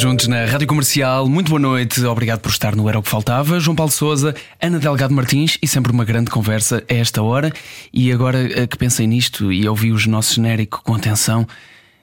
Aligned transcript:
Juntos 0.00 0.28
na 0.28 0.46
Rádio 0.46 0.66
Comercial, 0.66 1.28
muito 1.28 1.50
boa 1.50 1.60
noite, 1.60 2.02
obrigado 2.06 2.40
por 2.40 2.48
estar 2.48 2.74
no 2.74 2.88
Era 2.88 2.98
o 2.98 3.02
que 3.02 3.10
Faltava. 3.10 3.60
João 3.60 3.76
Paulo 3.76 3.92
Souza, 3.92 4.34
Ana 4.58 4.78
Delgado 4.78 5.12
Martins 5.12 5.58
e 5.60 5.68
sempre 5.68 5.92
uma 5.92 6.06
grande 6.06 6.30
conversa 6.30 6.82
a 6.88 6.94
esta 6.94 7.22
hora. 7.22 7.52
E 7.92 8.10
agora 8.10 8.38
eh, 8.50 8.66
que 8.66 8.78
pensei 8.78 9.06
nisto 9.06 9.52
e 9.52 9.68
ouvi 9.68 9.92
os 9.92 10.06
nossos 10.06 10.36
genérico 10.36 10.80
com 10.82 10.94
atenção, 10.94 11.46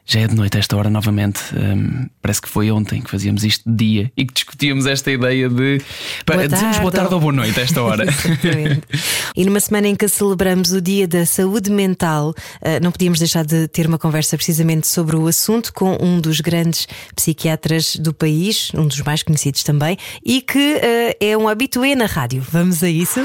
já 0.07 0.21
é 0.21 0.27
de 0.27 0.35
noite 0.35 0.55
a 0.55 0.59
esta 0.59 0.77
hora 0.77 0.89
novamente. 0.89 1.41
Hum, 1.53 2.07
parece 2.21 2.41
que 2.41 2.47
foi 2.47 2.71
ontem 2.71 3.01
que 3.01 3.11
fazíamos 3.11 3.43
isto 3.43 3.69
de 3.69 3.75
dia 3.75 4.11
e 4.15 4.25
que 4.25 4.33
discutíamos 4.33 4.85
esta 4.85 5.11
ideia 5.11 5.49
de. 5.49 5.81
Boa 6.25 6.47
dizemos 6.47 6.77
boa 6.79 6.91
tarde 6.91 7.13
ou 7.13 7.19
boa 7.19 7.33
noite 7.33 7.59
a 7.59 7.63
esta 7.63 7.83
hora. 7.83 8.05
Exatamente. 8.07 8.83
e 9.35 9.45
numa 9.45 9.59
semana 9.59 9.89
em 9.89 9.95
que 9.95 10.07
celebramos 10.07 10.71
o 10.71 10.79
Dia 10.79 11.07
da 11.07 11.25
Saúde 11.25 11.69
Mental, 11.69 12.33
eh, 12.61 12.79
não 12.79 12.91
podíamos 12.91 13.19
deixar 13.19 13.45
de 13.45 13.67
ter 13.67 13.85
uma 13.85 13.99
conversa 13.99 14.37
precisamente 14.37 14.87
sobre 14.87 15.17
o 15.17 15.27
assunto 15.27 15.73
com 15.73 15.97
um 15.99 16.21
dos 16.21 16.39
grandes 16.39 16.87
psiquiatras 17.13 17.97
do 17.97 18.13
país, 18.13 18.71
um 18.73 18.87
dos 18.87 19.01
mais 19.01 19.23
conhecidos 19.23 19.63
também, 19.63 19.97
e 20.25 20.41
que 20.41 20.79
eh, 20.81 21.17
é 21.19 21.37
um 21.37 21.49
habitué 21.49 21.95
na 21.95 22.05
rádio. 22.05 22.45
Vamos 22.49 22.81
a 22.81 22.89
isso? 22.89 23.19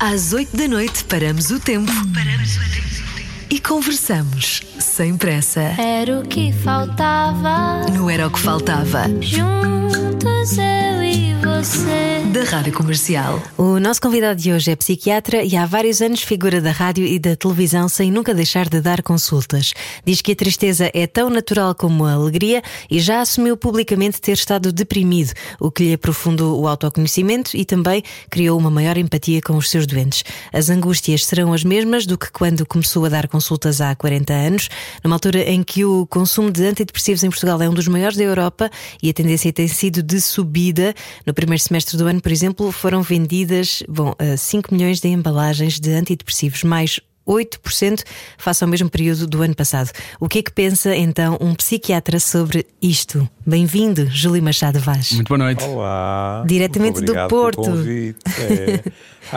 Às 0.00 0.32
8 0.32 0.56
da 0.56 0.66
noite 0.66 1.04
paramos 1.04 1.50
o 1.50 1.60
tempo. 1.60 1.92
Paramos 2.12 2.56
o 2.56 2.60
tempo. 2.60 3.09
E 3.52 3.58
conversamos 3.58 4.62
sem 4.78 5.16
pressa. 5.16 5.60
Era 5.76 6.20
o 6.20 6.22
que 6.22 6.52
faltava. 6.52 7.84
Não 7.92 8.08
era 8.08 8.28
o 8.28 8.30
que 8.30 8.38
faltava. 8.38 9.08
Juntos 9.20 10.56
eu 10.56 11.02
e 11.02 11.34
você. 11.34 12.20
Da 12.32 12.44
Rádio 12.44 12.72
Comercial. 12.72 13.42
O 13.58 13.80
nosso 13.80 14.00
convidado 14.00 14.40
de 14.40 14.52
hoje 14.52 14.70
é 14.70 14.76
psiquiatra 14.76 15.42
e 15.42 15.56
há 15.56 15.66
vários 15.66 16.00
anos 16.00 16.22
figura 16.22 16.60
da 16.60 16.70
rádio 16.70 17.04
e 17.04 17.18
da 17.18 17.34
televisão 17.34 17.88
sem 17.88 18.08
nunca 18.12 18.32
deixar 18.32 18.68
de 18.68 18.80
dar 18.80 19.02
consultas. 19.02 19.72
Diz 20.06 20.22
que 20.22 20.30
a 20.30 20.36
tristeza 20.36 20.88
é 20.94 21.08
tão 21.08 21.28
natural 21.28 21.74
como 21.74 22.04
a 22.04 22.12
alegria 22.12 22.62
e 22.88 23.00
já 23.00 23.20
assumiu 23.20 23.56
publicamente 23.56 24.20
ter 24.20 24.32
estado 24.32 24.72
deprimido, 24.72 25.32
o 25.58 25.72
que 25.72 25.82
lhe 25.82 25.94
aprofundou 25.94 26.60
o 26.60 26.68
autoconhecimento 26.68 27.56
e 27.56 27.64
também 27.64 28.04
criou 28.30 28.56
uma 28.56 28.70
maior 28.70 28.96
empatia 28.96 29.40
com 29.42 29.56
os 29.56 29.68
seus 29.68 29.88
doentes. 29.88 30.22
As 30.52 30.70
angústias 30.70 31.26
serão 31.26 31.52
as 31.52 31.64
mesmas 31.64 32.06
do 32.06 32.16
que 32.16 32.30
quando 32.30 32.64
começou 32.64 33.04
a 33.06 33.08
dar 33.08 33.26
consultas 33.26 33.39
há 33.80 33.94
40 33.94 34.32
anos, 34.32 34.68
numa 35.02 35.16
altura 35.16 35.42
em 35.42 35.62
que 35.62 35.84
o 35.84 36.06
consumo 36.06 36.50
de 36.50 36.64
antidepressivos 36.64 37.22
em 37.22 37.30
Portugal 37.30 37.60
é 37.62 37.68
um 37.68 37.74
dos 37.74 37.88
maiores 37.88 38.16
da 38.16 38.24
Europa 38.24 38.70
e 39.02 39.10
a 39.10 39.12
tendência 39.12 39.52
tem 39.52 39.68
sido 39.68 40.02
de 40.02 40.20
subida. 40.20 40.94
No 41.26 41.34
primeiro 41.34 41.62
semestre 41.62 41.96
do 41.96 42.06
ano, 42.06 42.20
por 42.20 42.32
exemplo, 42.32 42.70
foram 42.72 43.02
vendidas 43.02 43.82
bom, 43.88 44.14
eh, 44.18 44.36
5 44.36 44.74
milhões 44.74 45.00
de 45.00 45.08
embalagens 45.08 45.80
de 45.80 45.90
antidepressivos, 45.92 46.62
mais 46.64 47.00
8% 47.34 48.02
face 48.36 48.64
ao 48.64 48.68
mesmo 48.70 48.90
período 48.90 49.26
do 49.26 49.40
ano 49.42 49.54
passado. 49.54 49.90
O 50.18 50.28
que 50.28 50.40
é 50.40 50.42
que 50.42 50.50
pensa 50.52 50.94
então 50.96 51.38
um 51.40 51.54
psiquiatra 51.54 52.18
sobre 52.18 52.66
isto? 52.82 53.28
Bem-vindo, 53.46 54.06
Júlio 54.10 54.42
Machado 54.42 54.78
Vaz. 54.80 55.12
muito 55.12 55.28
boa 55.28 55.38
noite. 55.38 55.64
Olá. 55.64 56.44
Diretamente 56.46 57.00
muito 57.00 57.12
do 57.12 57.28
Porto. 57.28 57.62
Pelo 57.62 57.76
convite. 57.76 58.18
É, 58.38 58.82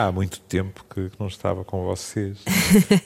há 0.00 0.12
muito 0.12 0.40
tempo 0.40 0.84
que 0.92 1.10
não 1.18 1.26
estava 1.28 1.64
com 1.64 1.84
vocês. 1.84 2.36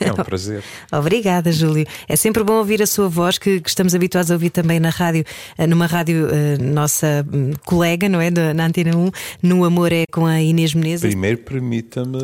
É 0.00 0.10
um 0.12 0.16
prazer. 0.24 0.62
Obrigada, 0.92 1.52
Júlio. 1.52 1.86
É 2.08 2.16
sempre 2.16 2.42
bom 2.42 2.54
ouvir 2.54 2.82
a 2.82 2.86
sua 2.86 3.08
voz, 3.08 3.38
que, 3.38 3.60
que 3.60 3.68
estamos 3.68 3.94
habituados 3.94 4.30
a 4.30 4.34
ouvir 4.34 4.50
também 4.50 4.80
na 4.80 4.90
rádio, 4.90 5.24
eh, 5.56 5.66
numa 5.66 5.86
rádio 5.86 6.28
eh, 6.30 6.58
nossa 6.58 7.24
hum, 7.32 7.52
colega, 7.64 8.08
não 8.08 8.20
é? 8.20 8.30
Da- 8.30 8.52
Na 8.54 8.66
Antena 8.66 8.96
1, 8.96 9.10
no 9.42 9.64
Amor 9.64 9.92
é 9.92 10.04
com 10.12 10.26
a 10.26 10.40
Inês 10.42 10.74
Menezes. 10.74 11.08
Primeiro, 11.08 11.38
permita-me 11.38 12.18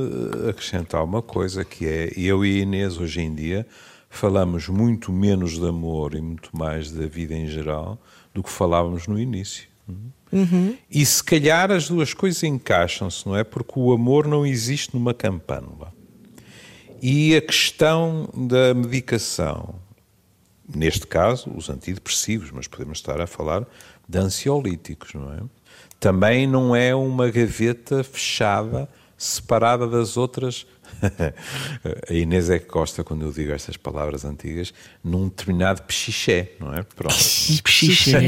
acrescentar 0.51 1.03
uma 1.05 1.23
coisa 1.23 1.65
que 1.65 1.87
é: 1.87 2.11
eu 2.17 2.45
e 2.45 2.54
a 2.61 2.63
Inês, 2.63 2.99
hoje 2.99 3.21
em 3.21 3.35
dia, 3.35 3.67
falamos 4.09 4.69
muito 4.69 5.13
menos 5.13 5.59
de 5.59 5.67
amor 5.67 6.15
e 6.15 6.21
muito 6.21 6.57
mais 6.57 6.91
da 6.91 7.07
vida 7.07 7.35
em 7.35 7.47
geral 7.47 7.99
do 8.33 8.43
que 8.43 8.51
falávamos 8.51 9.07
no 9.07 9.19
início. 9.19 9.69
E 10.91 11.05
se 11.07 11.23
calhar 11.23 11.71
as 11.71 11.89
duas 11.89 12.13
coisas 12.13 12.43
encaixam-se, 12.43 13.27
não 13.27 13.37
é? 13.37 13.45
Porque 13.45 13.73
o 13.77 13.93
amor 13.93 14.27
não 14.27 14.45
existe 14.45 14.95
numa 14.95 15.15
campânula. 15.15 15.93
E 17.01 17.37
a 17.37 17.41
questão 17.41 18.29
da 18.35 18.73
medicação, 18.75 19.75
neste 20.75 21.07
caso, 21.07 21.51
os 21.55 21.69
antidepressivos, 21.69 22.51
mas 22.51 22.67
podemos 22.67 22.99
estar 22.99 23.21
a 23.21 23.27
falar 23.27 23.67
de 24.09 24.19
ansiolíticos, 24.19 25.15
não 25.15 25.33
é? 25.33 25.41
Também 26.01 26.47
não 26.47 26.75
é 26.75 26.95
uma 26.95 27.31
gaveta 27.31 28.03
fechada, 28.03 28.89
separada 29.17 29.87
das 29.87 30.17
outras. 30.17 30.67
a 32.09 32.13
Inês 32.13 32.51
é 32.51 32.59
que 32.59 32.67
gosta, 32.69 33.03
quando 33.05 33.25
eu 33.25 33.33
digo 33.33 33.53
estas 33.53 33.77
palavras 33.77 34.25
antigas, 34.25 34.73
num 35.03 35.29
determinado 35.29 35.83
pechiché, 35.83 36.53
não 36.59 36.75
é? 36.75 36.83
Pronto. 36.83 37.15
Pichiché. 37.15 38.21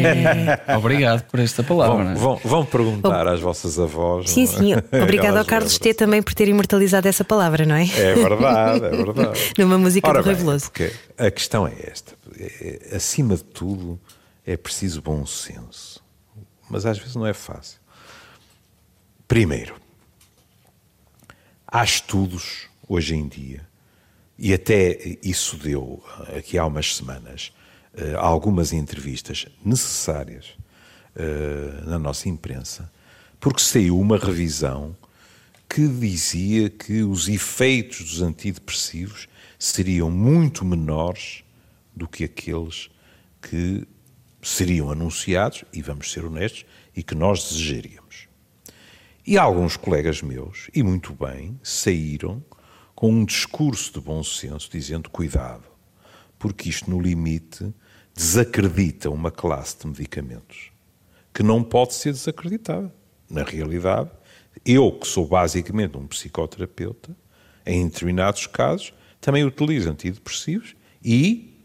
Obrigado 0.77 1.23
por 1.25 1.41
esta 1.41 1.63
palavra. 1.63 2.13
é? 2.13 2.15
Vão, 2.15 2.37
vão, 2.37 2.41
vão 2.45 2.65
perguntar 2.65 3.27
às 3.27 3.41
vossas 3.41 3.79
avós. 3.79 4.31
Sim, 4.31 4.45
não 4.47 4.53
é? 4.53 4.57
sim. 4.57 4.75
Obrigado 5.03 5.37
ao 5.37 5.45
Carlos 5.45 5.79
T 5.79 5.95
também 5.95 6.23
por 6.23 6.35
ter 6.35 6.49
imortalizado 6.49 7.09
essa 7.09 7.25
palavra, 7.25 7.65
não 7.65 7.75
é? 7.77 7.85
É 7.85 8.15
verdade, 8.15 8.85
é 8.85 8.91
verdade. 8.91 9.41
Numa 9.59 9.79
música 9.79 10.09
Ora 10.09 10.23
do 10.23 10.35
bem, 10.35 10.59
porque 10.61 10.93
a 11.17 11.31
questão 11.31 11.67
é 11.67 11.75
esta: 11.91 12.15
É- 12.39 12.89
é- 12.93 12.97
acima 12.97 13.37
de 13.37 13.45
tudo, 13.45 13.99
é 14.47 14.57
preciso 14.57 15.01
bom 15.03 15.25
senso, 15.27 16.03
mas 16.69 16.87
às 16.87 16.99
vezes 16.99 17.15
não 17.15 17.27
é 17.27 17.33
fácil. 17.33 17.79
Primeiro, 19.27 19.75
há 21.77 21.85
estudos 21.85 22.69
hoje 22.89 23.15
em 23.15 23.29
dia, 23.29 23.69
e 24.39 24.55
até 24.55 25.19
isso 25.23 25.59
deu 25.59 26.03
aqui 26.35 26.57
há 26.57 26.65
umas 26.65 26.97
semanas, 26.97 27.53
eh, 27.95 28.15
algumas 28.17 28.73
entrevistas 28.73 29.47
necessárias 29.63 30.57
eh, 31.15 31.83
na 31.85 31.99
nossa 31.99 32.31
imprensa, 32.31 32.91
porque 33.39 33.61
saiu 33.61 34.01
uma 34.01 34.17
revisão 34.17 34.97
que 35.69 35.87
dizia 35.87 36.71
que 36.71 37.03
os 37.03 37.29
efeitos 37.29 38.01
dos 38.01 38.23
antidepressivos 38.23 39.29
seriam 39.59 40.11
muito 40.11 40.65
menores 40.65 41.45
do 41.95 42.09
que 42.09 42.25
aqueles 42.25 42.89
que 43.43 43.87
seriam 44.41 44.91
anunciados, 44.91 45.63
e 45.75 45.83
vamos 45.83 46.11
ser 46.11 46.25
honestos, 46.25 46.65
e 46.97 47.03
que 47.03 47.15
nós 47.15 47.51
desejaríamos. 47.51 48.06
E 49.27 49.37
alguns 49.37 49.77
colegas 49.77 50.23
meus, 50.23 50.71
e 50.73 50.85
muito 50.85 51.13
bem, 51.13 51.59
saíram 51.61 52.41
com 52.95 53.11
um 53.11 53.25
discurso 53.25 53.93
de 53.93 54.01
bom 54.01 54.23
senso 54.23 54.71
dizendo 54.71 55.11
cuidado, 55.11 55.65
porque 56.39 56.69
isto 56.69 56.89
no 56.89 57.01
limite 57.01 57.75
desacredita 58.15 59.11
uma 59.11 59.33
classe 59.33 59.81
de 59.81 59.89
medicamentos 59.89 60.71
que 61.35 61.43
não 61.43 61.63
pode 61.65 61.95
ser 61.95 62.13
desacreditada. 62.13 62.95
Na 63.29 63.43
realidade, 63.43 64.11
eu 64.65 64.93
que 64.93 65.09
sou 65.09 65.27
basicamente 65.27 65.99
um 65.99 66.07
psicoterapeuta, 66.07 67.15
em 67.67 67.89
determinados 67.89 68.47
casos, 68.47 68.95
também 69.21 69.45
utilizo 69.45 69.91
antidepressivos 69.91 70.77
e, 71.05 71.61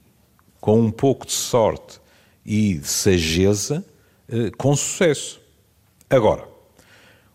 com 0.60 0.82
um 0.82 0.92
pouco 0.92 1.28
de 1.28 1.32
sorte 1.32 2.02
e 2.44 2.80
de 2.80 2.88
sageza, 2.88 3.86
eh, 4.28 4.50
com 4.58 4.76
sucesso. 4.76 5.40
Agora, 6.10 6.50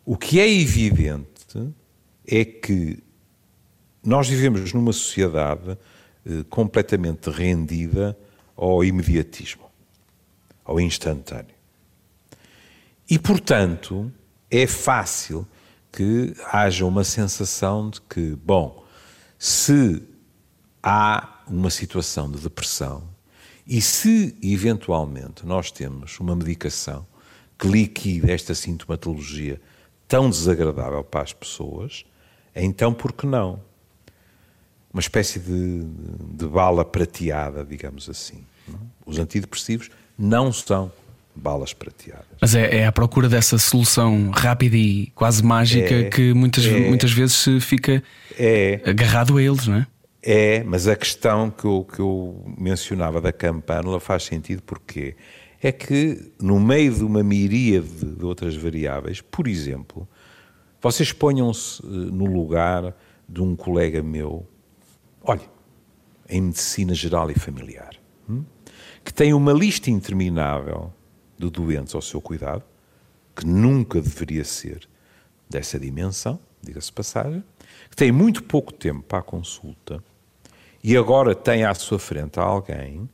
o 0.06 0.16
que 0.16 0.38
é 0.38 0.48
evidente 0.48 1.26
é 2.24 2.44
que 2.44 3.02
nós 4.02 4.28
vivemos 4.28 4.72
numa 4.72 4.92
sociedade 4.92 5.76
eh, 6.24 6.44
completamente 6.48 7.28
rendida 7.28 8.16
ao 8.56 8.84
imediatismo, 8.84 9.68
ao 10.64 10.80
instantâneo. 10.80 11.56
E, 13.10 13.18
portanto, 13.18 14.10
é 14.48 14.64
fácil 14.66 15.46
que 15.90 16.34
haja 16.52 16.86
uma 16.86 17.02
sensação 17.02 17.90
de 17.90 18.00
que, 18.02 18.36
bom, 18.36 18.84
se 19.36 20.02
há 20.80 21.42
uma 21.48 21.70
situação 21.70 22.30
de 22.30 22.38
depressão 22.38 23.02
e 23.66 23.80
se 23.80 24.36
eventualmente 24.40 25.44
nós 25.44 25.72
temos 25.72 26.20
uma 26.20 26.36
medicação 26.36 27.04
que 27.58 27.66
liquide 27.66 28.30
esta 28.30 28.54
sintomatologia 28.54 29.60
tão 30.08 30.30
desagradável 30.30 31.02
para 31.04 31.22
as 31.22 31.32
pessoas, 31.32 32.04
então 32.54 32.92
por 32.92 33.12
que 33.12 33.26
não? 33.26 33.60
Uma 34.92 35.00
espécie 35.00 35.38
de, 35.38 35.82
de 36.34 36.46
bala 36.46 36.84
prateada, 36.84 37.64
digamos 37.64 38.08
assim. 38.08 38.44
não? 38.66 38.80
Os 39.04 39.18
antidepressivos 39.18 39.90
não 40.18 40.52
são 40.52 40.90
balas 41.34 41.74
prateadas. 41.74 42.24
Mas 42.40 42.54
é, 42.54 42.78
é 42.78 42.86
à 42.86 42.92
procura 42.92 43.28
dessa 43.28 43.58
solução 43.58 44.30
rápida 44.30 44.74
e 44.76 45.08
quase 45.14 45.44
mágica 45.44 45.94
É, 45.94 46.04
que 46.04 46.32
muitas, 46.32 46.64
é. 46.64 46.80
muitas 46.88 47.12
vezes 47.12 47.36
se 47.36 47.60
fica 47.60 48.02
É, 48.38 48.80
agarrado 48.86 49.36
a 49.36 49.42
eles, 49.42 49.66
não 49.66 49.76
é? 49.76 49.86
É, 50.22 50.64
mas 50.64 50.88
a 50.88 50.96
questão 50.96 51.50
que 51.50 51.66
eu, 51.66 51.86
que 51.92 52.00
eu 52.00 52.42
mencionava 52.58 53.20
da 53.20 53.32
campanula 53.32 54.00
faz 54.00 54.24
sentido 54.24 54.62
porque 54.62 55.14
é 55.66 55.72
que 55.72 56.30
no 56.40 56.60
meio 56.60 56.94
de 56.94 57.02
uma 57.02 57.24
miríade 57.24 57.88
de 57.88 58.24
outras 58.24 58.54
variáveis, 58.54 59.20
por 59.20 59.48
exemplo, 59.48 60.08
vocês 60.80 61.10
ponham-se 61.10 61.84
eh, 61.84 61.88
no 61.88 62.24
lugar 62.24 62.94
de 63.28 63.42
um 63.42 63.56
colega 63.56 64.00
meu, 64.00 64.46
olha, 65.24 65.42
em 66.28 66.40
medicina 66.40 66.94
geral 66.94 67.32
e 67.32 67.34
familiar, 67.34 67.96
hum, 68.30 68.44
que 69.04 69.12
tem 69.12 69.34
uma 69.34 69.52
lista 69.52 69.90
interminável 69.90 70.92
de 71.36 71.50
doentes 71.50 71.96
ao 71.96 72.00
seu 72.00 72.20
cuidado, 72.20 72.62
que 73.34 73.44
nunca 73.44 74.00
deveria 74.00 74.44
ser 74.44 74.88
dessa 75.50 75.80
dimensão, 75.80 76.38
diga-se 76.62 76.92
passagem, 76.92 77.42
que 77.90 77.96
tem 77.96 78.12
muito 78.12 78.44
pouco 78.44 78.72
tempo 78.72 79.02
para 79.02 79.18
a 79.18 79.22
consulta 79.22 80.00
e 80.80 80.96
agora 80.96 81.34
tem 81.34 81.64
à 81.64 81.74
sua 81.74 81.98
frente 81.98 82.38
alguém 82.38 83.08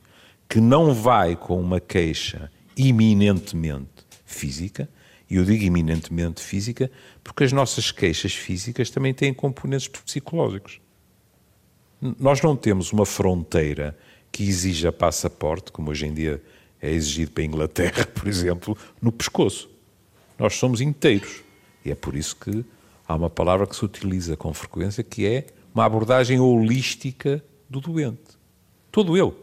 que 0.53 0.61
não 0.61 0.93
vai 0.93 1.35
com 1.35 1.59
uma 1.59 1.79
queixa 1.79 2.51
iminentemente 2.77 4.05
física, 4.23 4.87
e 5.27 5.37
eu 5.37 5.43
digo 5.43 5.63
eminentemente 5.63 6.43
física 6.43 6.91
porque 7.23 7.43
as 7.43 7.51
nossas 7.51 7.89
queixas 7.91 8.35
físicas 8.35 8.91
também 8.91 9.15
têm 9.15 9.33
componentes 9.33 9.87
psicológicos. 9.87 10.79
Nós 12.19 12.39
não 12.43 12.55
temos 12.55 12.93
uma 12.93 13.03
fronteira 13.03 13.97
que 14.31 14.43
exija 14.43 14.91
passaporte, 14.91 15.71
como 15.71 15.89
hoje 15.89 16.05
em 16.05 16.13
dia 16.13 16.39
é 16.79 16.91
exigido 16.91 17.31
para 17.31 17.41
a 17.41 17.47
Inglaterra, 17.47 18.05
por 18.13 18.27
exemplo, 18.27 18.77
no 19.01 19.11
pescoço. 19.11 19.67
Nós 20.37 20.53
somos 20.53 20.81
inteiros. 20.81 21.41
E 21.83 21.89
é 21.89 21.95
por 21.95 22.15
isso 22.15 22.35
que 22.35 22.63
há 23.07 23.15
uma 23.15 23.29
palavra 23.31 23.65
que 23.65 23.75
se 23.75 23.83
utiliza 23.83 24.37
com 24.37 24.53
frequência 24.53 25.03
que 25.03 25.25
é 25.25 25.47
uma 25.73 25.83
abordagem 25.83 26.39
holística 26.39 27.43
do 27.67 27.81
doente. 27.81 28.37
Todo 28.91 29.17
ele, 29.17 29.33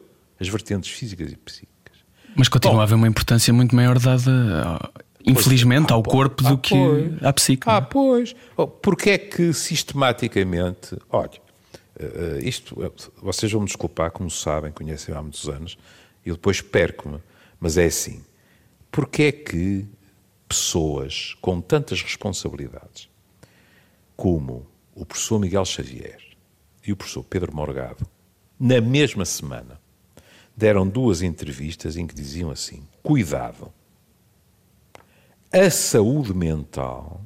as 0.41 0.49
vertentes 0.49 0.91
físicas 0.91 1.31
e 1.31 1.37
psíquicas. 1.37 1.99
Mas 2.35 2.49
continua 2.49 2.77
Bom, 2.77 2.81
a 2.81 2.85
haver 2.85 2.95
uma 2.95 3.09
importância 3.09 3.53
muito 3.53 3.75
maior 3.75 3.99
dada, 3.99 4.81
infelizmente, 5.25 5.93
ao 5.93 6.03
corpo 6.03 6.43
do 6.43 6.57
que 6.57 6.75
à 7.23 7.33
psique. 7.33 7.69
Ah, 7.69 7.83
pois. 7.83 8.35
Oh, 8.57 8.67
porque 8.67 9.11
é 9.11 9.19
que 9.19 9.53
sistematicamente. 9.53 10.97
Olha, 11.11 11.41
eh, 11.99 12.41
isto. 12.43 12.83
Eh, 12.83 12.91
vocês 13.21 13.53
vão 13.53 13.61
me 13.61 13.67
desculpar, 13.67 14.11
como 14.11 14.31
sabem, 14.31 14.73
conhecem 14.73 15.15
há 15.15 15.21
muitos 15.21 15.49
anos, 15.49 15.77
e 16.25 16.31
depois 16.31 16.61
perco-me. 16.61 17.19
Mas 17.59 17.77
é 17.77 17.85
assim. 17.85 18.23
Porque 18.91 19.25
é 19.25 19.33
que 19.33 19.87
pessoas 20.49 21.37
com 21.41 21.61
tantas 21.61 22.03
responsabilidades, 22.03 23.09
como 24.17 24.67
o 24.95 25.07
professor 25.07 25.39
Miguel 25.39 25.65
Xavier 25.65 26.21
e 26.85 26.93
o 26.93 26.97
professor 26.97 27.23
Pedro 27.23 27.55
Morgado, 27.55 28.07
na 28.59 28.81
mesma 28.81 29.25
semana, 29.25 29.80
deram 30.61 30.87
duas 30.87 31.23
entrevistas 31.23 31.97
em 31.97 32.07
que 32.07 32.15
diziam 32.15 32.51
assim: 32.51 32.87
cuidado, 33.03 33.73
a 35.51 35.71
saúde 35.71 36.35
mental 36.35 37.23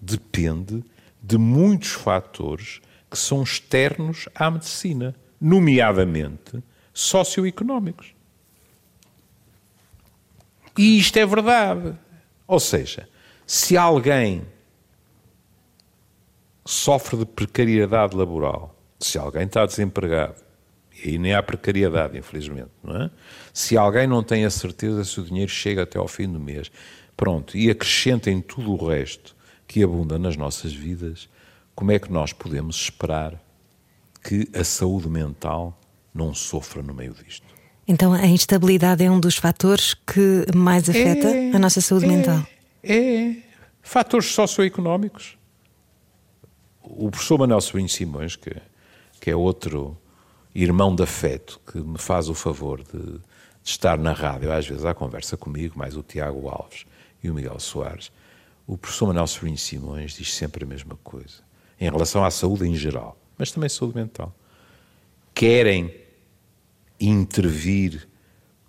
depende 0.00 0.84
de 1.20 1.36
muitos 1.36 1.90
fatores 1.90 2.80
que 3.10 3.18
são 3.18 3.42
externos 3.42 4.28
à 4.34 4.50
medicina, 4.50 5.14
nomeadamente 5.40 6.62
socioeconómicos. 6.94 8.14
E 10.76 10.98
isto 10.98 11.16
é 11.16 11.26
verdade. 11.26 11.98
Ou 12.46 12.60
seja, 12.60 13.08
se 13.46 13.76
alguém 13.76 14.46
sofre 16.64 17.16
de 17.16 17.26
precariedade 17.26 18.14
laboral, 18.14 18.76
se 19.00 19.18
alguém 19.18 19.42
está 19.42 19.66
desempregado, 19.66 20.47
e 21.04 21.10
aí 21.10 21.18
nem 21.18 21.34
há 21.34 21.42
precariedade, 21.42 22.18
infelizmente, 22.18 22.70
não 22.82 23.02
é? 23.02 23.10
Se 23.52 23.76
alguém 23.76 24.06
não 24.06 24.22
tem 24.22 24.44
a 24.44 24.50
certeza 24.50 25.04
se 25.04 25.20
o 25.20 25.24
dinheiro 25.24 25.50
chega 25.50 25.82
até 25.82 25.98
ao 25.98 26.08
fim 26.08 26.30
do 26.30 26.40
mês, 26.40 26.70
pronto, 27.16 27.56
e 27.56 27.70
acrescenta 27.70 28.30
em 28.30 28.40
tudo 28.40 28.72
o 28.72 28.88
resto 28.88 29.36
que 29.66 29.82
abunda 29.82 30.18
nas 30.18 30.36
nossas 30.36 30.72
vidas, 30.72 31.28
como 31.74 31.92
é 31.92 31.98
que 31.98 32.10
nós 32.10 32.32
podemos 32.32 32.76
esperar 32.76 33.40
que 34.22 34.48
a 34.54 34.64
saúde 34.64 35.08
mental 35.08 35.78
não 36.12 36.34
sofra 36.34 36.82
no 36.82 36.94
meio 36.94 37.14
disto? 37.14 37.46
Então 37.86 38.12
a 38.12 38.26
instabilidade 38.26 39.04
é 39.04 39.10
um 39.10 39.20
dos 39.20 39.36
fatores 39.36 39.94
que 39.94 40.44
mais 40.54 40.88
afeta 40.90 41.28
é, 41.28 41.52
a 41.54 41.58
nossa 41.58 41.80
saúde 41.80 42.04
é, 42.04 42.08
mental? 42.08 42.46
É. 42.82 43.36
Fatores 43.82 44.26
socioeconómicos 44.26 45.38
o 46.96 47.10
professor 47.10 47.38
Manuel 47.38 47.60
Sobrinho 47.60 47.88
Simões, 47.88 48.36
que, 48.36 48.54
que 49.20 49.30
é 49.30 49.36
outro 49.36 49.96
irmão 50.62 50.94
de 50.94 51.02
afeto, 51.02 51.60
que 51.70 51.78
me 51.78 51.98
faz 51.98 52.28
o 52.28 52.34
favor 52.34 52.82
de, 52.82 52.98
de, 52.98 53.20
estar 53.64 53.98
na 53.98 54.12
rádio, 54.12 54.52
às 54.52 54.66
vezes 54.66 54.84
à 54.84 54.92
conversa 54.92 55.36
comigo, 55.36 55.78
mais 55.78 55.96
o 55.96 56.02
Tiago 56.02 56.48
Alves 56.48 56.84
e 57.22 57.30
o 57.30 57.34
Miguel 57.34 57.60
Soares, 57.60 58.10
o 58.66 58.76
professor 58.76 59.06
Manuel 59.06 59.26
Sobrinho 59.26 59.56
Simões 59.56 60.12
diz 60.12 60.34
sempre 60.34 60.64
a 60.64 60.66
mesma 60.66 60.96
coisa, 61.04 61.42
em 61.80 61.90
relação 61.90 62.24
à 62.24 62.30
saúde 62.30 62.66
em 62.66 62.74
geral, 62.74 63.16
mas 63.36 63.52
também 63.52 63.68
saúde 63.68 63.96
mental. 63.96 64.34
Querem 65.32 65.94
intervir 67.00 68.08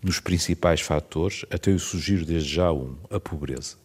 nos 0.04 0.20
principais 0.20 0.82
fatores, 0.82 1.44
até 1.52 1.72
eu 1.72 1.80
sugiro 1.80 2.24
desde 2.24 2.54
já 2.54 2.72
um, 2.72 2.96
a 3.10 3.20
pobreza. 3.20 3.76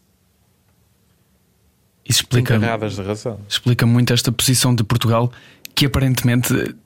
Isso 2.07 2.21
explica, 2.21 2.59
de 2.59 3.03
razão. 3.03 3.41
explica 3.49 3.87
muito 3.87 4.13
esta 4.13 4.31
posição 4.31 4.75
de 4.75 4.85
Portugal, 4.85 5.33
que 5.75 5.87
aparentemente 5.87 6.77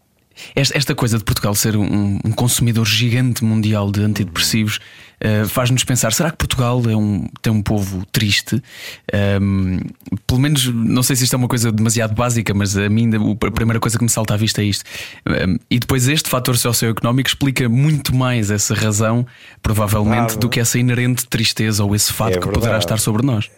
esta, 0.54 0.94
coisa 0.94 1.18
de 1.18 1.24
Portugal 1.24 1.54
ser 1.54 1.76
um, 1.76 2.18
um 2.24 2.32
consumidor 2.32 2.86
gigante 2.86 3.44
mundial 3.44 3.90
de 3.90 4.02
antidepressivos 4.02 4.78
uh, 5.22 5.48
faz-nos 5.48 5.84
pensar: 5.84 6.12
será 6.12 6.30
que 6.30 6.36
Portugal 6.36 6.82
é 6.88 6.96
um, 6.96 7.26
tem 7.42 7.52
um 7.52 7.62
povo 7.62 8.04
triste? 8.12 8.56
Um, 8.56 8.60
ehm, 9.12 9.80
pelo 10.26 10.40
menos, 10.40 10.66
não 10.66 11.02
sei 11.02 11.16
se 11.16 11.24
isto 11.24 11.34
é 11.34 11.36
uma 11.36 11.48
coisa 11.48 11.70
demasiado 11.72 12.14
básica, 12.14 12.52
mas 12.54 12.76
a 12.76 12.88
mim 12.88 13.10
a 13.14 13.50
primeira 13.50 13.80
coisa 13.80 13.98
que 13.98 14.04
me 14.04 14.10
salta 14.10 14.34
à 14.34 14.36
vista 14.36 14.62
é 14.62 14.64
isto. 14.64 14.84
Um, 15.26 15.32
ehm, 15.32 15.56
e 15.70 15.78
depois 15.78 16.08
este 16.08 16.28
fator 16.28 16.56
socioeconómico 16.56 17.28
explica 17.28 17.68
muito 17.68 18.14
mais 18.14 18.50
essa 18.50 18.74
razão, 18.74 19.26
provavelmente, 19.62 20.36
do 20.38 20.48
que 20.48 20.60
essa 20.60 20.78
inerente 20.78 21.26
tristeza 21.26 21.84
ou 21.84 21.94
esse 21.94 22.12
fato 22.12 22.38
é 22.38 22.40
que 22.40 22.48
poderá 22.48 22.78
estar 22.78 22.98
sobre 22.98 23.24
nós 23.24 23.50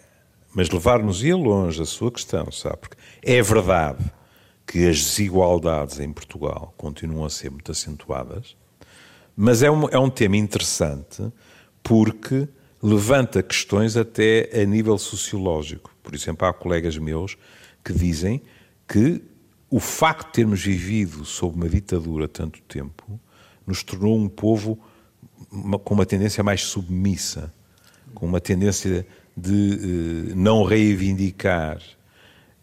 mas 0.53 0.69
levar-nos-ia 0.69 1.37
longe 1.37 1.81
a 1.81 1.85
sua 1.85 2.11
questão, 2.11 2.51
sabe? 2.51 2.75
Porque 2.81 2.97
é 3.23 3.41
verdade 3.41 4.03
que 4.71 4.87
as 4.87 5.03
desigualdades 5.03 5.99
em 5.99 6.13
Portugal 6.13 6.73
continuam 6.77 7.25
a 7.25 7.29
ser 7.29 7.51
muito 7.51 7.73
acentuadas, 7.73 8.55
mas 9.35 9.61
é 9.61 9.69
um, 9.69 9.89
é 9.89 9.99
um 9.99 10.09
tema 10.09 10.37
interessante 10.37 11.29
porque 11.83 12.47
levanta 12.81 13.43
questões 13.43 13.97
até 13.97 14.49
a 14.53 14.63
nível 14.63 14.97
sociológico. 14.97 15.93
Por 16.01 16.15
exemplo, 16.15 16.47
há 16.47 16.53
colegas 16.53 16.97
meus 16.97 17.37
que 17.83 17.91
dizem 17.91 18.41
que 18.87 19.21
o 19.69 19.77
facto 19.77 20.27
de 20.27 20.33
termos 20.35 20.63
vivido 20.63 21.25
sob 21.25 21.57
uma 21.57 21.67
ditadura 21.67 22.29
tanto 22.29 22.61
tempo 22.61 23.19
nos 23.67 23.83
tornou 23.83 24.17
um 24.17 24.29
povo 24.29 24.79
com 25.83 25.93
uma 25.93 26.05
tendência 26.05 26.45
mais 26.45 26.61
submissa, 26.61 27.53
com 28.13 28.25
uma 28.25 28.39
tendência 28.39 29.05
de 29.35 30.29
eh, 30.31 30.33
não 30.33 30.63
reivindicar. 30.63 31.81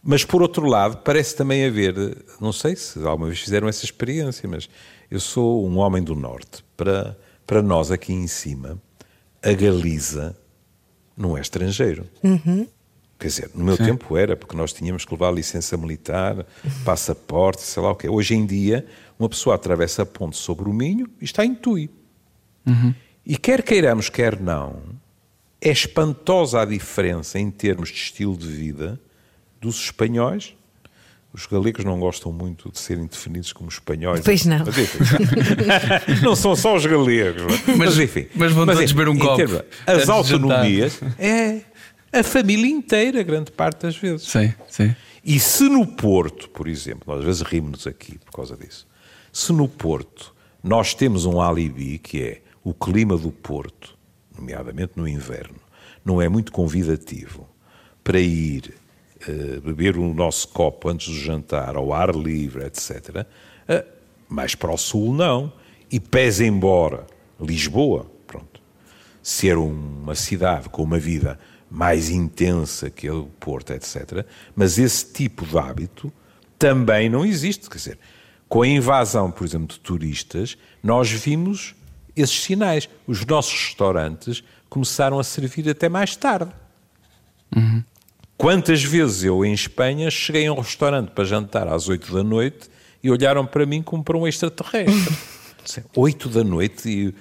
Mas, 0.02 0.24
por 0.24 0.42
outro 0.42 0.66
lado, 0.66 0.98
parece 0.98 1.36
também 1.36 1.64
haver, 1.64 1.94
não 2.40 2.52
sei 2.52 2.76
se 2.76 2.98
alguma 3.04 3.26
vez 3.26 3.40
fizeram 3.40 3.68
essa 3.68 3.84
experiência, 3.84 4.48
mas 4.48 4.68
eu 5.10 5.20
sou 5.20 5.66
um 5.68 5.78
homem 5.78 6.02
do 6.02 6.14
Norte. 6.14 6.64
Para, 6.76 7.18
para 7.46 7.60
nós 7.60 7.90
aqui 7.90 8.12
em 8.12 8.26
cima, 8.26 8.80
a 9.42 9.52
Galiza 9.52 10.36
não 11.16 11.36
é 11.36 11.40
estrangeiro. 11.40 12.06
Uhum. 12.22 12.66
Quer 13.18 13.26
dizer, 13.26 13.50
no 13.54 13.64
meu 13.64 13.76
Sim. 13.76 13.86
tempo 13.86 14.16
era, 14.16 14.36
porque 14.36 14.56
nós 14.56 14.72
tínhamos 14.72 15.04
que 15.04 15.12
levar 15.12 15.32
licença 15.32 15.76
militar, 15.76 16.46
passaporte, 16.84 17.62
sei 17.62 17.82
lá 17.82 17.90
o 17.90 17.96
quê. 17.96 18.08
Hoje 18.08 18.34
em 18.34 18.46
dia, 18.46 18.86
uma 19.18 19.28
pessoa 19.28 19.56
atravessa 19.56 20.02
a 20.02 20.06
ponte 20.06 20.36
sobre 20.36 20.68
o 20.68 20.72
Minho 20.72 21.08
e 21.20 21.24
está 21.24 21.44
em 21.44 21.54
Tui. 21.54 21.90
Uhum. 22.64 22.94
E 23.26 23.36
quer 23.36 23.62
queiramos, 23.62 24.08
quer 24.08 24.40
não, 24.40 24.80
é 25.60 25.70
espantosa 25.70 26.60
a 26.60 26.64
diferença 26.64 27.38
em 27.38 27.50
termos 27.50 27.88
de 27.88 27.96
estilo 27.96 28.36
de 28.36 28.46
vida 28.46 29.00
dos 29.60 29.76
espanhóis. 29.76 30.54
Os 31.32 31.46
galegos 31.46 31.84
não 31.84 32.00
gostam 32.00 32.32
muito 32.32 32.72
de 32.72 32.78
serem 32.78 33.06
definidos 33.06 33.52
como 33.52 33.68
espanhóis. 33.68 34.22
Pois 34.24 34.46
não. 34.46 34.64
Mas, 34.64 34.78
enfim, 34.78 34.98
não 36.24 36.34
são 36.34 36.56
só 36.56 36.74
os 36.74 36.86
galegos. 36.86 37.42
Mas, 37.66 37.76
mas 37.76 37.98
enfim. 37.98 38.26
Mas 38.34 38.52
vão 38.52 38.64
todos 38.66 38.92
beber 38.92 39.08
um 39.10 39.18
copo. 39.18 39.36
Termos, 39.36 39.62
as 39.86 40.08
autonomias 40.08 40.98
é 41.18 41.60
a 42.12 42.22
família 42.22 42.70
inteira, 42.70 43.22
grande 43.22 43.52
parte 43.52 43.82
das 43.82 43.96
vezes. 43.96 44.26
Sim, 44.26 44.52
sim. 44.68 44.94
E 45.22 45.38
se 45.38 45.64
no 45.64 45.86
Porto, 45.86 46.48
por 46.48 46.66
exemplo, 46.66 47.02
nós 47.06 47.18
às 47.18 47.24
vezes 47.24 47.42
rimos 47.42 47.86
aqui 47.86 48.18
por 48.18 48.32
causa 48.32 48.56
disso, 48.56 48.86
se 49.30 49.52
no 49.52 49.68
Porto 49.68 50.34
nós 50.62 50.94
temos 50.94 51.26
um 51.26 51.40
alibi 51.40 51.98
que 51.98 52.22
é 52.22 52.42
o 52.64 52.72
clima 52.72 53.16
do 53.16 53.30
Porto, 53.30 53.96
nomeadamente 54.36 54.92
no 54.96 55.06
inverno, 55.06 55.58
não 56.04 56.22
é 56.22 56.28
muito 56.28 56.50
convidativo 56.50 57.46
para 58.02 58.18
ir 58.18 58.74
beber 59.62 59.96
o 59.96 60.14
nosso 60.14 60.48
copo 60.48 60.88
antes 60.88 61.08
do 61.08 61.18
jantar, 61.18 61.76
ao 61.76 61.92
ar 61.92 62.14
livre, 62.14 62.64
etc., 62.64 63.26
Uh, 63.68 63.84
mais 64.30 64.54
para 64.54 64.72
o 64.72 64.78
sul, 64.78 65.12
não. 65.12 65.52
E 65.90 66.00
pese 66.00 66.46
embora 66.46 67.06
Lisboa, 67.38 68.10
pronto, 68.26 68.62
ser 69.22 69.58
uma 69.58 70.14
cidade 70.14 70.70
com 70.70 70.82
uma 70.82 70.98
vida 70.98 71.38
mais 71.70 72.08
intensa 72.08 72.88
que 72.88 73.10
o 73.10 73.26
Porto, 73.38 73.72
etc., 73.72 74.24
mas 74.56 74.78
esse 74.78 75.12
tipo 75.12 75.44
de 75.44 75.58
hábito 75.58 76.10
também 76.58 77.08
não 77.08 77.24
existe. 77.24 77.68
Quer 77.68 77.76
dizer, 77.76 77.98
com 78.48 78.62
a 78.62 78.66
invasão, 78.66 79.30
por 79.30 79.46
exemplo, 79.46 79.68
de 79.68 79.80
turistas, 79.80 80.56
nós 80.82 81.10
vimos 81.10 81.74
esses 82.16 82.42
sinais. 82.42 82.88
Os 83.06 83.24
nossos 83.24 83.52
restaurantes 83.52 84.42
começaram 84.68 85.18
a 85.18 85.24
servir 85.24 85.68
até 85.68 85.88
mais 85.88 86.16
tarde. 86.16 86.50
Uhum. 87.54 87.82
Quantas 88.38 88.84
vezes 88.84 89.24
eu, 89.24 89.44
em 89.44 89.52
Espanha, 89.52 90.08
cheguei 90.10 90.46
a 90.46 90.52
um 90.52 90.60
restaurante 90.60 91.10
para 91.10 91.24
jantar 91.24 91.66
às 91.66 91.88
8 91.88 92.14
da 92.14 92.22
noite 92.22 92.70
e 93.02 93.10
olharam 93.10 93.44
para 93.44 93.66
mim 93.66 93.82
como 93.82 94.04
para 94.04 94.16
um 94.16 94.26
extraterrestre. 94.28 95.18
8 95.94 96.28
da 96.28 96.44
noite 96.44 96.88
e 96.88 97.14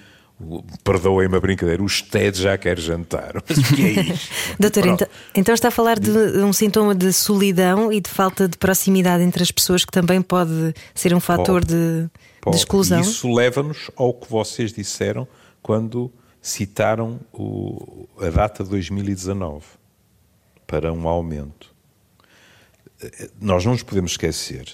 Perdoem-me 0.84 1.36
a 1.36 1.40
brincadeira, 1.40 1.82
o 1.82 1.88
TED 1.88 2.40
já 2.40 2.56
quer 2.60 2.78
jantar. 2.78 3.34
Mas 3.50 3.58
o 3.58 3.76
que 3.76 3.82
é 3.82 3.92
isto? 4.02 4.30
Doutor, 4.60 4.86
então, 4.86 5.08
então, 5.34 5.56
está 5.56 5.70
a 5.70 5.72
falar 5.72 6.00
de 6.00 6.12
um 6.12 6.54
sintoma 6.54 6.94
de 6.94 7.12
solidão 7.12 7.92
e 7.92 8.00
de 8.00 8.10
falta 8.10 8.48
de 8.48 8.56
proximidade 8.56 9.24
entre 9.24 9.42
as 9.42 9.50
pessoas 9.50 9.84
que 9.84 9.92
também 9.92 10.22
pode 10.22 10.76
ser 10.94 11.12
um 11.16 11.20
fator 11.20 11.66
pode, 11.66 11.74
de, 11.74 12.10
pode. 12.40 12.56
de, 12.56 12.62
exclusão? 12.62 13.02
Isso 13.02 13.34
leva-nos 13.34 13.90
ao 13.96 14.14
que 14.14 14.30
vocês 14.30 14.72
disseram 14.72 15.28
quando 15.60 16.14
citaram 16.40 17.20
o, 17.34 18.08
a 18.22 18.30
data 18.30 18.64
de 18.64 18.70
2019 18.70 19.64
para 20.68 20.92
um 20.92 21.08
aumento. 21.08 21.74
Nós 23.42 23.64
não 23.66 23.72
nos 23.72 23.84
podemos 23.84 24.12
esquecer 24.12 24.68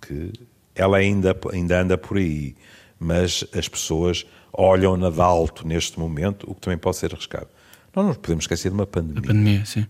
que 0.00 0.32
ela 0.74 0.98
ainda, 0.98 1.36
ainda 1.52 1.80
anda 1.80 1.98
por 1.98 2.18
aí, 2.18 2.54
mas 2.98 3.44
as 3.56 3.68
pessoas 3.68 4.26
olham-na 4.52 5.10
de 5.10 5.20
alto 5.20 5.66
neste 5.66 5.98
momento, 5.98 6.48
o 6.48 6.54
que 6.54 6.60
também 6.60 6.78
pode 6.78 6.96
ser 6.96 7.14
arriscado. 7.14 7.48
Não 7.94 8.04
nos 8.04 8.16
podemos 8.16 8.44
esquecer 8.44 8.68
de 8.68 8.74
uma 8.74 8.86
pandemia. 8.86 9.20
A 9.20 9.26
pandemia, 9.26 9.66
sim. 9.66 9.86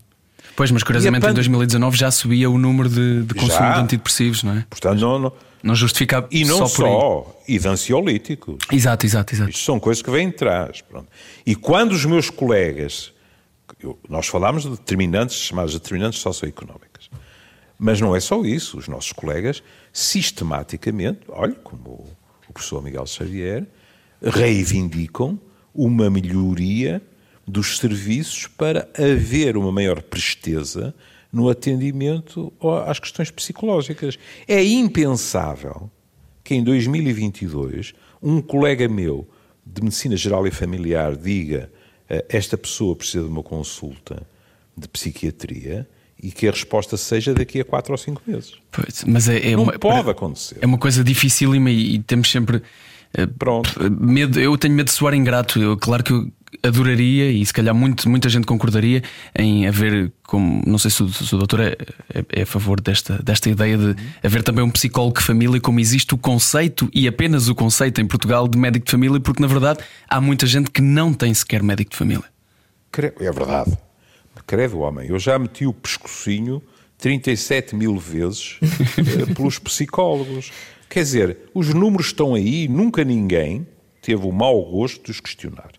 Pois, 0.57 0.71
mas 0.71 0.83
curiosamente 0.83 1.27
em 1.27 1.33
2019 1.33 1.97
já 1.97 2.11
subia 2.11 2.51
o 2.51 2.59
número 2.59 2.89
de, 2.89 3.23
de 3.23 3.35
consumo 3.35 3.59
já. 3.59 3.75
de 3.75 3.81
antidepressivos, 3.81 4.43
não 4.43 4.59
é? 4.59 4.67
Portanto, 4.69 5.01
não, 5.01 5.19
não, 5.19 5.33
não 5.63 5.75
justifica 5.75 6.27
E 6.31 6.45
não 6.45 6.67
só, 6.67 6.67
só 6.67 7.43
e 7.47 7.59
de 7.59 7.69
ansiolíticos. 7.69 8.59
Exato, 8.71 9.07
exato, 9.07 9.35
exato. 9.35 9.51
Isto 9.51 9.65
são 9.65 9.79
coisas 9.81 10.03
que 10.03 10.11
vêm 10.11 10.29
de 10.31 10.37
trás. 10.37 10.81
Pronto. 10.83 11.09
E 11.47 11.55
quando 11.55 11.93
os 11.93 12.05
meus 12.05 12.29
colegas, 12.29 13.13
eu, 13.81 13.99
nós 14.09 14.27
falámos 14.27 14.63
de 14.63 14.71
determinantes, 14.71 15.37
chamadas 15.37 15.73
determinantes 15.73 16.21
socioeconómicas, 16.21 17.11
mas 17.79 18.01
não 18.01 18.15
é 18.15 18.21
só 18.21 18.45
isso. 18.45 18.79
Os 18.79 18.89
nossos 18.89 19.13
colegas, 19.13 19.63
sistematicamente, 19.93 21.21
olha, 21.29 21.55
como 21.55 21.91
o 22.49 22.53
professor 22.53 22.83
Miguel 22.83 23.07
Xavier, 23.07 23.67
reivindicam 24.23 25.39
uma 25.75 26.09
melhoria 26.09 27.03
dos 27.47 27.79
serviços 27.79 28.47
para 28.47 28.89
haver 28.97 29.57
uma 29.57 29.73
maior 29.73 30.01
presteza 30.03 30.95
no 31.33 31.49
atendimento 31.49 32.53
às 32.87 33.01
questões 33.01 33.31
psicológicas. 33.31 34.19
É 34.47 34.63
impensável 34.63 35.91
que 36.45 36.55
em 36.55 36.63
2022 36.63 37.95
um 38.23 38.41
colega 38.41 38.89
meu 38.89 39.27
de 39.65 39.83
medicina 39.83 40.17
geral 40.17 40.47
e 40.47 40.51
familiar 40.51 41.17
diga 41.17 41.73
esta 42.29 42.57
pessoa 42.59 42.97
precisa 42.97 43.25
de 43.25 43.31
uma 43.31 43.43
consulta 43.43 44.23
de 44.77 44.89
psiquiatria 44.89 45.87
e 46.23 46.31
que 46.31 46.47
a 46.47 46.51
resposta 46.51 46.97
seja 46.97 47.35
daqui 47.35 47.61
a 47.61 47.65
quatro 47.65 47.93
ou 47.93 47.99
cinco 47.99 48.23
meses. 48.27 48.55
Pois, 48.71 49.05
mas 49.05 49.29
é, 49.29 49.51
é 49.51 49.57
Não 49.57 49.65
uma, 49.65 49.79
pode 49.79 50.09
acontecer. 50.09 50.59
É 50.61 50.67
uma 50.67 50.79
coisa 50.79 51.03
dificílima 51.03 51.71
e, 51.71 51.97
e 51.97 51.99
temos 51.99 52.31
sempre 52.31 52.63
eh, 53.15 53.27
Pronto. 53.27 53.71
Medo, 53.91 54.41
eu 54.41 54.57
tenho 54.57 54.75
medo 54.75 54.87
de 54.87 54.93
soar 54.93 55.15
ingrato. 55.15 55.61
Eu, 55.61 55.77
claro 55.77 56.03
que 56.03 56.13
eu 56.13 56.31
adoraria, 56.63 57.31
e 57.31 57.45
se 57.45 57.53
calhar 57.53 57.75
muito, 57.75 58.09
muita 58.09 58.29
gente 58.29 58.47
concordaria, 58.47 59.03
em 59.37 59.67
haver, 59.67 60.13
como 60.25 60.63
não 60.67 60.79
sei 60.79 60.91
se 60.91 61.03
o, 61.03 61.09
se 61.09 61.35
o 61.35 61.39
doutor 61.39 61.61
é, 61.61 61.77
é, 62.13 62.41
é, 62.41 62.43
a 62.43 62.47
favor 62.47 62.81
desta, 62.81 63.23
desta 63.23 63.49
ideia 63.49 63.77
de 63.79 63.97
haver 64.23 64.43
também 64.43 64.65
um 64.65 64.71
psicólogo 64.71 65.19
de 65.19 65.25
família, 65.25 65.61
como 65.61 65.81
existe 65.81 66.15
o 66.15 66.19
conceito 66.19 66.89
e 66.93 67.09
apenas 67.09 67.49
o 67.49 67.55
conceito 67.55 68.01
em 68.01 68.07
Portugal 68.07 68.47
de 68.47 68.59
médico 68.59 68.87
de 68.87 68.91
família, 68.91 69.21
porque 69.21 69.41
na 69.41 69.49
verdade 69.49 69.81
há 70.09 70.21
muita 70.21 70.47
gente 70.47 70.71
que 70.71 70.83
não 70.83 71.15
tem 71.15 71.33
sequer 71.33 71.63
médico 71.63 71.93
de 71.93 71.97
família. 71.97 72.25
É 73.21 73.33
verdade. 73.33 73.77
Credo, 74.47 74.81
homem, 74.81 75.09
eu 75.09 75.19
já 75.19 75.39
meti 75.39 75.67
o 75.67 75.73
pescocinho 75.73 76.63
37 76.99 77.75
mil 77.75 77.97
vezes 77.99 78.59
eh, 78.63 79.35
pelos 79.35 79.59
psicólogos. 79.59 80.53
Quer 80.89 81.01
dizer, 81.01 81.39
os 81.55 81.73
números 81.75 82.07
estão 82.07 82.35
aí, 82.35 82.69
nunca 82.69 83.03
ninguém 83.03 83.67
teve 84.01 84.27
o 84.27 84.33
mau 84.33 84.63
gosto 84.65 85.05
de 85.05 85.11
os 85.11 85.21
questionar. 85.21 85.71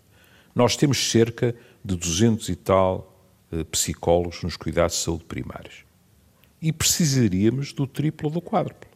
Nós 0.54 0.76
temos 0.76 1.10
cerca 1.10 1.54
de 1.84 1.96
200 1.96 2.48
e 2.48 2.56
tal 2.56 3.20
uh, 3.52 3.64
psicólogos 3.66 4.42
nos 4.42 4.56
cuidados 4.56 4.96
de 4.96 5.02
saúde 5.02 5.24
primários. 5.24 5.84
E 6.62 6.72
precisaríamos 6.72 7.72
do 7.72 7.86
triplo 7.86 8.28
ou 8.28 8.34
do 8.34 8.40
quádruplo. 8.40 8.88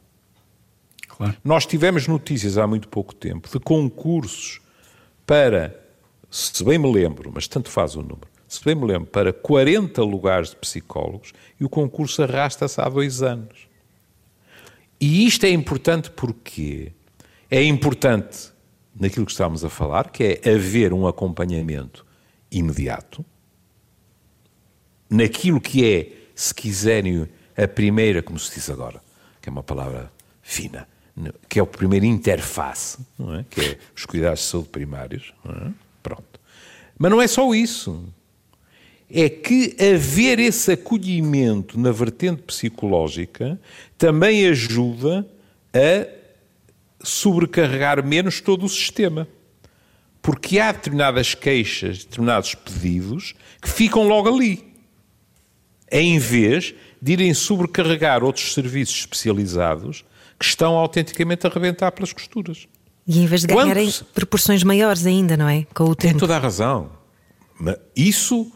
Claro. 1.08 1.36
Nós 1.42 1.66
tivemos 1.66 2.06
notícias 2.06 2.56
há 2.56 2.66
muito 2.66 2.88
pouco 2.88 3.14
tempo 3.14 3.48
de 3.50 3.58
concursos 3.58 4.60
para, 5.26 5.78
se 6.30 6.62
bem 6.64 6.78
me 6.78 6.90
lembro, 6.90 7.30
mas 7.34 7.48
tanto 7.48 7.68
faz 7.68 7.96
o 7.96 8.02
número, 8.02 8.28
se 8.46 8.64
bem 8.64 8.74
me 8.74 8.86
lembro, 8.86 9.10
para 9.10 9.32
40 9.32 10.02
lugares 10.02 10.50
de 10.50 10.56
psicólogos 10.56 11.32
e 11.60 11.64
o 11.64 11.68
concurso 11.68 12.22
arrasta-se 12.22 12.80
há 12.80 12.88
dois 12.88 13.20
anos. 13.20 13.68
E 15.00 15.26
isto 15.26 15.44
é 15.44 15.50
importante 15.50 16.10
porque 16.10 16.92
é 17.50 17.62
importante 17.62 18.52
naquilo 18.98 19.26
que 19.26 19.32
estamos 19.32 19.64
a 19.64 19.70
falar, 19.70 20.10
que 20.10 20.40
é 20.42 20.54
haver 20.54 20.92
um 20.92 21.06
acompanhamento 21.06 22.04
imediato, 22.50 23.24
naquilo 25.08 25.60
que 25.60 25.84
é, 25.84 26.12
se 26.34 26.54
quiserem, 26.54 27.28
a 27.56 27.66
primeira, 27.66 28.22
como 28.22 28.38
se 28.38 28.54
diz 28.54 28.70
agora, 28.70 29.02
que 29.40 29.48
é 29.48 29.52
uma 29.52 29.62
palavra 29.62 30.10
fina, 30.42 30.86
que 31.48 31.58
é 31.58 31.62
o 31.62 31.66
primeiro 31.66 32.06
interface, 32.06 32.98
é? 33.38 33.44
que 33.50 33.60
é 33.60 33.78
os 33.96 34.06
cuidados 34.06 34.40
de 34.40 34.46
saúde 34.46 34.68
primários. 34.68 35.32
É? 35.44 35.70
Pronto. 36.02 36.40
Mas 36.96 37.10
não 37.10 37.20
é 37.20 37.26
só 37.26 37.52
isso 37.54 38.04
é 39.10 39.28
que 39.28 39.74
haver 39.80 40.38
esse 40.38 40.72
acolhimento 40.72 41.78
na 41.80 41.90
vertente 41.90 42.42
psicológica 42.42 43.58
também 43.96 44.46
ajuda 44.46 45.26
a 45.72 46.17
sobrecarregar 47.02 48.04
menos 48.04 48.40
todo 48.40 48.64
o 48.66 48.68
sistema. 48.68 49.28
Porque 50.20 50.58
há 50.58 50.72
determinadas 50.72 51.34
queixas, 51.34 52.04
determinados 52.04 52.54
pedidos 52.54 53.34
que 53.62 53.70
ficam 53.70 54.06
logo 54.06 54.28
ali, 54.28 54.74
em 55.90 56.18
vez 56.18 56.74
de 57.00 57.12
irem 57.12 57.32
sobrecarregar 57.32 58.22
outros 58.22 58.52
serviços 58.52 59.00
especializados 59.00 60.04
que 60.38 60.44
estão 60.44 60.74
autenticamente 60.74 61.46
a 61.46 61.50
rebentar 61.50 61.92
pelas 61.92 62.12
costuras. 62.12 62.68
E 63.06 63.20
em 63.20 63.26
vez 63.26 63.42
de 63.42 63.46
ganharem 63.46 63.90
proporções 64.12 64.62
maiores 64.62 65.06
ainda, 65.06 65.36
não 65.36 65.48
é? 65.48 65.66
Com 65.74 65.84
o 65.84 65.94
tempo. 65.94 66.12
Tem 66.12 66.18
toda 66.18 66.36
a 66.36 66.38
razão. 66.38 66.90
Mas 67.58 67.76
isso 67.96 68.52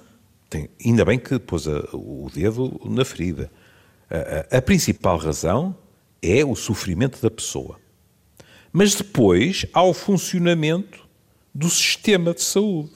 tem, 0.50 0.68
ainda 0.84 1.04
bem 1.04 1.18
que 1.18 1.38
pôs 1.38 1.66
a, 1.66 1.80
o 1.94 2.30
dedo 2.32 2.78
na 2.84 3.04
ferida. 3.04 3.50
A, 4.50 4.58
a 4.58 4.62
principal 4.62 5.16
razão 5.16 5.74
é 6.20 6.44
o 6.44 6.54
sofrimento 6.54 7.20
da 7.22 7.30
pessoa. 7.30 7.80
Mas 8.72 8.94
depois 8.94 9.66
há 9.72 9.82
o 9.82 9.92
funcionamento 9.92 11.06
do 11.54 11.68
sistema 11.68 12.32
de 12.32 12.42
saúde. 12.42 12.92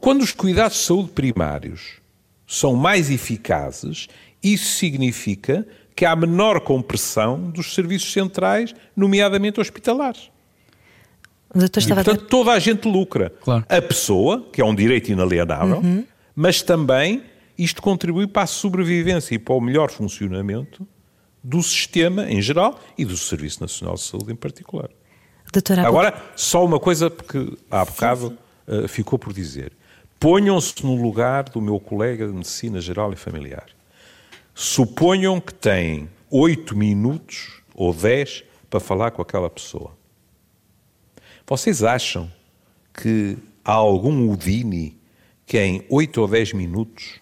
Quando 0.00 0.22
os 0.22 0.32
cuidados 0.32 0.76
de 0.78 0.84
saúde 0.84 1.10
primários 1.10 2.00
são 2.46 2.74
mais 2.74 3.10
eficazes, 3.10 4.08
isso 4.42 4.76
significa 4.76 5.66
que 5.94 6.04
há 6.04 6.14
menor 6.14 6.60
compressão 6.60 7.50
dos 7.50 7.74
serviços 7.74 8.12
centrais, 8.12 8.74
nomeadamente 8.96 9.60
hospitalares. 9.60 10.30
e, 11.54 11.94
portanto, 11.94 12.24
a... 12.24 12.28
toda 12.28 12.52
a 12.52 12.58
gente 12.58 12.86
lucra. 12.86 13.30
Claro. 13.40 13.64
A 13.68 13.82
pessoa, 13.82 14.46
que 14.52 14.60
é 14.60 14.64
um 14.64 14.74
direito 14.74 15.10
inalienável, 15.10 15.78
uhum 15.78 16.04
mas 16.40 16.62
também 16.62 17.24
isto 17.58 17.82
contribui 17.82 18.28
para 18.28 18.44
a 18.44 18.46
sobrevivência 18.46 19.34
e 19.34 19.40
para 19.40 19.56
o 19.56 19.60
melhor 19.60 19.90
funcionamento 19.90 20.86
do 21.42 21.62
sistema 21.62 22.30
em 22.30 22.40
geral 22.42 22.80
e 22.96 23.04
do 23.04 23.16
Serviço 23.16 23.60
Nacional 23.60 23.94
de 23.94 24.02
Saúde 24.02 24.32
em 24.32 24.36
particular. 24.36 24.90
Doutora, 25.52 25.86
Agora, 25.86 26.22
só 26.36 26.64
uma 26.64 26.78
coisa, 26.78 27.08
porque 27.08 27.56
há 27.70 27.84
bocado 27.84 28.38
uh, 28.66 28.86
ficou 28.86 29.18
por 29.18 29.32
dizer. 29.32 29.72
Ponham-se 30.20 30.84
no 30.84 31.00
lugar 31.00 31.44
do 31.44 31.60
meu 31.60 31.80
colega 31.80 32.26
de 32.26 32.32
Medicina 32.32 32.80
Geral 32.80 33.12
e 33.12 33.16
Familiar. 33.16 33.66
Suponham 34.54 35.40
que 35.40 35.54
têm 35.54 36.08
oito 36.30 36.76
minutos 36.76 37.62
ou 37.74 37.94
dez 37.94 38.44
para 38.68 38.80
falar 38.80 39.12
com 39.12 39.22
aquela 39.22 39.48
pessoa. 39.48 39.96
Vocês 41.46 41.82
acham 41.82 42.30
que 42.92 43.38
há 43.64 43.72
algum 43.72 44.30
Udini 44.30 44.98
que 45.46 45.58
em 45.58 45.82
8 45.88 46.20
ou 46.20 46.28
10 46.28 46.52
minutos 46.52 47.20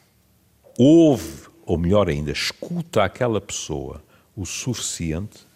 ouve, 0.77 1.47
ou 1.65 1.79
melhor 1.79 2.09
ainda, 2.09 2.33
escuta 2.33 3.05
aquela 3.05 3.41
pessoa 3.41 4.03
o 4.37 4.45
suficiente 4.45 5.47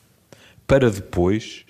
para 0.67 0.91
depois 0.91 1.67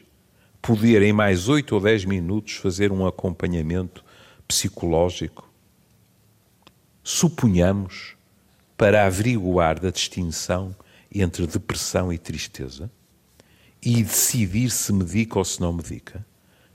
poder, 0.62 1.02
em 1.02 1.12
mais 1.12 1.49
8 1.49 1.75
ou 1.75 1.81
10 1.81 2.05
minutos, 2.05 2.55
fazer 2.57 2.93
um 2.93 3.07
acompanhamento 3.07 4.05
psicológico. 4.47 5.50
Suponhamos, 7.02 8.14
para 8.76 9.05
averiguar 9.05 9.79
da 9.79 9.90
distinção 9.90 10.75
entre 11.14 11.47
depressão 11.47 12.11
e 12.11 12.17
tristeza 12.17 12.90
e 13.83 14.02
decidir 14.02 14.71
se 14.71 14.90
medica 14.90 15.38
ou 15.38 15.45
se 15.45 15.61
não 15.61 15.71
medica. 15.71 16.25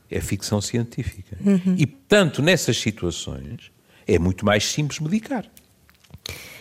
É 0.09 0.21
ficção 0.21 0.61
científica. 0.61 1.35
Uhum. 1.43 1.75
E, 1.75 1.87
portanto, 1.87 2.43
nessas 2.43 2.77
situações, 2.77 3.71
é 4.05 4.19
muito 4.19 4.45
mais 4.45 4.63
simples 4.63 4.99
medicar. 4.99 5.45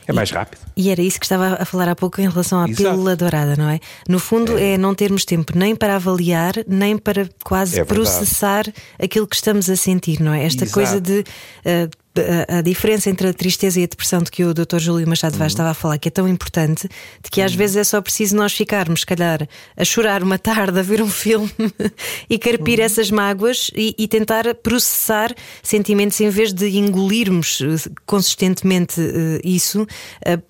É 0.07 0.13
mais 0.13 0.31
rápido. 0.31 0.61
E 0.77 0.91
era 0.91 1.01
isso 1.01 1.19
que 1.19 1.25
estava 1.25 1.57
a 1.61 1.65
falar 1.65 1.89
há 1.89 1.97
pouco 1.97 2.21
em 2.21 2.29
relação 2.29 2.61
à 2.61 2.69
Exato. 2.69 2.91
pílula 2.91 3.17
dourada, 3.17 3.57
não 3.57 3.69
é? 3.69 3.81
No 4.09 4.19
fundo, 4.19 4.59
é. 4.59 4.73
é. 4.73 4.79
não 4.79 4.95
termos 4.95 5.25
tempo 5.25 5.57
nem 5.57 5.75
para 5.75 5.97
avaliar, 5.97 6.55
nem 6.67 6.99
para 6.99 7.29
quase 7.43 7.81
é 7.81 7.85
processar 7.85 8.65
aquilo 9.03 9.27
que 9.27 9.37
estamos 9.37 9.71
a 9.71 9.77
sentir, 9.77 10.21
não 10.21 10.33
é? 10.33 10.45
Esta 10.45 10.65
Exato. 10.65 10.75
coisa 10.75 11.01
de. 11.01 11.21
Uh, 11.21 12.04
a, 12.49 12.61
diferença 12.61 13.11
entre 13.11 13.29
a 13.29 13.35
tristeza 13.35 13.81
e 13.81 13.85
a 13.85 13.87
depressão 13.87 14.23
de 14.23 14.31
que 14.31 14.45
o 14.45 14.55
Dr. 14.55 14.79
Júlio 14.79 15.07
Machado 15.09 15.33
Vaz 15.33 15.53
uhum. 15.53 15.55
estava 15.55 15.71
a 15.71 15.75
falar, 15.75 15.99
que 15.99 16.09
é 16.09 16.11
tão 16.11 16.29
importante, 16.29 16.89
de 17.23 17.31
que 17.31 17.41
às 17.41 17.53
uhum. 17.53 17.59
vezes 17.59 17.77
é 17.77 17.85
só 17.85 18.01
preciso 18.01 18.37
nós 18.37 18.53
ficarmos, 18.53 19.01
se 19.01 19.07
calhar, 19.07 19.49
a 19.77 19.85
chorar 19.85 20.23
uma 20.23 20.39
tarde, 20.39 20.79
a 20.79 20.83
ver 20.83 21.03
um 21.03 21.09
filme 21.09 21.51
e 22.31 22.39
carpir 22.39 22.79
uhum. 22.79 22.85
essas 22.85 23.11
mágoas 23.11 23.71
e, 23.75 23.95
e, 23.99 24.07
tentar 24.07 24.55
processar 24.57 25.35
sentimentos 25.63 26.21
em 26.21 26.29
vez 26.29 26.53
de 26.53 26.79
engolirmos 26.79 27.61
eh, 27.61 27.91
consistentemente 28.07 29.01
uh, 29.01 29.41
isso 29.43 29.83
uh, 29.83 29.87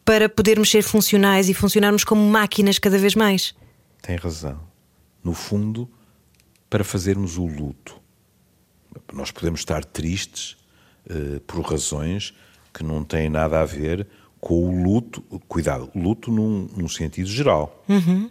para 0.04 0.28
podermos 0.28 0.70
ser 0.70 0.82
funcionais 0.82 1.48
e 1.48 1.54
funcionarmos 1.54 2.04
como 2.04 2.22
máquinas 2.28 2.78
cada 2.78 2.98
vez 2.98 3.14
mais. 3.14 3.54
Tem 4.02 4.16
razão. 4.16 4.60
No 5.22 5.32
fundo, 5.32 5.88
para 6.68 6.84
fazermos 6.84 7.38
o 7.38 7.46
luto, 7.46 7.96
nós 9.12 9.30
podemos 9.30 9.60
estar 9.60 9.84
tristes 9.84 10.56
por 11.46 11.60
razões 11.62 12.34
que 12.72 12.82
não 12.82 13.04
têm 13.04 13.28
nada 13.28 13.60
a 13.60 13.64
ver 13.64 14.06
com 14.40 14.68
o 14.68 14.82
luto. 14.82 15.22
Cuidado, 15.48 15.88
luto 15.94 16.30
num, 16.30 16.68
num 16.76 16.88
sentido 16.88 17.28
geral. 17.28 17.82
Uhum. 17.88 18.30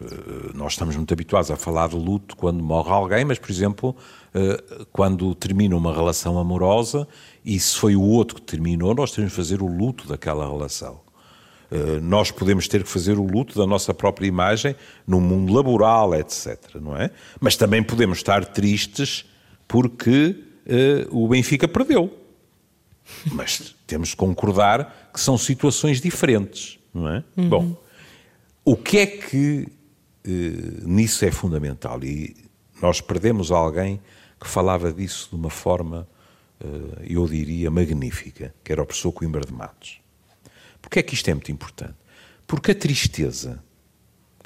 Uh, 0.00 0.56
nós 0.56 0.72
estamos 0.72 0.96
muito 0.96 1.14
habituados 1.14 1.50
a 1.50 1.56
falar 1.56 1.88
de 1.88 1.96
luto 1.96 2.36
quando 2.36 2.62
morre 2.64 2.90
alguém, 2.90 3.24
mas, 3.24 3.38
por 3.38 3.50
exemplo, 3.50 3.90
uh, 4.34 4.86
quando 4.86 5.32
termina 5.36 5.76
uma 5.76 5.94
relação 5.94 6.36
amorosa 6.38 7.06
e 7.44 7.60
se 7.60 7.76
foi 7.76 7.94
o 7.94 8.02
outro 8.02 8.36
que 8.36 8.42
terminou, 8.42 8.92
nós 8.94 9.12
temos 9.12 9.30
que 9.30 9.36
fazer 9.36 9.62
o 9.62 9.66
luto 9.66 10.08
daquela 10.08 10.44
relação. 10.48 11.04
Nós 12.02 12.30
podemos 12.30 12.68
ter 12.68 12.84
que 12.84 12.88
fazer 12.88 13.18
o 13.18 13.24
luto 13.24 13.58
da 13.58 13.66
nossa 13.66 13.92
própria 13.92 14.28
imagem 14.28 14.76
no 15.04 15.20
mundo 15.20 15.52
laboral, 15.52 16.14
etc. 16.14 16.76
Não 16.80 16.96
é? 16.96 17.10
Mas 17.40 17.56
também 17.56 17.82
podemos 17.82 18.18
estar 18.18 18.44
tristes 18.44 19.24
porque 19.66 20.36
o 21.10 21.28
Benfica 21.28 21.68
perdeu. 21.68 22.12
Mas 23.26 23.74
temos 23.86 24.10
de 24.10 24.16
concordar 24.16 25.10
que 25.12 25.20
são 25.20 25.36
situações 25.36 26.00
diferentes, 26.00 26.78
não 26.92 27.08
é? 27.08 27.24
Uhum. 27.36 27.48
Bom, 27.48 27.82
o 28.64 28.76
que 28.76 28.98
é 28.98 29.06
que 29.06 29.68
uh, 30.26 30.88
nisso 30.88 31.24
é 31.24 31.30
fundamental? 31.30 32.02
E 32.02 32.34
nós 32.80 33.00
perdemos 33.00 33.50
alguém 33.50 34.00
que 34.40 34.48
falava 34.48 34.92
disso 34.92 35.28
de 35.30 35.36
uma 35.36 35.50
forma, 35.50 36.08
uh, 36.62 37.02
eu 37.06 37.26
diria, 37.26 37.70
magnífica, 37.70 38.54
que 38.64 38.72
era 38.72 38.82
o 38.82 38.86
professor 38.86 39.12
Coimbra 39.12 39.44
de 39.44 39.52
Matos. 39.52 40.00
Porquê 40.80 41.00
é 41.00 41.02
que 41.02 41.14
isto 41.14 41.28
é 41.28 41.34
muito 41.34 41.52
importante? 41.52 41.94
Porque 42.46 42.70
a 42.70 42.74
tristeza, 42.74 43.62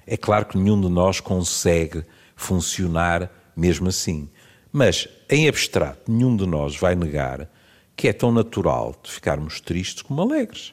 é 0.07 0.17
claro 0.17 0.47
que 0.47 0.59
nenhum 0.59 0.81
de 0.81 0.89
nós 0.89 1.21
consegue 1.21 2.05
funcionar 2.35 3.31
mesmo 3.57 3.89
assim. 3.89 4.29
Mas, 4.73 5.09
em 5.29 5.49
abstrato, 5.49 6.11
nenhum 6.11 6.37
de 6.37 6.47
nós 6.47 6.77
vai 6.77 6.95
negar 6.95 7.49
que 7.97 8.07
é 8.07 8.13
tão 8.13 8.31
natural 8.31 8.95
de 9.03 9.11
ficarmos 9.11 9.61
tristes 9.61 10.03
como 10.03 10.23
alegres. 10.23 10.73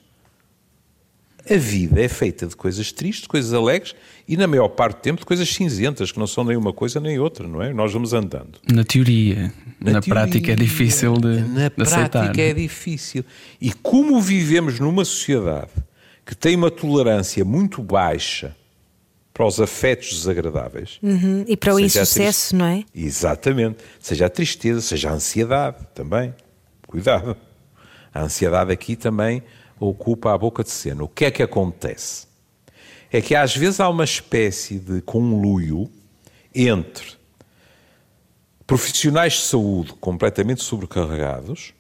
A 1.49 1.58
vida 1.58 2.01
é 2.01 2.08
feita 2.08 2.47
de 2.47 2.55
coisas 2.55 2.91
tristes, 2.91 3.27
coisas 3.27 3.53
alegres 3.53 3.95
e, 4.27 4.36
na 4.36 4.47
maior 4.47 4.67
parte 4.67 4.97
do 4.97 5.01
tempo, 5.01 5.19
de 5.19 5.25
coisas 5.25 5.47
cinzentas, 5.47 6.12
que 6.12 6.17
não 6.17 6.25
são 6.25 6.43
nem 6.43 6.58
uma 6.58 6.73
coisa 6.73 6.99
nem 6.99 7.19
outra, 7.19 7.47
não 7.47 7.62
é? 7.62 7.71
Nós 7.71 7.93
vamos 7.93 8.13
andando. 8.13 8.60
Na 8.71 8.84
teoria. 8.84 9.53
Na, 9.79 9.93
na 9.93 10.01
teoria, 10.01 10.23
prática 10.23 10.51
é 10.51 10.55
difícil 10.55 11.13
de, 11.13 11.41
na 11.41 11.69
de 11.69 11.81
aceitar. 11.81 12.01
Na 12.01 12.10
prática 12.10 12.41
é 12.41 12.53
difícil. 12.53 13.23
E 13.62 13.71
como 13.71 14.19
vivemos 14.21 14.79
numa 14.79 15.05
sociedade 15.05 15.71
que 16.25 16.36
tem 16.36 16.55
uma 16.55 16.71
tolerância 16.71 17.45
muito 17.45 17.81
baixa 17.81 18.55
para 19.35 19.45
os 19.45 19.59
afetos 19.59 20.13
desagradáveis. 20.13 20.97
Uhum. 21.03 21.43
E 21.45 21.57
para 21.57 21.75
o 21.75 21.79
insucesso, 21.79 22.55
não 22.55 22.67
é? 22.67 22.85
Exatamente. 22.95 23.79
Seja 23.99 24.27
a 24.27 24.29
tristeza, 24.29 24.79
seja 24.79 25.09
a 25.09 25.13
ansiedade 25.13 25.85
também. 25.93 26.33
Cuidado. 26.87 27.35
A 28.13 28.21
ansiedade 28.21 28.71
aqui 28.71 28.95
também 28.95 29.43
ocupa 29.77 30.33
a 30.33 30.37
boca 30.37 30.63
de 30.63 30.69
cena. 30.69 31.03
O 31.03 31.09
que 31.09 31.25
é 31.25 31.31
que 31.31 31.43
acontece? 31.43 32.27
É 33.11 33.19
que 33.19 33.35
às 33.35 33.53
vezes 33.53 33.81
há 33.81 33.89
uma 33.89 34.05
espécie 34.05 34.79
de 34.79 35.01
conluio 35.01 35.91
entre 36.53 37.17
profissionais 38.65 39.33
de 39.33 39.41
saúde 39.41 39.91
completamente 39.99 40.63
sobrecarregados 40.63 41.73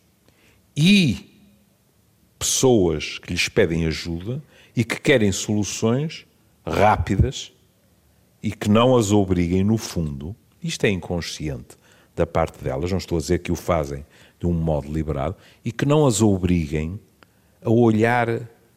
e 0.75 1.39
pessoas 2.37 3.17
que 3.17 3.31
lhes 3.31 3.47
pedem 3.47 3.85
ajuda 3.85 4.43
e 4.75 4.83
que 4.83 4.99
querem 4.99 5.31
soluções 5.31 6.24
rápidas 6.65 7.51
e 8.41 8.51
que 8.51 8.69
não 8.69 8.95
as 8.95 9.11
obriguem, 9.11 9.63
no 9.63 9.77
fundo, 9.77 10.35
isto 10.61 10.85
é 10.85 10.89
inconsciente 10.89 11.77
da 12.15 12.25
parte 12.25 12.63
delas, 12.63 12.91
não 12.91 12.97
estou 12.97 13.17
a 13.17 13.21
dizer 13.21 13.39
que 13.39 13.51
o 13.51 13.55
fazem 13.55 14.05
de 14.39 14.45
um 14.45 14.53
modo 14.53 14.91
liberado, 14.91 15.35
e 15.63 15.71
que 15.71 15.85
não 15.85 16.05
as 16.05 16.21
obriguem 16.21 16.99
a 17.63 17.69
olhar 17.69 18.27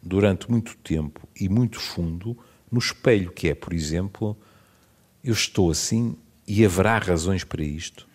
durante 0.02 0.50
muito 0.50 0.76
tempo 0.76 1.28
e 1.38 1.48
muito 1.48 1.78
fundo 1.78 2.36
no 2.70 2.78
espelho, 2.78 3.30
que 3.30 3.48
é, 3.48 3.54
por 3.54 3.72
exemplo, 3.72 4.36
eu 5.22 5.32
estou 5.32 5.70
assim 5.70 6.16
e 6.46 6.64
haverá 6.64 6.98
razões 6.98 7.44
para 7.44 7.62
isto. 7.62 8.08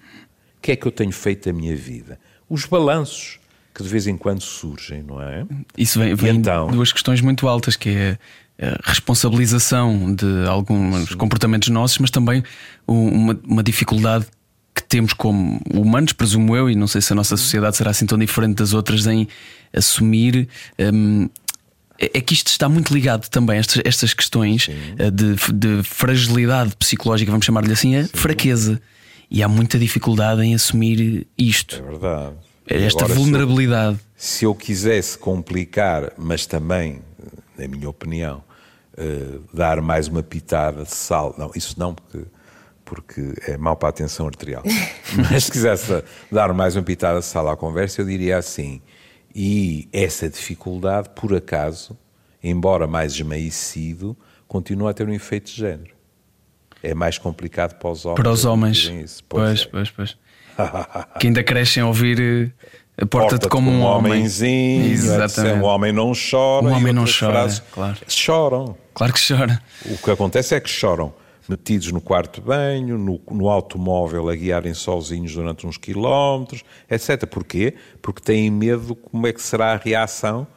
O 0.58 0.62
que 0.62 0.72
é 0.72 0.76
que 0.76 0.88
eu 0.88 0.92
tenho 0.92 1.12
feito 1.12 1.46
da 1.46 1.54
minha 1.54 1.76
vida? 1.76 2.20
Os 2.50 2.66
balanços 2.66 3.40
que 3.74 3.82
de 3.82 3.90
vez 3.90 4.06
em 4.06 4.16
quando 4.16 4.42
surgem, 4.42 5.02
não 5.02 5.20
é? 5.20 5.46
Isso 5.76 6.00
vem, 6.00 6.14
vem 6.14 6.36
então, 6.36 6.68
duas 6.68 6.94
questões 6.94 7.22
muito 7.22 7.48
altas, 7.48 7.76
que 7.76 7.90
é 7.90 8.20
responsabilização 8.84 10.14
de 10.14 10.48
alguns 10.48 11.10
Sim. 11.10 11.18
comportamentos 11.18 11.70
nossos, 11.70 11.98
mas 11.98 12.12
também 12.12 12.44
uma, 12.88 13.38
uma, 13.44 13.64
dificuldade 13.64 14.26
que 14.74 14.84
temos 14.84 15.14
como 15.14 15.60
humanos, 15.74 16.14
presumo 16.14 16.56
eu, 16.56 16.70
e 16.70 16.76
não 16.76 16.88
sei 16.88 17.02
se 17.02 17.14
a 17.14 17.16
nossa 17.16 17.36
sociedade 17.36 17.78
será 17.78 17.92
assim 17.92 18.06
tão 18.06 18.18
diferente 18.18 18.56
das 18.56 18.74
outras 18.74 19.06
em 19.08 19.28
assumir. 19.74 20.48
Um, 20.80 21.30
é, 22.00 22.12
é 22.18 22.22
que 22.22 22.34
isto 22.34 22.48
está 22.48 22.68
muito 22.68 22.94
ligado 22.94 23.30
também, 23.30 23.58
estas, 23.58 23.82
estas 23.86 24.14
questões 24.14 24.68
uh, 24.68 25.12
de, 25.12 25.36
de, 25.54 25.84
fragilidade 25.84 26.76
psicológica, 26.76 27.32
vamos 27.32 27.46
chamar-lhe 27.46 27.72
assim, 27.72 27.96
a 27.96 28.04
Sim. 28.04 28.10
fraqueza. 28.14 28.82
E 29.30 29.42
há 29.42 29.48
muita 29.48 29.80
dificuldade 29.80 30.42
em 30.42 30.54
assumir 30.54 31.26
isto. 31.36 31.78
É 31.78 31.82
verdade. 31.82 32.36
Esta 32.68 33.06
Agora, 33.06 33.20
vulnerabilidade. 33.20 33.98
Se 33.98 34.02
eu, 34.04 34.08
se 34.16 34.46
eu 34.46 34.56
quisesse 34.56 35.18
complicar, 35.18 36.14
mas 36.18 36.46
também 36.46 37.02
na 37.58 37.68
minha 37.68 37.90
opinião, 37.90 38.44
uh, 38.98 39.44
dar 39.54 39.82
mais 39.82 40.08
uma 40.08 40.24
pitada 40.24 40.84
de 40.84 40.92
sal. 40.94 41.36
Não, 41.38 41.52
isso 41.56 41.80
não, 41.80 41.94
porque, 41.94 42.26
porque 42.86 43.34
é 43.48 43.58
mau 43.58 43.76
para 43.76 43.90
a 43.90 43.92
tensão 43.92 44.28
arterial. 44.28 44.64
Mas 45.32 45.46
se 45.46 45.52
quisesse 45.52 46.04
dar 46.32 46.54
mais 46.54 46.76
uma 46.76 46.84
pitada 46.84 47.20
de 47.20 47.26
sal 47.26 47.48
à 47.50 47.58
conversa, 47.58 48.02
eu 48.02 48.06
diria 48.06 48.38
assim. 48.38 48.82
E 49.36 49.88
essa 49.92 50.30
dificuldade, 50.30 51.10
por 51.16 51.34
acaso, 51.36 51.98
embora 52.44 52.86
mais 52.86 53.14
esmaecido, 53.14 54.16
continua 54.48 54.92
a 54.92 54.94
ter 54.94 55.08
um 55.08 55.14
efeito 55.14 55.48
de 55.48 55.58
género. 55.58 55.94
É 56.84 56.94
mais 56.94 57.18
complicado 57.18 57.80
para 57.80 57.90
os 57.90 58.06
homens. 58.06 58.22
Para 58.22 58.32
os 58.32 58.46
homens. 58.46 59.22
Pois, 59.22 59.22
pois, 59.28 59.62
é. 59.62 59.66
pois. 59.70 59.92
pois. 59.92 60.18
que 61.20 61.28
ainda 61.28 61.44
crescem 61.44 61.82
a 61.82 61.88
ouvir 61.88 62.54
Porta-te 63.10 63.50
como, 63.50 63.72
como 63.72 63.84
um 63.84 63.84
homem. 63.84 64.14
homenzinho. 64.14 64.92
Exatamente. 64.92 65.60
Um 65.60 65.64
homem 65.64 65.92
não 65.92 66.14
chora. 66.14 66.68
Um 66.68 66.74
homem 66.74 66.94
não 66.94 67.06
chora. 67.06 67.48
Claro. 67.72 67.98
Choram. 68.08 68.78
Claro 68.94 69.14
que 69.14 69.20
chora. 69.28 69.62
O 69.86 69.98
que 69.98 70.12
acontece 70.12 70.54
é 70.54 70.60
que 70.60 70.70
choram 70.70 71.14
metidos 71.50 71.92
no 71.92 72.00
quarto 72.00 72.40
de 72.40 72.48
banho, 72.48 72.98
no, 72.98 73.20
no 73.32 73.50
automóvel 73.50 74.30
a 74.30 74.36
guiarem 74.36 74.74
sozinhos 74.74 75.34
durante 75.34 75.66
uns 75.68 75.78
quilómetros, 75.78 76.64
etc. 76.90 77.26
Porquê? 77.26 77.76
Porque 78.02 78.22
têm 78.22 78.50
medo 78.50 78.96
como 78.96 79.28
é 79.28 79.34
que 79.34 79.42
será 79.42 79.74
a 79.74 79.78
reação 79.78 80.48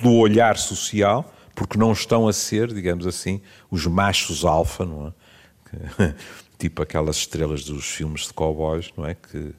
do 0.00 0.12
olhar 0.14 0.56
social, 0.56 1.32
porque 1.54 1.76
não 1.76 1.92
estão 1.92 2.28
a 2.28 2.32
ser, 2.32 2.72
digamos 2.72 3.06
assim, 3.06 3.40
os 3.70 3.86
machos 3.86 4.44
alfa, 4.44 4.84
não 4.84 5.08
é? 5.08 6.14
tipo 6.56 6.82
aquelas 6.82 7.16
estrelas 7.16 7.64
dos 7.64 7.84
filmes 7.86 8.28
de 8.28 8.32
cowboys, 8.32 8.90
não 8.96 9.04
é? 9.04 9.14
Que 9.14 9.52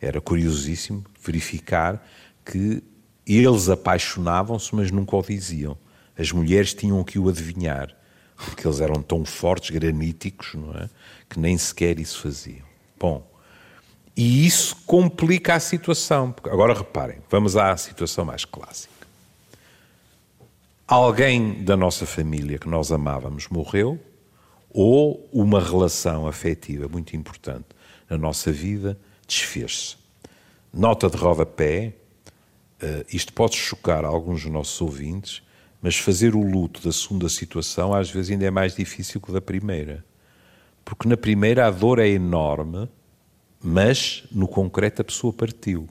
era 0.00 0.20
curiosíssimo 0.20 1.04
verificar 1.22 2.06
que 2.44 2.82
eles 3.26 3.68
apaixonavam-se, 3.68 4.74
mas 4.74 4.90
nunca 4.90 5.16
o 5.16 5.22
diziam. 5.22 5.76
As 6.18 6.32
mulheres 6.32 6.72
tinham 6.72 7.02
que 7.04 7.18
o 7.18 7.28
adivinhar. 7.28 7.94
porque 8.36 8.66
eles 8.66 8.80
eram 8.80 9.02
tão 9.02 9.24
fortes, 9.24 9.70
graníticos, 9.70 10.54
não 10.54 10.72
é? 10.72 10.88
Que 11.28 11.40
nem 11.40 11.58
sequer 11.58 11.98
isso 11.98 12.20
faziam. 12.20 12.64
Bom, 12.98 13.28
e 14.16 14.46
isso 14.46 14.76
complica 14.86 15.54
a 15.54 15.60
situação. 15.60 16.34
Agora 16.44 16.72
reparem, 16.72 17.18
vamos 17.28 17.56
à 17.56 17.76
situação 17.76 18.24
mais 18.24 18.44
clássica. 18.44 18.92
Alguém 20.86 21.64
da 21.64 21.76
nossa 21.76 22.06
família 22.06 22.58
que 22.58 22.68
nós 22.68 22.92
amávamos 22.92 23.48
morreu, 23.48 23.98
ou 24.70 25.28
uma 25.32 25.60
relação 25.60 26.26
afetiva 26.26 26.88
muito 26.88 27.16
importante 27.16 27.66
na 28.08 28.16
nossa 28.16 28.52
vida 28.52 28.98
desfez-se. 29.28 29.96
Nota 30.72 31.08
de 31.08 31.16
rodapé, 31.16 31.94
uh, 32.82 33.04
isto 33.12 33.32
pode 33.32 33.54
chocar 33.56 34.04
alguns 34.04 34.42
dos 34.42 34.52
nossos 34.52 34.80
ouvintes, 34.80 35.42
mas 35.80 35.96
fazer 35.96 36.34
o 36.34 36.42
luto 36.42 36.82
da 36.82 36.90
segunda 36.90 37.28
situação 37.28 37.94
às 37.94 38.10
vezes 38.10 38.32
ainda 38.32 38.46
é 38.46 38.50
mais 38.50 38.74
difícil 38.74 39.20
que 39.20 39.30
da 39.30 39.40
primeira. 39.40 40.04
Porque 40.84 41.08
na 41.08 41.16
primeira 41.16 41.66
a 41.66 41.70
dor 41.70 41.98
é 41.98 42.08
enorme, 42.08 42.88
mas 43.62 44.24
no 44.32 44.48
concreto 44.48 45.02
a 45.02 45.04
pessoa 45.04 45.32
partiu. 45.32 45.88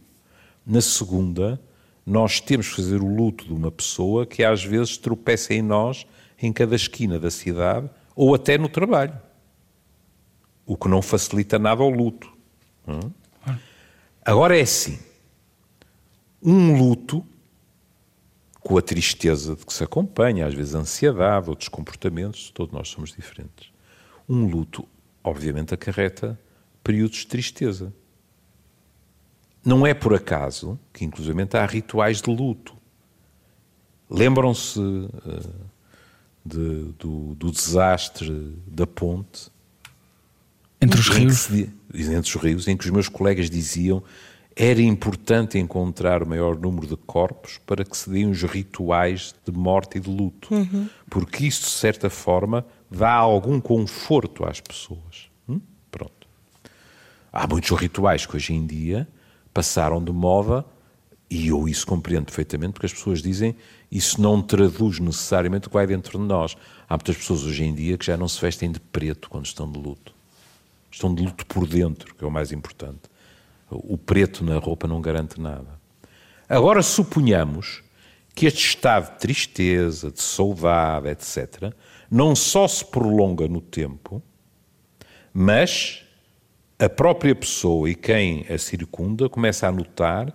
Na 0.66 0.82
segunda, 0.82 1.62
nós 2.06 2.42
temos 2.42 2.70
que 2.70 2.76
fazer 2.78 3.02
o 3.02 3.08
luto 3.08 3.46
de 3.46 3.54
uma 3.54 3.72
pessoa 3.72 4.26
que 4.26 4.44
às 4.44 4.64
vezes 4.64 4.98
tropeça 4.98 5.54
em 5.54 5.62
nós 5.62 6.06
em 6.42 6.52
cada 6.52 6.76
esquina 6.76 7.20
da 7.20 7.30
cidade 7.30 7.90
ou 8.16 8.34
até 8.34 8.58
no 8.58 8.68
trabalho. 8.68 9.18
O 10.66 10.76
que 10.76 10.88
não 10.88 11.02
facilita 11.02 11.58
nada 11.58 11.84
ao 11.84 11.90
luto. 11.90 12.32
Hum? 12.88 13.12
Agora 14.28 14.60
é 14.60 14.62
assim: 14.62 15.00
um 16.44 16.78
luto 16.78 17.26
com 18.60 18.78
a 18.78 18.82
tristeza 18.82 19.56
de 19.56 19.66
que 19.66 19.72
se 19.72 19.86
acompanha, 19.86 20.46
às 20.46 20.54
vezes 20.54 20.76
a 20.76 20.80
ansiedade, 20.80 21.50
outros 21.50 21.70
comportamentos, 21.70 22.52
todos 22.52 22.74
nós 22.74 22.90
somos 22.90 23.14
diferentes. 23.14 23.72
Um 24.28 24.46
luto, 24.46 24.86
obviamente, 25.24 25.74
acarreta 25.74 26.38
períodos 26.84 27.20
de 27.20 27.28
tristeza. 27.28 27.94
Não 29.64 29.88
é 29.88 29.94
por 29.94 30.14
acaso 30.14 30.78
que, 30.92 31.06
inclusive, 31.06 31.48
há 31.54 31.66
rituais 31.66 32.22
de 32.22 32.30
luto. 32.30 32.76
Lembram-se 34.10 34.78
uh, 34.78 35.10
de, 36.46 36.92
do, 37.00 37.34
do, 37.36 37.50
desastre 37.50 38.58
da 38.68 38.86
ponte? 38.86 39.50
Entre 40.82 41.00
os 41.00 41.10
rios? 41.10 41.38
Se, 41.40 41.74
entre 41.94 42.20
os 42.20 42.36
rios, 42.36 42.68
em 42.68 42.78
que 42.78 42.86
os 42.86 42.92
meus 42.92 43.10
colegas 43.10 43.50
diziam 43.50 44.04
era 44.60 44.82
importante 44.82 45.60
encontrar 45.60 46.24
o 46.24 46.28
maior 46.28 46.58
número 46.58 46.88
de 46.88 46.98
corpos 46.98 47.60
para 47.64 47.86
que 47.86 47.96
se 47.96 48.10
deem 48.10 48.28
os 48.28 48.42
rituais 48.42 49.36
de 49.46 49.52
morte 49.52 50.00
e 50.00 50.02
de 50.02 50.10
luto. 50.10 50.52
Uhum. 50.52 50.90
Porque 51.08 51.46
isso, 51.46 51.62
de 51.62 51.70
certa 51.70 52.10
forma, 52.10 52.66
dá 52.90 53.12
algum 53.12 53.62
conforto 53.62 54.44
às 54.44 54.60
pessoas. 54.60 55.30
Hum? 55.48 55.62
Pronto. 55.92 56.28
Há 57.32 57.46
muitos 57.46 57.70
rituais 57.78 58.26
que 58.26 58.36
hoje 58.36 58.54
em 58.54 58.66
dia 58.66 59.08
passaram 59.54 60.04
de 60.04 60.12
moda 60.12 60.66
e 61.30 61.50
eu 61.50 61.70
isso 61.70 61.86
compreendo 61.86 62.26
perfeitamente, 62.26 62.74
porque 62.74 62.88
as 62.88 62.94
pessoas 62.94 63.22
dizem 63.22 63.56
isso 63.92 64.20
não 64.20 64.42
traduz 64.42 64.98
necessariamente 64.98 65.68
o 65.68 65.70
que 65.70 65.76
vai 65.76 65.86
dentro 65.86 66.18
de 66.18 66.26
nós. 66.26 66.58
Há 66.90 66.96
muitas 66.96 67.18
pessoas 67.18 67.44
hoje 67.44 67.64
em 67.64 67.76
dia 67.76 67.96
que 67.96 68.06
já 68.06 68.18
não 68.18 68.28
se 68.28 68.42
vestem 68.42 68.72
de 68.72 68.80
preto 68.80 69.30
quando 69.30 69.46
estão 69.46 69.72
de 69.72 69.78
luto. 69.78 70.17
Estão 70.92 71.14
de 71.14 71.24
luto 71.24 71.46
por 71.46 71.68
dentro, 71.68 72.16
que 72.16 72.24
é 72.24 72.28
o 72.28 72.32
mais 72.32 72.52
importante. 72.52 73.02
O 73.70 73.98
preto 73.98 74.44
na 74.44 74.58
roupa 74.58 74.88
não 74.88 75.02
garante 75.02 75.40
nada. 75.40 75.80
Agora 76.48 76.82
suponhamos 76.82 77.84
que 78.34 78.46
este 78.46 78.66
estado 78.66 79.14
de 79.14 79.20
tristeza, 79.20 80.12
de 80.12 80.22
saudade, 80.22 81.10
etc., 81.10 81.74
não 82.10 82.36
só 82.36 82.68
se 82.68 82.86
prolonga 82.86 83.48
no 83.48 83.60
tempo, 83.60 84.22
mas 85.34 86.04
a 86.80 86.88
própria 86.88 87.36
pessoa 87.36 87.90
e 87.90 87.96
quem 87.96 88.46
a 88.48 88.58
circunda 88.58 89.28
começa 89.28 89.68
a 89.68 89.72
notar 89.72 90.34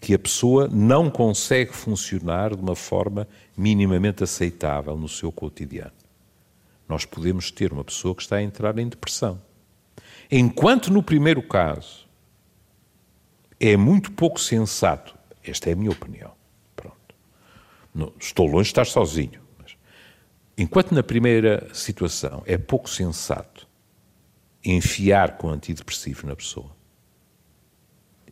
que 0.00 0.14
a 0.14 0.18
pessoa 0.18 0.68
não 0.68 1.10
consegue 1.10 1.72
funcionar 1.72 2.54
de 2.54 2.62
uma 2.62 2.76
forma 2.76 3.26
minimamente 3.56 4.22
aceitável 4.22 4.96
no 4.96 5.08
seu 5.08 5.32
cotidiano. 5.32 5.92
Nós 6.88 7.04
podemos 7.04 7.50
ter 7.50 7.72
uma 7.72 7.82
pessoa 7.82 8.14
que 8.14 8.22
está 8.22 8.36
a 8.36 8.42
entrar 8.42 8.78
em 8.78 8.88
depressão. 8.88 9.40
Enquanto 10.30 10.92
no 10.92 11.02
primeiro 11.02 11.42
caso 11.42 12.08
é 13.60 13.76
muito 13.76 14.12
pouco 14.12 14.40
sensato. 14.40 15.16
Esta 15.42 15.70
é 15.70 15.72
a 15.72 15.76
minha 15.76 15.90
opinião. 15.90 16.32
Pronto. 16.76 17.14
Não, 17.94 18.12
estou 18.20 18.46
longe 18.46 18.64
de 18.64 18.70
estar 18.70 18.86
sozinho. 18.86 19.40
Mas, 19.58 19.76
enquanto 20.56 20.94
na 20.94 21.02
primeira 21.02 21.68
situação 21.74 22.42
é 22.46 22.56
pouco 22.56 22.88
sensato 22.88 23.66
enfiar 24.64 25.38
com 25.38 25.48
antidepressivo 25.48 26.26
na 26.26 26.36
pessoa, 26.36 26.70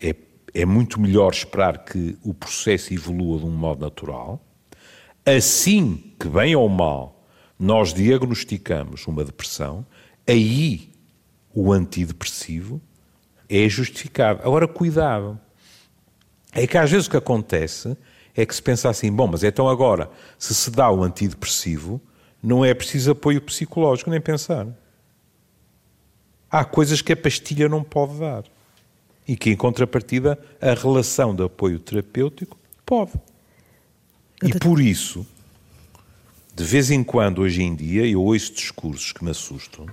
é, 0.01 0.15
é 0.53 0.65
muito 0.65 1.01
melhor 1.01 1.33
esperar 1.33 1.85
que 1.85 2.19
o 2.23 2.35
processo 2.35 2.93
evolua 2.93 3.39
de 3.39 3.47
um 3.47 3.51
modo 3.51 3.81
natural. 3.81 4.45
Assim 5.25 6.15
que, 6.21 6.29
bem 6.29 6.55
ou 6.55 6.69
mal, 6.69 7.27
nós 7.59 7.95
diagnosticamos 7.95 9.07
uma 9.07 9.25
depressão, 9.25 9.87
aí 10.29 10.93
o 11.57 11.73
antidepressivo 11.73 12.83
é 13.49 13.67
justificado. 13.67 14.43
Agora, 14.43 14.69
cuidado. 14.69 15.41
É 16.53 16.67
que 16.67 16.77
às 16.77 16.91
vezes 16.91 17.07
o 17.07 17.11
que 17.11 17.17
acontece 17.17 17.97
é 18.35 18.45
que 18.45 18.55
se 18.55 18.63
pensa 18.63 18.91
assim, 18.91 19.11
bom, 19.11 19.27
mas 19.27 19.43
então 19.43 19.67
agora, 19.67 20.11
se 20.39 20.55
se 20.55 20.71
dá 20.71 20.91
o 20.91 21.03
antidepressivo, 21.03 21.99
não 22.43 22.63
é 22.63 22.75
preciso 22.75 23.13
apoio 23.13 23.41
psicológico, 23.41 24.11
nem 24.11 24.21
pensar. 24.21 24.67
Há 26.51 26.63
coisas 26.63 27.01
que 27.01 27.15
a 27.15 27.17
pastilha 27.17 27.71
não 27.71 27.83
pode 27.83 28.19
dar. 28.19 28.45
E 29.27 29.35
que, 29.35 29.51
em 29.51 29.57
contrapartida, 29.57 30.39
a 30.61 30.75
relação 30.75 31.35
de 31.35 31.43
apoio 31.43 31.79
terapêutico 31.79 32.59
pode. 32.85 33.13
E 34.43 34.57
por 34.59 34.79
isso, 34.79 35.27
de 36.55 36.65
vez 36.65 36.91
em 36.91 37.03
quando, 37.03 37.41
hoje 37.41 37.63
em 37.63 37.75
dia, 37.75 38.07
eu 38.07 38.23
ouço 38.23 38.53
discursos 38.53 39.13
que 39.13 39.25
me 39.25 39.31
assustam, 39.31 39.87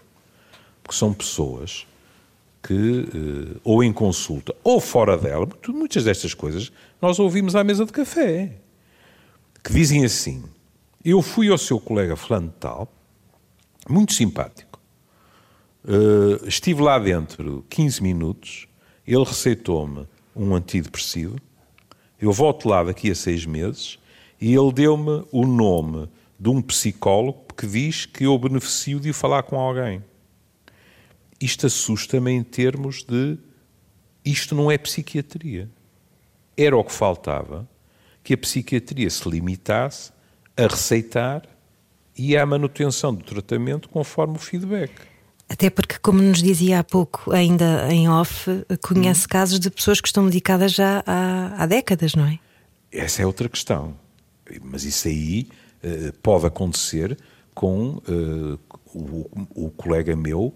porque 0.84 0.98
são 0.98 1.14
pessoas 1.14 1.88
que, 2.62 2.74
eh, 2.74 3.60
ou 3.64 3.84
em 3.84 3.92
consulta, 3.92 4.56
ou 4.64 4.80
fora 4.80 5.18
dela, 5.18 5.48
muitas 5.70 6.04
destas 6.04 6.34
coisas 6.34 6.72
nós 7.02 7.20
ouvimos 7.20 7.56
à 7.56 7.64
mesa 7.64 7.86
de 7.86 7.92
café, 7.92 8.58
que 9.64 9.74
dizem 9.74 10.06
assim: 10.06 10.44
Eu 11.04 11.22
fui 11.22 11.50
ao 11.50 11.58
seu 11.58 11.80
colega 11.80 12.16
fulano 12.16 12.54
tal, 12.60 12.88
muito 13.90 14.14
simpático, 14.14 14.80
uh, 15.84 16.48
estive 16.48 16.82
lá 16.82 16.98
dentro 16.98 17.66
15 17.70 18.02
minutos, 18.02 18.68
ele 19.06 19.24
receitou-me 19.24 20.08
um 20.34 20.56
antidepressivo, 20.56 21.36
eu 22.20 22.32
volto 22.32 22.70
lá 22.70 22.84
daqui 22.84 23.12
a 23.12 23.16
seis 23.16 23.46
meses 23.46 24.00
e 24.40 24.54
ele 24.54 24.72
deu-me 24.72 25.26
o 25.32 25.46
nome 25.46 26.08
de 26.40 26.50
um 26.50 26.62
psicólogo 26.62 27.44
que 27.58 27.68
diz 27.68 28.06
que 28.06 28.24
eu 28.24 28.38
beneficio 28.38 29.00
de 29.00 29.12
falar 29.12 29.44
com 29.44 29.60
alguém 29.60 30.02
isto 31.44 31.68
assusta-me 31.68 32.32
em 32.32 32.44
termos 32.44 33.04
de 33.04 33.38
isto 34.24 34.56
não 34.56 34.72
é 34.72 34.78
psiquiatria. 34.78 35.70
Era 36.56 36.78
o 36.78 36.84
que 36.84 36.94
faltava 36.94 37.68
que 38.24 38.34
a 38.34 38.38
psiquiatria 38.38 39.10
se 39.10 39.28
limitasse 39.30 40.12
a 40.56 40.68
receitar 40.68 41.44
e 42.18 42.38
à 42.38 42.46
manutenção 42.46 43.14
do 43.14 43.24
tratamento 43.24 43.90
conforme 43.90 44.36
o 44.36 44.40
feedback. 44.40 44.94
Até 45.50 45.70
porque, 45.70 45.98
como 46.00 46.22
nos 46.22 46.42
dizia 46.42 46.80
há 46.80 46.84
pouco, 46.84 47.32
ainda 47.32 47.92
em 47.92 48.08
off, 48.08 48.50
conhece 48.82 49.26
hum. 49.26 49.30
casos 49.30 49.60
de 49.60 49.70
pessoas 49.70 50.00
que 50.00 50.08
estão 50.08 50.24
medicadas 50.24 50.72
já 50.72 51.04
há, 51.06 51.64
há, 51.64 51.66
décadas, 51.66 52.16
não 52.16 52.26
é? 52.26 52.40
Essa 52.92 53.24
é 53.24 53.26
outra 53.26 53.50
questão. 53.50 53.96
Mas 54.62 54.86
isso 54.86 55.08
aí 55.10 55.50
uh, 55.84 56.14
pode 56.22 56.46
acontecer 56.46 57.18
com 57.54 58.02
uh, 58.08 58.60
o, 58.94 59.66
o 59.66 59.70
colega 59.72 60.16
meu 60.16 60.56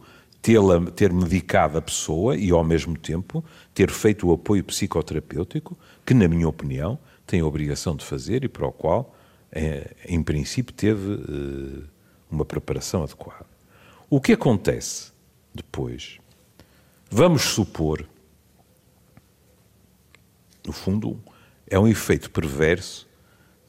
ter 0.96 1.12
medicado 1.12 1.78
a 1.78 1.82
pessoa 1.82 2.36
e, 2.36 2.52
ao 2.52 2.64
mesmo 2.64 2.98
tempo, 2.98 3.44
ter 3.74 3.90
feito 3.90 4.28
o 4.28 4.34
apoio 4.34 4.64
psicoterapêutico, 4.64 5.78
que, 6.06 6.14
na 6.14 6.28
minha 6.28 6.48
opinião, 6.48 6.98
tem 7.26 7.42
a 7.42 7.46
obrigação 7.46 7.96
de 7.96 8.06
fazer 8.06 8.44
e 8.44 8.48
para 8.48 8.66
o 8.66 8.72
qual, 8.72 9.16
é, 9.52 9.96
em 10.06 10.22
princípio, 10.24 10.74
teve 10.74 11.14
eh, 11.14 11.84
uma 12.32 12.46
preparação 12.46 13.04
adequada. 13.04 13.46
O 14.10 14.22
que 14.22 14.32
acontece 14.32 15.12
depois? 15.54 16.20
Vamos 17.10 17.44
supor, 17.44 18.08
no 20.66 20.72
fundo, 20.72 21.20
é 21.70 21.78
um 21.78 21.88
efeito 21.88 22.32
perverso 22.32 23.08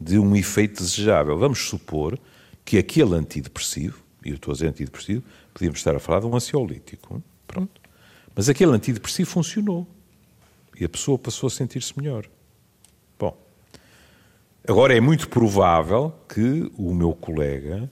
de 0.01 0.19
um 0.19 0.37
efeito 0.37 0.83
desejável. 0.83 1.37
Vamos 1.37 1.69
supor 1.69 2.19
que 2.65 2.79
aquele 2.79 3.15
antidepressivo, 3.15 4.03
e 4.25 4.29
eu 4.29 4.37
estou 4.37 4.53
a 4.53 4.55
dizer 4.55 4.69
antidepressivo, 4.69 5.25
Podíamos 5.59 5.81
estar 5.81 5.97
a 5.97 5.99
falar 5.99 6.21
de 6.21 6.27
um 6.27 6.37
ansiolítico. 6.37 7.21
Pronto. 7.45 7.81
Mas 8.33 8.49
aquele 8.49 8.71
antidepressivo 8.71 9.29
funcionou. 9.29 9.89
E 10.79 10.85
a 10.85 10.89
pessoa 10.89 11.19
passou 11.19 11.49
a 11.49 11.51
sentir-se 11.51 11.99
melhor. 11.99 12.27
Bom. 13.19 13.37
Agora 14.69 14.97
é 14.97 15.01
muito 15.01 15.29
provável 15.29 16.15
que 16.33 16.71
o 16.79 16.95
meu 16.95 17.13
colega 17.13 17.91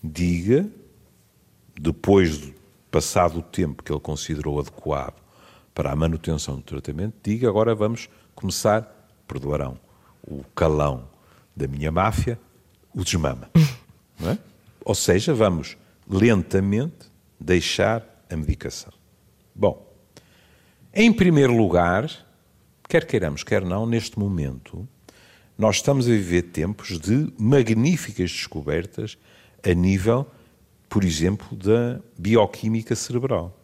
diga, 0.00 0.70
depois 1.74 2.38
de 2.38 2.54
passado 2.92 3.40
o 3.40 3.42
tempo 3.42 3.82
que 3.82 3.90
ele 3.90 3.98
considerou 3.98 4.60
adequado 4.60 5.20
para 5.74 5.90
a 5.90 5.96
manutenção 5.96 6.54
do 6.54 6.62
tratamento, 6.62 7.16
diga 7.24 7.48
agora 7.48 7.74
vamos 7.74 8.08
começar, 8.36 8.82
perdoarão, 9.26 9.76
o 10.22 10.44
calão 10.54 11.08
da 11.56 11.66
minha 11.66 11.90
máfia, 11.90 12.38
o 12.94 13.02
desmama. 13.02 13.50
É? 14.22 14.36
Ou 14.84 14.94
seja, 14.94 15.32
vamos 15.32 15.78
lentamente 16.10 17.10
deixar 17.38 18.04
a 18.28 18.36
medicação. 18.36 18.92
Bom, 19.54 19.88
em 20.92 21.12
primeiro 21.12 21.56
lugar, 21.56 22.10
quer 22.88 23.06
queiramos, 23.06 23.44
quer 23.44 23.64
não, 23.64 23.86
neste 23.86 24.18
momento, 24.18 24.86
nós 25.56 25.76
estamos 25.76 26.06
a 26.06 26.10
viver 26.10 26.42
tempos 26.42 26.98
de 26.98 27.32
magníficas 27.38 28.32
descobertas 28.32 29.16
a 29.62 29.72
nível, 29.72 30.26
por 30.88 31.04
exemplo, 31.04 31.56
da 31.56 32.00
bioquímica 32.18 32.96
cerebral. 32.96 33.56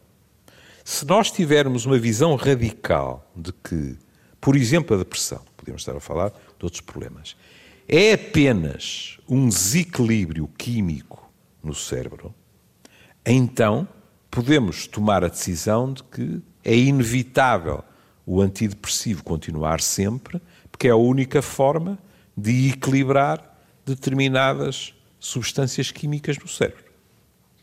Se 0.85 1.05
nós 1.05 1.33
tivermos 1.33 1.85
uma 1.85 1.99
visão 1.99 2.37
radical 2.37 3.29
de 3.35 3.53
que, 3.53 3.97
por 4.41 4.55
exemplo, 4.55 4.95
a 4.95 4.99
depressão, 5.01 5.43
podemos 5.57 5.83
estar 5.83 5.97
a 5.97 6.01
falar 6.01 6.29
de 6.31 6.65
outros 6.65 6.81
problemas, 6.81 7.37
é 7.89 8.13
apenas 8.13 9.19
um 9.29 9.49
desequilíbrio 9.49 10.49
químico 10.57 11.26
no 11.67 11.75
cérebro, 11.75 12.35
então 13.25 13.87
podemos 14.31 14.87
tomar 14.87 15.25
a 15.25 15.29
decisão 15.29 15.93
de 15.93 16.03
que 16.05 16.43
é 16.65 16.77
inevitável 16.77 17.83
o 18.25 18.41
antidepressivo 18.41 19.23
continuar 19.23 19.81
sempre, 19.81 20.41
porque 20.71 20.89
é 20.89 20.91
a 20.91 20.97
única 20.97 21.41
forma 21.41 21.99
de 22.37 22.71
equilibrar 22.71 23.57
determinadas 23.85 24.95
substâncias 25.19 25.91
químicas 25.91 26.37
no 26.39 26.49
cérebro. 26.49 26.85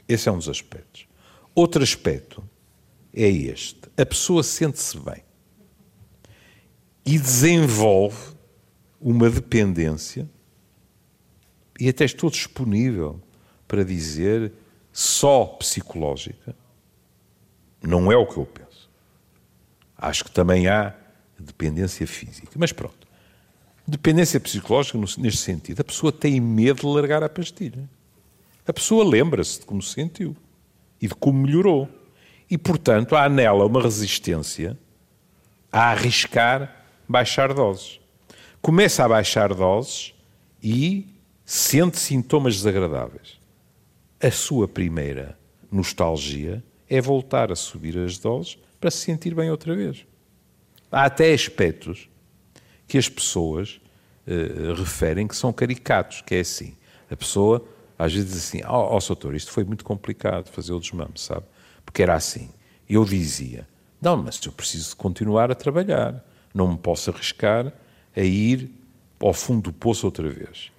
Esse 0.07 0.29
é 0.29 0.31
um 0.31 0.37
dos 0.37 0.49
aspectos. 0.49 1.05
Outro 1.53 1.83
aspecto 1.83 2.43
é 3.13 3.27
este: 3.27 3.81
a 3.97 4.05
pessoa 4.05 4.41
sente-se 4.41 4.97
bem 4.97 5.23
e 7.05 7.19
desenvolve 7.19 8.33
uma 8.99 9.29
dependência, 9.29 10.29
e 11.77 11.89
até 11.89 12.05
estou 12.05 12.29
disponível 12.29 13.21
para 13.73 13.83
dizer 13.83 14.51
só 14.91 15.45
psicológica, 15.45 16.55
não 17.81 18.11
é 18.11 18.15
o 18.15 18.23
que 18.23 18.37
eu 18.37 18.45
penso. 18.45 18.87
Acho 19.97 20.25
que 20.25 20.29
também 20.29 20.67
há 20.67 20.93
dependência 21.39 22.05
física. 22.05 22.51
Mas 22.55 22.71
pronto. 22.71 23.07
Dependência 23.87 24.39
psicológica 24.39 24.95
neste 25.17 25.37
sentido. 25.37 25.79
A 25.79 25.83
pessoa 25.83 26.11
tem 26.11 26.39
medo 26.39 26.81
de 26.81 26.85
largar 26.85 27.23
a 27.23 27.29
pastilha. 27.29 27.89
A 28.67 28.71
pessoa 28.71 29.03
lembra-se 29.03 29.61
de 29.61 29.65
como 29.65 29.81
se 29.81 29.95
sentiu 29.95 30.35
e 31.01 31.07
de 31.07 31.15
como 31.15 31.41
melhorou. 31.41 31.89
E, 32.47 32.59
portanto, 32.59 33.15
há 33.15 33.27
nela 33.27 33.65
uma 33.65 33.81
resistência 33.81 34.77
a 35.71 35.85
arriscar 35.89 36.85
baixar 37.09 37.51
doses. 37.55 37.99
Começa 38.61 39.03
a 39.03 39.09
baixar 39.09 39.51
doses 39.51 40.13
e 40.61 41.07
sente 41.43 41.97
sintomas 41.97 42.53
desagradáveis. 42.57 43.41
A 44.23 44.31
sua 44.31 44.69
primeira 44.69 45.37
nostalgia 45.69 46.63
é 46.89 47.01
voltar 47.01 47.51
a 47.51 47.57
subir 47.57 47.97
as 47.97 48.17
doses 48.17 48.57
para 48.79 48.89
se 48.89 48.99
sentir 48.99 49.35
bem 49.35 49.51
outra 49.51 49.75
vez. 49.75 50.05
Há 50.89 51.03
até 51.03 51.33
aspectos 51.33 52.07
que 52.87 52.97
as 52.97 53.09
pessoas 53.09 53.81
uh, 54.25 54.75
referem 54.75 55.27
que 55.27 55.35
são 55.35 55.51
caricatos, 55.51 56.21
que 56.21 56.35
é 56.35 56.39
assim. 56.39 56.73
A 57.11 57.17
pessoa 57.17 57.67
às 57.99 58.13
vezes 58.13 58.29
diz 58.29 58.37
assim, 58.45 58.61
ó 58.65 58.93
oh, 58.93 58.97
oh, 58.97 59.05
doutor, 59.05 59.35
isto 59.35 59.51
foi 59.51 59.65
muito 59.65 59.83
complicado 59.83 60.47
fazer 60.47 60.71
o 60.71 60.79
desmame, 60.79 61.17
sabe? 61.17 61.43
Porque 61.85 62.01
era 62.01 62.13
assim. 62.13 62.49
Eu 62.89 63.03
dizia, 63.03 63.67
não, 64.01 64.15
mas 64.15 64.39
eu 64.45 64.53
preciso 64.53 64.95
continuar 64.95 65.51
a 65.51 65.55
trabalhar, 65.55 66.23
não 66.53 66.71
me 66.71 66.77
posso 66.77 67.09
arriscar 67.09 67.73
a 68.15 68.21
ir 68.21 68.71
ao 69.19 69.33
fundo 69.33 69.63
do 69.63 69.73
poço 69.73 70.05
outra 70.05 70.29
vez. 70.29 70.71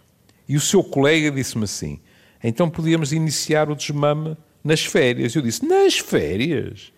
E 0.48 0.56
o 0.56 0.60
seu 0.62 0.82
colega 0.82 1.30
disse-me 1.30 1.64
assim, 1.64 2.00
então 2.44 2.68
podíamos 2.68 3.10
iniciar 3.12 3.70
o 3.70 3.74
desmame 3.74 4.36
nas 4.62 4.84
férias. 4.84 5.34
Eu 5.34 5.40
disse, 5.40 5.64
nas 5.64 5.98
férias? 5.98 6.92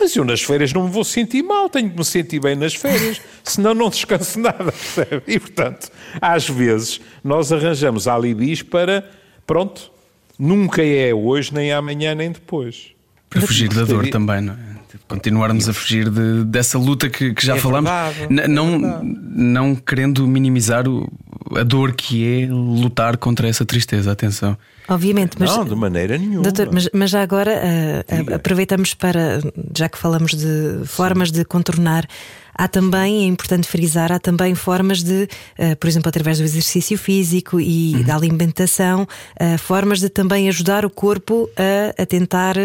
Mas 0.00 0.16
eu 0.16 0.24
nas 0.24 0.42
férias 0.42 0.72
não 0.72 0.84
me 0.84 0.90
vou 0.90 1.04
sentir 1.04 1.42
mal, 1.42 1.68
tenho 1.68 1.90
que 1.90 1.96
me 1.96 2.04
sentir 2.04 2.40
bem 2.40 2.56
nas 2.56 2.74
férias, 2.74 3.20
senão 3.44 3.74
não 3.74 3.90
descanso 3.90 4.40
nada, 4.40 4.72
percebe? 4.72 5.22
E 5.26 5.38
portanto, 5.38 5.90
às 6.20 6.48
vezes, 6.48 7.00
nós 7.22 7.52
arranjamos 7.52 8.08
alibis 8.08 8.62
para, 8.62 9.08
pronto, 9.46 9.92
nunca 10.38 10.82
é 10.82 11.14
hoje, 11.14 11.54
nem 11.54 11.70
amanhã, 11.70 12.14
nem 12.14 12.32
depois. 12.32 12.94
Para 13.28 13.42
fugir 13.42 13.68
da 13.68 13.84
dor 13.84 14.08
também, 14.08 14.40
não 14.40 14.54
é? 14.54 14.73
Continuarmos 15.08 15.68
a 15.68 15.72
fugir 15.72 16.08
de, 16.08 16.44
dessa 16.44 16.78
luta 16.78 17.08
que, 17.08 17.34
que 17.34 17.44
já 17.44 17.56
é 17.56 17.58
falamos, 17.58 17.90
verdade, 17.90 18.48
não, 18.48 18.74
é 18.74 19.00
não 19.02 19.74
querendo 19.74 20.26
minimizar 20.26 20.88
o, 20.88 21.10
a 21.56 21.62
dor 21.62 21.92
que 21.92 22.42
é 22.42 22.46
lutar 22.46 23.16
contra 23.16 23.48
essa 23.48 23.64
tristeza, 23.64 24.10
atenção. 24.10 24.56
Obviamente, 24.88 25.36
mas. 25.38 25.50
Não, 25.50 25.64
de 25.64 25.74
maneira 25.74 26.18
nenhuma. 26.18 26.42
Doutor, 26.42 26.68
mas, 26.72 26.88
mas 26.92 27.10
já 27.10 27.22
agora 27.22 27.52
uh, 27.52 28.34
aproveitamos 28.34 28.94
para, 28.94 29.40
já 29.76 29.88
que 29.88 29.98
falamos 29.98 30.32
de 30.32 30.84
formas 30.84 31.28
Sim. 31.28 31.34
de 31.34 31.44
contornar, 31.44 32.06
há 32.54 32.68
também, 32.68 33.24
é 33.24 33.26
importante 33.26 33.66
frisar, 33.66 34.12
há 34.12 34.18
também 34.18 34.54
formas 34.54 35.02
de, 35.02 35.28
uh, 35.58 35.76
por 35.76 35.88
exemplo, 35.88 36.08
através 36.08 36.38
do 36.38 36.44
exercício 36.44 36.96
físico 36.96 37.60
e 37.60 37.94
uhum. 37.94 38.02
da 38.02 38.16
alimentação, 38.16 39.02
uh, 39.02 39.58
formas 39.58 40.00
de 40.00 40.08
também 40.08 40.48
ajudar 40.48 40.84
o 40.84 40.90
corpo 40.90 41.48
a, 41.56 42.02
a 42.02 42.06
tentar. 42.06 42.56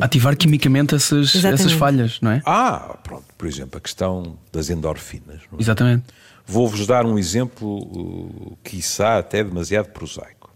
Ativar 0.00 0.36
quimicamente 0.36 0.94
essas, 0.94 1.34
essas 1.44 1.72
falhas, 1.72 2.18
não 2.20 2.32
é? 2.32 2.42
Ah, 2.44 2.98
pronto. 3.02 3.24
Por 3.36 3.46
exemplo, 3.46 3.78
a 3.78 3.80
questão 3.80 4.36
das 4.52 4.68
endorfinas. 4.68 5.40
É? 5.52 5.60
Exatamente. 5.60 6.04
Vou-vos 6.46 6.86
dar 6.86 7.06
um 7.06 7.18
exemplo, 7.18 7.78
uh, 7.78 8.58
quiçá 8.64 9.18
até 9.18 9.44
demasiado 9.44 9.90
prosaico. 9.90 10.52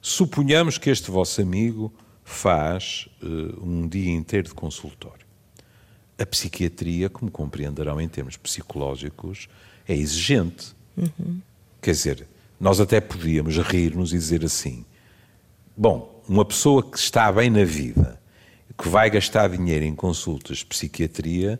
Suponhamos 0.00 0.78
que 0.78 0.90
este 0.90 1.10
vosso 1.10 1.40
amigo 1.40 1.92
faz 2.24 3.08
uh, 3.22 3.66
um 3.66 3.88
dia 3.88 4.12
inteiro 4.12 4.48
de 4.48 4.54
consultório. 4.54 5.21
A 6.18 6.26
psiquiatria, 6.26 7.08
como 7.08 7.30
compreenderão 7.30 8.00
em 8.00 8.08
termos 8.08 8.36
psicológicos, 8.36 9.48
é 9.88 9.94
exigente. 9.94 10.74
Uhum. 10.96 11.40
Quer 11.80 11.92
dizer, 11.92 12.28
nós 12.60 12.80
até 12.80 13.00
podíamos 13.00 13.56
rir-nos 13.58 14.12
e 14.12 14.18
dizer 14.18 14.44
assim: 14.44 14.84
bom, 15.76 16.22
uma 16.28 16.44
pessoa 16.44 16.82
que 16.82 16.98
está 16.98 17.30
bem 17.32 17.50
na 17.50 17.64
vida, 17.64 18.20
que 18.76 18.88
vai 18.88 19.10
gastar 19.10 19.48
dinheiro 19.48 19.84
em 19.84 19.94
consultas 19.94 20.58
de 20.58 20.66
psiquiatria, 20.66 21.58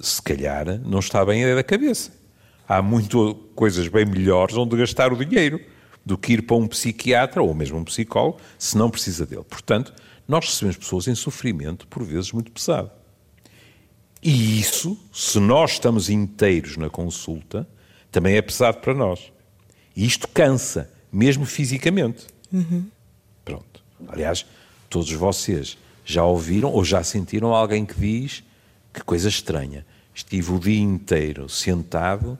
se 0.00 0.22
calhar 0.22 0.78
não 0.84 1.00
está 1.00 1.24
bem 1.24 1.54
da 1.54 1.62
cabeça. 1.62 2.12
Há 2.68 2.82
muito 2.82 3.34
coisas 3.54 3.88
bem 3.88 4.04
melhores 4.04 4.56
onde 4.56 4.76
gastar 4.76 5.12
o 5.12 5.24
dinheiro 5.24 5.60
do 6.04 6.16
que 6.16 6.34
ir 6.34 6.42
para 6.42 6.56
um 6.56 6.66
psiquiatra 6.66 7.42
ou 7.42 7.54
mesmo 7.54 7.78
um 7.78 7.84
psicólogo 7.84 8.40
se 8.58 8.76
não 8.76 8.90
precisa 8.90 9.26
dele. 9.26 9.44
Portanto, 9.48 9.92
nós 10.26 10.46
recebemos 10.46 10.76
pessoas 10.76 11.08
em 11.08 11.14
sofrimento, 11.14 11.86
por 11.86 12.04
vezes 12.04 12.32
muito 12.32 12.52
pesado. 12.52 12.90
E 14.28 14.60
isso, 14.60 14.94
se 15.10 15.40
nós 15.40 15.70
estamos 15.70 16.10
inteiros 16.10 16.76
na 16.76 16.90
consulta, 16.90 17.66
também 18.12 18.36
é 18.36 18.42
pesado 18.42 18.76
para 18.76 18.92
nós. 18.92 19.32
E 19.96 20.04
isto 20.04 20.28
cansa, 20.28 20.92
mesmo 21.10 21.46
fisicamente. 21.46 22.26
Uhum. 22.52 22.90
Pronto. 23.42 23.82
Aliás, 24.06 24.44
todos 24.90 25.10
vocês 25.12 25.78
já 26.04 26.26
ouviram 26.26 26.70
ou 26.70 26.84
já 26.84 27.02
sentiram 27.02 27.54
alguém 27.54 27.86
que 27.86 27.98
diz 27.98 28.44
que 28.92 29.02
coisa 29.02 29.30
estranha. 29.30 29.86
Estive 30.14 30.52
o 30.52 30.58
dia 30.58 30.78
inteiro 30.78 31.48
sentado 31.48 32.38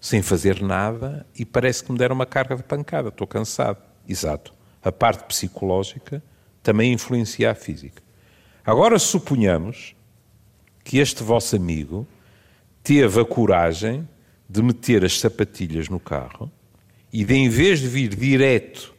sem 0.00 0.20
fazer 0.20 0.60
nada 0.60 1.24
e 1.38 1.44
parece 1.44 1.84
que 1.84 1.92
me 1.92 1.98
deram 1.98 2.16
uma 2.16 2.26
carga 2.26 2.56
de 2.56 2.64
pancada, 2.64 3.10
estou 3.10 3.28
cansado. 3.28 3.78
Exato. 4.08 4.52
A 4.82 4.90
parte 4.90 5.22
psicológica 5.26 6.20
também 6.60 6.92
influencia 6.92 7.52
a 7.52 7.54
física. 7.54 8.02
Agora 8.66 8.98
suponhamos 8.98 9.94
que 10.84 10.98
este 10.98 11.22
vosso 11.22 11.56
amigo 11.56 12.06
teve 12.82 13.20
a 13.20 13.24
coragem 13.24 14.08
de 14.48 14.62
meter 14.62 15.04
as 15.04 15.18
sapatilhas 15.18 15.88
no 15.88 16.00
carro 16.00 16.50
e 17.12 17.24
de, 17.24 17.34
em 17.34 17.48
vez 17.48 17.80
de 17.80 17.88
vir 17.88 18.14
direto 18.14 18.94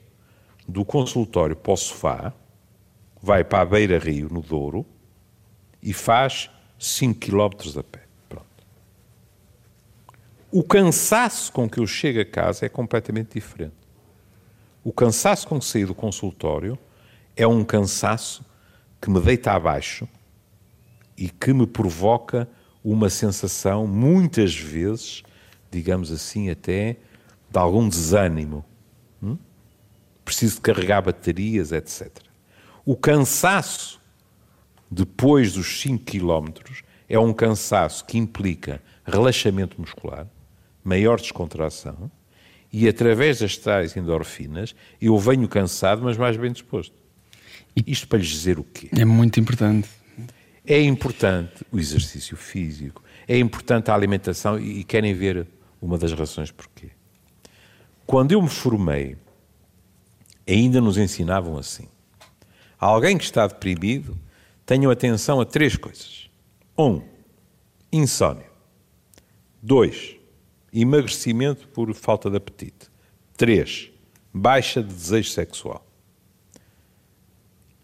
do 0.68 0.86
consultório 0.86 1.56
para 1.56 1.74
o 1.74 1.78
sofá, 1.78 2.34
vai 3.22 3.44
para 3.44 3.62
a 3.62 3.66
beira-rio, 3.66 4.30
no 4.32 4.42
Douro, 4.42 4.86
e 5.82 5.94
faz 5.94 6.50
5 6.80 7.20
km 7.20 7.80
a 7.80 7.84
pé. 7.84 8.04
O 10.56 10.62
cansaço 10.62 11.52
com 11.52 11.68
que 11.68 11.80
eu 11.80 11.88
chego 11.88 12.22
a 12.22 12.26
casa 12.26 12.68
é 12.68 12.70
completamente 12.70 13.34
diferente. 13.34 13.74
O 14.84 14.94
cansaço 14.94 15.48
com 15.48 15.58
que 15.58 15.66
saí 15.66 15.84
do 15.84 15.96
consultório 15.96 16.78
é 17.36 17.48
um 17.48 17.66
cansaço 17.66 18.46
que 19.02 19.10
me 19.10 19.20
deita 19.20 19.52
abaixo 19.52 20.08
e 21.18 21.30
que 21.30 21.54
me 21.54 21.68
provoca 21.68 22.48
uma 22.84 23.10
sensação, 23.10 23.88
muitas 23.88 24.56
vezes, 24.56 25.24
digamos 25.72 26.12
assim, 26.12 26.50
até 26.50 26.98
de 27.50 27.60
algum 27.60 27.88
desânimo. 27.88 28.66
Hum? 29.22 29.38
preciso 30.24 30.56
de 30.56 30.62
carregar 30.62 31.02
baterias, 31.02 31.72
etc. 31.72 32.10
O 32.86 32.96
cansaço 32.96 34.00
depois 34.90 35.54
dos 35.54 35.82
5 35.82 36.04
km 36.06 36.50
é 37.10 37.20
um 37.20 37.34
cansaço 37.34 38.06
que 38.06 38.18
implica 38.18 38.82
relaxamento 39.06 39.80
muscular, 39.80 40.28
maior 40.84 41.20
descontração 41.20 42.12
e 42.72 42.88
através 42.88 43.40
das 43.40 43.58
tais 43.58 43.96
endorfinas 43.96 44.76
eu 45.02 45.18
venho 45.18 45.48
cansado, 45.48 46.02
mas 46.04 46.18
mais 46.18 46.38
bem 46.38 46.52
disposto. 46.52 46.96
Isto 47.88 48.08
para 48.08 48.20
lhes 48.20 48.28
dizer 48.28 48.60
o 48.60 48.64
quê? 48.64 48.90
É 48.98 49.06
muito 49.06 49.40
importante. 49.40 49.90
É 50.66 50.82
importante 50.82 51.66
o 51.72 51.80
exercício 51.80 52.38
físico, 52.38 53.04
é 53.28 53.38
importante 53.38 53.92
a 53.92 53.94
alimentação 53.94 54.60
e 54.60 54.84
querem 54.84 55.14
ver 55.14 55.46
uma 55.82 55.98
das 55.98 56.14
razões 56.14 56.52
porquê. 56.52 56.92
Quando 58.06 58.32
eu 58.32 58.42
me 58.42 58.50
formei, 58.50 59.18
ainda 60.48 60.80
nos 60.80 60.98
ensinavam 60.98 61.58
assim. 61.58 61.88
Alguém 62.80 63.18
que 63.18 63.24
está 63.24 63.48
deprimido, 63.48 64.18
tenham 64.66 64.92
atenção 64.92 65.42
a 65.42 65.46
três 65.46 65.76
coisas. 65.76 66.30
Um, 66.78 67.02
insónia. 67.92 68.50
Dois, 69.62 70.16
emagrecimento 70.72 71.68
por 71.70 71.94
falta 71.94 72.30
de 72.30 72.38
apetite. 72.38 72.90
Três, 73.38 73.92
baixa 74.34 74.82
de 74.82 74.94
desejo 74.94 75.30
sexual. 75.30 75.86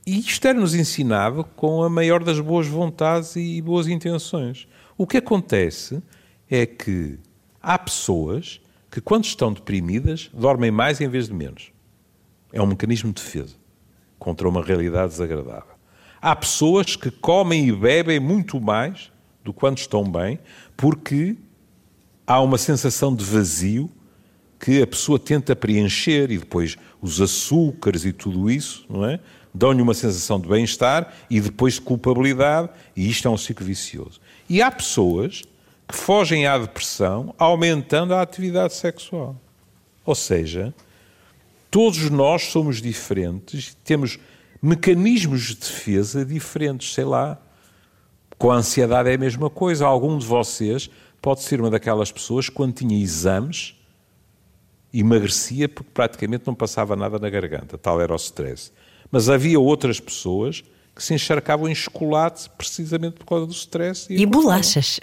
E 0.06 0.20
isto 0.20 0.48
era-nos 0.48 0.74
ensinado 0.74 1.44
com 1.56 1.84
a 1.84 1.90
maior 1.90 2.24
das 2.24 2.40
boas 2.40 2.68
vontades 2.68 3.36
e 3.36 3.62
boas 3.62 3.88
intenções. 3.88 4.68
O 4.98 5.06
que 5.06 5.18
acontece 5.18 6.02
é 6.50 6.66
que 6.66 7.20
há 7.62 7.78
pessoas 7.78 8.60
que, 8.90 9.00
quando 9.00 9.26
estão 9.26 9.54
deprimidas, 9.54 10.30
dormem 10.34 10.72
mais 10.72 11.00
em 11.00 11.08
vez 11.08 11.28
de 11.28 11.34
menos. 11.34 11.72
É 12.52 12.62
um 12.62 12.66
mecanismo 12.66 13.14
de 13.14 13.22
defesa 13.22 13.56
contra 14.18 14.50
uma 14.50 14.64
realidade 14.64 15.12
desagradável. 15.12 15.76
Há 16.22 16.36
pessoas 16.36 16.96
que 16.96 17.12
comem 17.12 17.70
e 17.70 17.72
bebem 17.72 18.20
muito 18.20 18.60
mais 18.60 19.12
do 19.44 19.54
que 19.54 19.60
quando 19.60 19.78
estão 19.78 20.04
bem, 20.04 20.40
porque 20.76 21.38
há 22.28 22.42
uma 22.42 22.58
sensação 22.58 23.16
de 23.16 23.24
vazio 23.24 23.90
que 24.60 24.82
a 24.82 24.88
pessoa 24.88 25.18
tenta 25.18 25.56
preencher 25.56 26.30
e 26.32 26.38
depois 26.38 26.78
os 27.02 27.22
açúcares 27.22 28.04
e 28.04 28.12
tudo 28.12 28.52
isso, 28.52 28.86
não 28.90 29.06
é? 29.06 29.20
Dão-lhe 29.54 29.82
uma 29.82 29.94
sensação 29.94 30.40
de 30.40 30.48
bem-estar 30.48 31.14
e 31.30 31.40
depois 31.42 31.76
de 31.76 31.82
culpabilidade, 31.82 32.70
e 32.96 33.10
isto 33.10 33.28
é 33.28 33.32
um 33.32 33.38
ciclo 33.38 33.66
vicioso. 33.66 34.22
E 34.48 34.62
há 34.62 34.70
pessoas 34.72 35.44
que 35.88 35.96
fogem 35.96 36.46
à 36.46 36.58
depressão 36.58 37.34
aumentando 37.38 38.14
a 38.14 38.22
atividade 38.22 38.76
sexual. 38.76 39.36
Ou 40.06 40.16
seja, 40.16 40.74
todos 41.72 42.10
nós 42.10 42.44
somos 42.44 42.82
diferentes, 42.82 43.76
temos 43.84 44.20
mecanismos 44.62 45.44
de 45.48 45.56
defesa 45.56 46.26
diferentes, 46.26 46.94
sei 46.94 47.06
lá. 47.06 47.38
Com 48.38 48.52
a 48.52 48.56
ansiedade 48.56 49.10
é 49.10 49.16
a 49.16 49.18
mesma 49.18 49.50
coisa. 49.50 49.86
Algum 49.86 50.18
de 50.18 50.26
vocês 50.26 50.90
pode 51.22 51.42
ser 51.42 51.60
uma 51.60 51.70
daquelas 51.70 52.12
pessoas 52.12 52.48
que, 52.50 52.56
quando 52.56 52.74
tinha 52.74 53.02
exames, 53.02 53.76
emagrecia 54.94 55.68
porque 55.68 55.90
praticamente 55.94 56.44
não 56.48 56.56
passava 56.56 56.96
nada 56.96 57.20
na 57.20 57.30
garganta, 57.30 57.78
tal 57.78 58.02
era 58.02 58.14
o 58.14 58.16
stress. 58.16 58.72
Mas 59.12 59.30
havia 59.30 59.60
outras 59.60 60.00
pessoas 60.00 60.64
que 61.00 61.06
se 61.06 61.14
encharcavam 61.14 61.70
em 61.70 61.74
chocolate 61.74 62.50
precisamente 62.58 63.14
por 63.14 63.26
causa 63.26 63.46
do 63.46 63.54
stress. 63.54 64.06
E, 64.10 64.22
e 64.22 64.26
bolachas. 64.28 65.00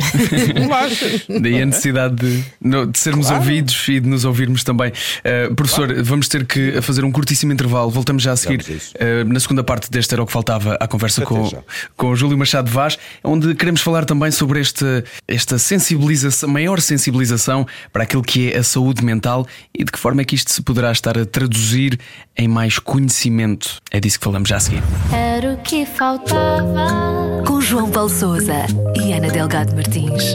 bolachas. 0.54 1.26
Daí 1.40 1.62
a 1.62 1.66
necessidade 1.66 2.14
de, 2.16 2.44
de 2.86 2.98
sermos 2.98 3.28
claro. 3.28 3.42
ouvidos 3.42 3.88
e 3.88 3.98
de 3.98 4.06
nos 4.06 4.26
ouvirmos 4.26 4.62
também. 4.62 4.90
Uh, 4.90 5.54
professor, 5.54 5.86
claro. 5.86 6.04
vamos 6.04 6.28
ter 6.28 6.44
que 6.44 6.82
fazer 6.82 7.02
um 7.02 7.10
curtíssimo 7.10 7.50
intervalo. 7.50 7.90
Voltamos 7.90 8.22
já 8.22 8.32
a 8.32 8.36
seguir 8.36 8.60
uh, 8.60 9.24
na 9.26 9.40
segunda 9.40 9.64
parte 9.64 9.90
deste 9.90 10.12
Era 10.12 10.22
o 10.22 10.26
que 10.26 10.32
Faltava 10.32 10.74
à 10.78 10.86
conversa 10.86 11.22
com, 11.22 11.50
com 11.96 12.08
o 12.08 12.16
Júlio 12.16 12.36
Machado 12.36 12.70
Vaz, 12.70 12.98
onde 13.24 13.54
queremos 13.54 13.80
falar 13.80 14.04
também 14.04 14.30
sobre 14.30 14.60
este, 14.60 14.84
esta 15.26 15.58
sensibilização, 15.58 16.46
maior 16.50 16.78
sensibilização 16.78 17.66
para 17.90 18.02
aquilo 18.02 18.22
que 18.22 18.52
é 18.52 18.58
a 18.58 18.62
saúde 18.62 19.02
mental 19.02 19.46
e 19.74 19.82
de 19.82 19.90
que 19.90 19.98
forma 19.98 20.20
é 20.20 20.24
que 20.26 20.34
isto 20.34 20.52
se 20.52 20.60
poderá 20.60 20.92
estar 20.92 21.16
a 21.16 21.24
traduzir 21.24 21.98
em 22.36 22.46
mais 22.46 22.78
conhecimento. 22.78 23.80
É 23.90 23.98
disso 23.98 24.18
que 24.18 24.24
falamos 24.24 24.46
já 24.46 24.56
a 24.56 24.60
seguir. 24.60 24.82
Era 25.10 25.54
o 25.54 25.56
que 25.62 25.85
faltava. 25.86 27.42
Com 27.46 27.60
João 27.60 27.90
Paulo 27.90 28.10
Souza 28.10 28.66
e 28.96 29.12
Ana 29.12 29.28
Delgado 29.28 29.74
Martins. 29.74 30.34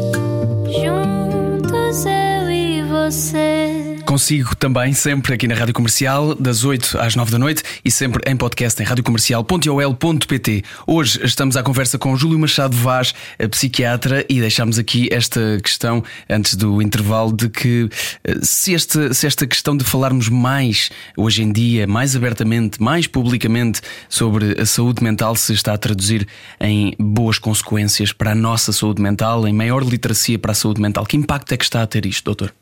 Juntos 0.68 2.06
eu 2.06 2.50
e 2.50 2.82
você. 2.84 3.71
Consigo 4.12 4.54
também, 4.58 4.92
sempre 4.92 5.34
aqui 5.34 5.48
na 5.48 5.56
Rádio 5.56 5.74
Comercial, 5.74 6.36
das 6.36 6.66
8 6.66 7.00
às 7.00 7.16
9 7.16 7.32
da 7.32 7.40
noite 7.40 7.64
e 7.84 7.90
sempre 7.90 8.22
em 8.30 8.36
podcast 8.36 8.84
em 8.84 8.86
radiocomercial.ol.pt. 8.86 10.64
Hoje 10.86 11.22
estamos 11.24 11.56
à 11.56 11.64
conversa 11.64 11.98
com 11.98 12.14
Júlio 12.18 12.38
Machado 12.38 12.76
Vaz, 12.76 13.16
psiquiatra, 13.50 14.26
e 14.28 14.42
deixamos 14.42 14.78
aqui 14.78 15.08
esta 15.10 15.58
questão 15.64 16.04
antes 16.30 16.56
do 16.56 16.82
intervalo 16.82 17.32
de 17.32 17.48
que 17.48 17.88
eh, 18.26 18.36
se 18.44 18.76
esta, 18.76 19.14
se 19.14 19.26
esta 19.26 19.48
questão 19.48 19.78
de 19.78 19.86
falarmos 19.86 20.28
mais 20.28 20.90
hoje 21.16 21.44
em 21.44 21.50
dia, 21.50 21.88
mais 21.88 22.14
abertamente, 22.14 22.84
mais 22.84 23.08
publicamente 23.08 23.80
sobre 24.10 24.60
a 24.60 24.66
saúde 24.66 25.02
mental 25.02 25.38
se 25.38 25.54
está 25.54 25.72
a 25.72 25.78
traduzir 25.78 26.28
em 26.60 26.94
boas 27.00 27.40
consequências 27.40 28.12
para 28.12 28.34
a 28.34 28.36
nossa 28.36 28.74
saúde 28.74 29.02
mental, 29.02 29.48
em 29.48 29.54
maior 29.54 29.82
literacia 29.86 30.38
para 30.38 30.52
a 30.52 30.56
saúde 30.56 30.82
mental. 30.82 31.06
Que 31.06 31.16
impacto 31.16 31.54
é 31.54 31.56
que 31.56 31.64
está 31.64 31.82
a 31.82 31.88
ter 31.88 32.06
isto, 32.06 32.26
doutor? 32.26 32.54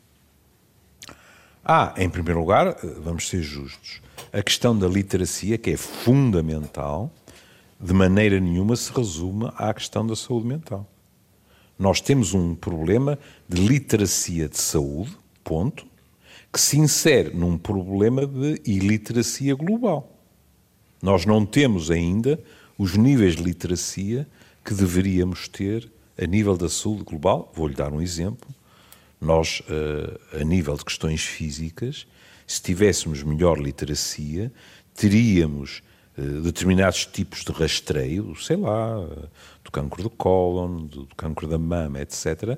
Ah, 1.71 1.93
em 1.97 2.09
primeiro 2.09 2.39
lugar, 2.39 2.75
vamos 2.99 3.29
ser 3.29 3.43
justos, 3.43 4.01
a 4.33 4.41
questão 4.41 4.75
da 4.75 4.87
literacia, 4.87 5.55
que 5.55 5.69
é 5.69 5.77
fundamental, 5.77 7.13
de 7.79 7.93
maneira 7.93 8.39
nenhuma 8.39 8.75
se 8.75 8.91
resume 8.91 9.51
à 9.55 9.71
questão 9.71 10.03
da 10.03 10.15
saúde 10.15 10.47
mental. 10.47 10.83
Nós 11.77 12.01
temos 12.01 12.33
um 12.33 12.55
problema 12.55 13.19
de 13.47 13.61
literacia 13.61 14.49
de 14.49 14.57
saúde, 14.57 15.15
ponto, 15.43 15.85
que 16.51 16.59
se 16.59 16.79
insere 16.79 17.35
num 17.35 17.55
problema 17.55 18.25
de 18.25 18.59
iliteracia 18.65 19.53
global. 19.53 20.11
Nós 20.99 21.23
não 21.23 21.45
temos 21.45 21.91
ainda 21.91 22.43
os 22.79 22.95
níveis 22.97 23.35
de 23.35 23.43
literacia 23.43 24.27
que 24.65 24.73
deveríamos 24.73 25.47
ter 25.47 25.87
a 26.19 26.25
nível 26.25 26.57
da 26.57 26.67
saúde 26.67 27.03
global. 27.03 27.51
Vou-lhe 27.53 27.75
dar 27.75 27.93
um 27.93 28.01
exemplo. 28.01 28.49
Nós, 29.19 29.61
eh, 29.69 30.39
a 30.41 30.43
nível 30.43 30.77
de 30.77 30.85
questões 30.85 31.21
físicas, 31.21 32.07
se 32.47 32.61
tivéssemos 32.61 33.21
melhor 33.21 33.59
literacia, 33.59 34.51
teríamos 34.95 35.83
eh, 36.17 36.21
determinados 36.41 37.05
tipos 37.05 37.43
de 37.43 37.51
rastreio, 37.51 38.33
sei 38.37 38.55
lá, 38.55 38.95
do 39.63 39.71
cancro 39.71 40.01
do 40.01 40.09
cólon, 40.09 40.85
do 40.85 41.07
cancro 41.17 41.47
da 41.47 41.57
mama, 41.57 41.99
etc., 42.01 42.57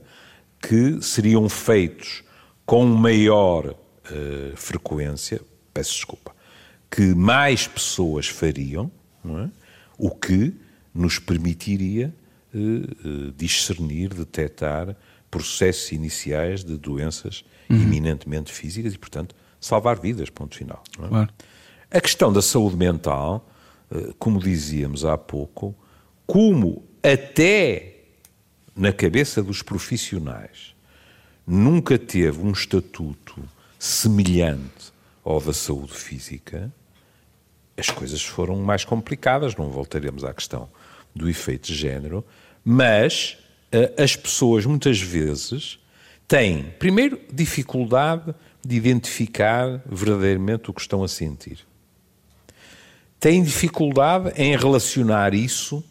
que 0.61 1.01
seriam 1.01 1.49
feitos 1.49 2.23
com 2.67 2.85
maior 2.85 3.71
uh, 3.71 4.55
frequência, 4.55 5.41
peço 5.73 5.95
desculpa, 5.95 6.35
que 6.89 7.15
mais 7.15 7.67
pessoas 7.67 8.27
fariam, 8.27 8.91
é? 9.25 9.49
o 9.97 10.11
que 10.11 10.53
nos 10.93 11.17
permitiria 11.17 12.13
discernir, 13.35 14.13
detectar 14.13 14.95
processos 15.31 15.91
iniciais 15.93 16.63
de 16.63 16.77
doenças 16.77 17.43
uhum. 17.69 17.77
eminentemente 17.77 18.51
físicas 18.51 18.93
e, 18.93 18.97
portanto, 18.97 19.33
salvar 19.59 19.97
vidas, 19.97 20.29
ponto 20.29 20.55
final. 20.55 20.83
É? 21.01 21.07
Claro. 21.07 21.29
A 21.89 22.01
questão 22.01 22.31
da 22.31 22.41
saúde 22.41 22.75
mental, 22.75 23.49
eh, 23.89 24.13
como 24.19 24.39
dizíamos 24.39 25.05
há 25.05 25.17
pouco, 25.17 25.73
como 26.27 26.83
até 27.01 27.95
na 28.75 28.93
cabeça 28.93 29.41
dos 29.41 29.61
profissionais 29.61 30.75
nunca 31.45 31.97
teve 31.97 32.39
um 32.41 32.51
estatuto 32.51 33.41
semelhante 33.79 34.91
ao 35.23 35.39
da 35.39 35.53
saúde 35.53 35.93
física, 35.93 36.71
as 37.77 37.89
coisas 37.89 38.21
foram 38.23 38.57
mais 38.57 38.85
complicadas, 38.85 39.55
não 39.55 39.69
voltaremos 39.69 40.23
à 40.23 40.33
questão 40.33 40.69
do 41.15 41.29
efeito 41.29 41.67
de 41.67 41.75
género, 41.75 42.23
mas 42.63 43.37
as 43.97 44.15
pessoas 44.15 44.65
muitas 44.65 44.99
vezes 44.99 45.79
têm, 46.27 46.73
primeiro, 46.79 47.19
dificuldade 47.31 48.33
de 48.65 48.75
identificar 48.75 49.81
verdadeiramente 49.85 50.69
o 50.69 50.73
que 50.73 50.81
estão 50.81 51.03
a 51.03 51.07
sentir. 51.07 51.59
Têm 53.19 53.43
dificuldade 53.43 54.31
em 54.35 54.55
relacionar 54.55 55.33
isso 55.33 55.83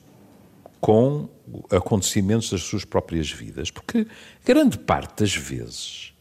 com 0.81 1.28
acontecimentos 1.70 2.51
das 2.51 2.62
suas 2.62 2.85
próprias 2.85 3.31
vidas, 3.31 3.70
porque 3.70 4.07
grande 4.45 4.78
parte 4.78 5.20
das 5.20 5.35
vezes 5.35 6.12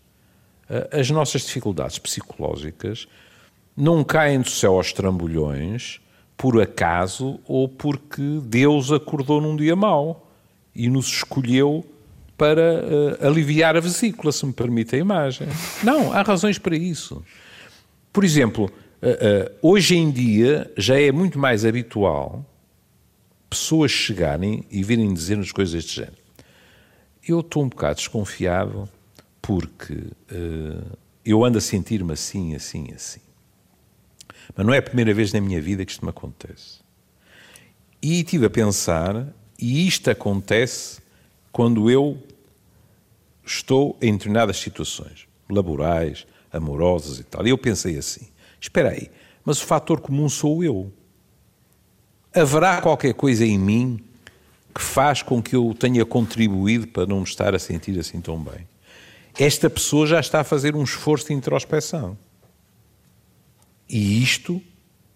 as 0.91 1.09
nossas 1.09 1.41
dificuldades 1.41 1.97
psicológicas 1.97 3.07
não 3.75 4.03
caem 4.03 4.41
do 4.41 4.49
céu 4.49 4.75
aos 4.75 4.93
trambolhões 4.93 5.99
por 6.37 6.61
acaso 6.61 7.39
ou 7.45 7.67
porque 7.67 8.39
Deus 8.43 8.91
acordou 8.91 9.41
num 9.41 9.55
dia 9.55 9.75
mau 9.75 10.28
e 10.75 10.89
nos 10.89 11.07
escolheu 11.07 11.85
para 12.37 12.81
uh, 13.21 13.27
aliviar 13.27 13.75
a 13.75 13.79
vesícula, 13.79 14.31
se 14.31 14.45
me 14.45 14.53
permite 14.53 14.95
a 14.95 14.99
imagem. 14.99 15.47
Não, 15.83 16.13
há 16.13 16.21
razões 16.21 16.57
para 16.57 16.75
isso. 16.75 17.23
Por 18.13 18.23
exemplo, 18.23 18.65
uh, 18.65 19.51
hoje 19.61 19.97
em 19.97 20.09
dia 20.09 20.71
já 20.77 20.99
é 20.99 21.11
muito 21.11 21.37
mais 21.37 21.65
habitual 21.65 22.45
pessoas 23.49 23.91
chegarem 23.91 24.63
e 24.69 24.83
virem 24.83 25.13
dizer-nos 25.13 25.51
coisas 25.51 25.73
deste 25.73 25.95
género. 25.97 26.17
Eu 27.27 27.41
estou 27.41 27.63
um 27.63 27.69
bocado 27.69 27.95
desconfiado 27.95 28.87
porque 29.41 29.93
uh, 29.93 30.97
eu 31.25 31.43
ando 31.43 31.57
a 31.57 31.61
sentir-me 31.61 32.13
assim, 32.13 32.55
assim, 32.55 32.87
assim. 32.95 33.21
Mas 34.55 34.65
não 34.65 34.73
é 34.73 34.77
a 34.77 34.81
primeira 34.81 35.13
vez 35.13 35.33
na 35.33 35.41
minha 35.41 35.61
vida 35.61 35.85
que 35.85 35.91
isto 35.91 36.05
me 36.05 36.09
acontece. 36.09 36.79
E 38.01 38.19
estive 38.19 38.45
a 38.45 38.49
pensar, 38.49 39.27
e 39.59 39.87
isto 39.87 40.09
acontece 40.09 41.01
quando 41.51 41.91
eu 41.91 42.17
estou 43.45 43.97
em 44.01 44.13
determinadas 44.13 44.57
situações, 44.57 45.27
laborais, 45.49 46.25
amorosas 46.51 47.19
e 47.19 47.23
tal. 47.23 47.45
E 47.45 47.49
eu 47.49 47.57
pensei 47.57 47.97
assim: 47.97 48.27
espera 48.59 48.89
aí, 48.89 49.09
mas 49.43 49.61
o 49.61 49.65
fator 49.65 49.99
comum 49.99 50.29
sou 50.29 50.63
eu. 50.63 50.91
Haverá 52.33 52.81
qualquer 52.81 53.13
coisa 53.13 53.45
em 53.45 53.57
mim 53.57 53.99
que 54.73 54.81
faz 54.81 55.21
com 55.21 55.41
que 55.41 55.55
eu 55.55 55.75
tenha 55.77 56.05
contribuído 56.05 56.87
para 56.87 57.05
não 57.05 57.17
me 57.17 57.23
estar 57.23 57.53
a 57.55 57.59
sentir 57.59 57.99
assim 57.99 58.21
tão 58.21 58.39
bem? 58.39 58.67
Esta 59.37 59.69
pessoa 59.69 60.05
já 60.05 60.19
está 60.19 60.41
a 60.41 60.43
fazer 60.43 60.75
um 60.75 60.83
esforço 60.83 61.27
de 61.27 61.33
introspeção. 61.33 62.17
E 63.89 64.21
isto 64.21 64.61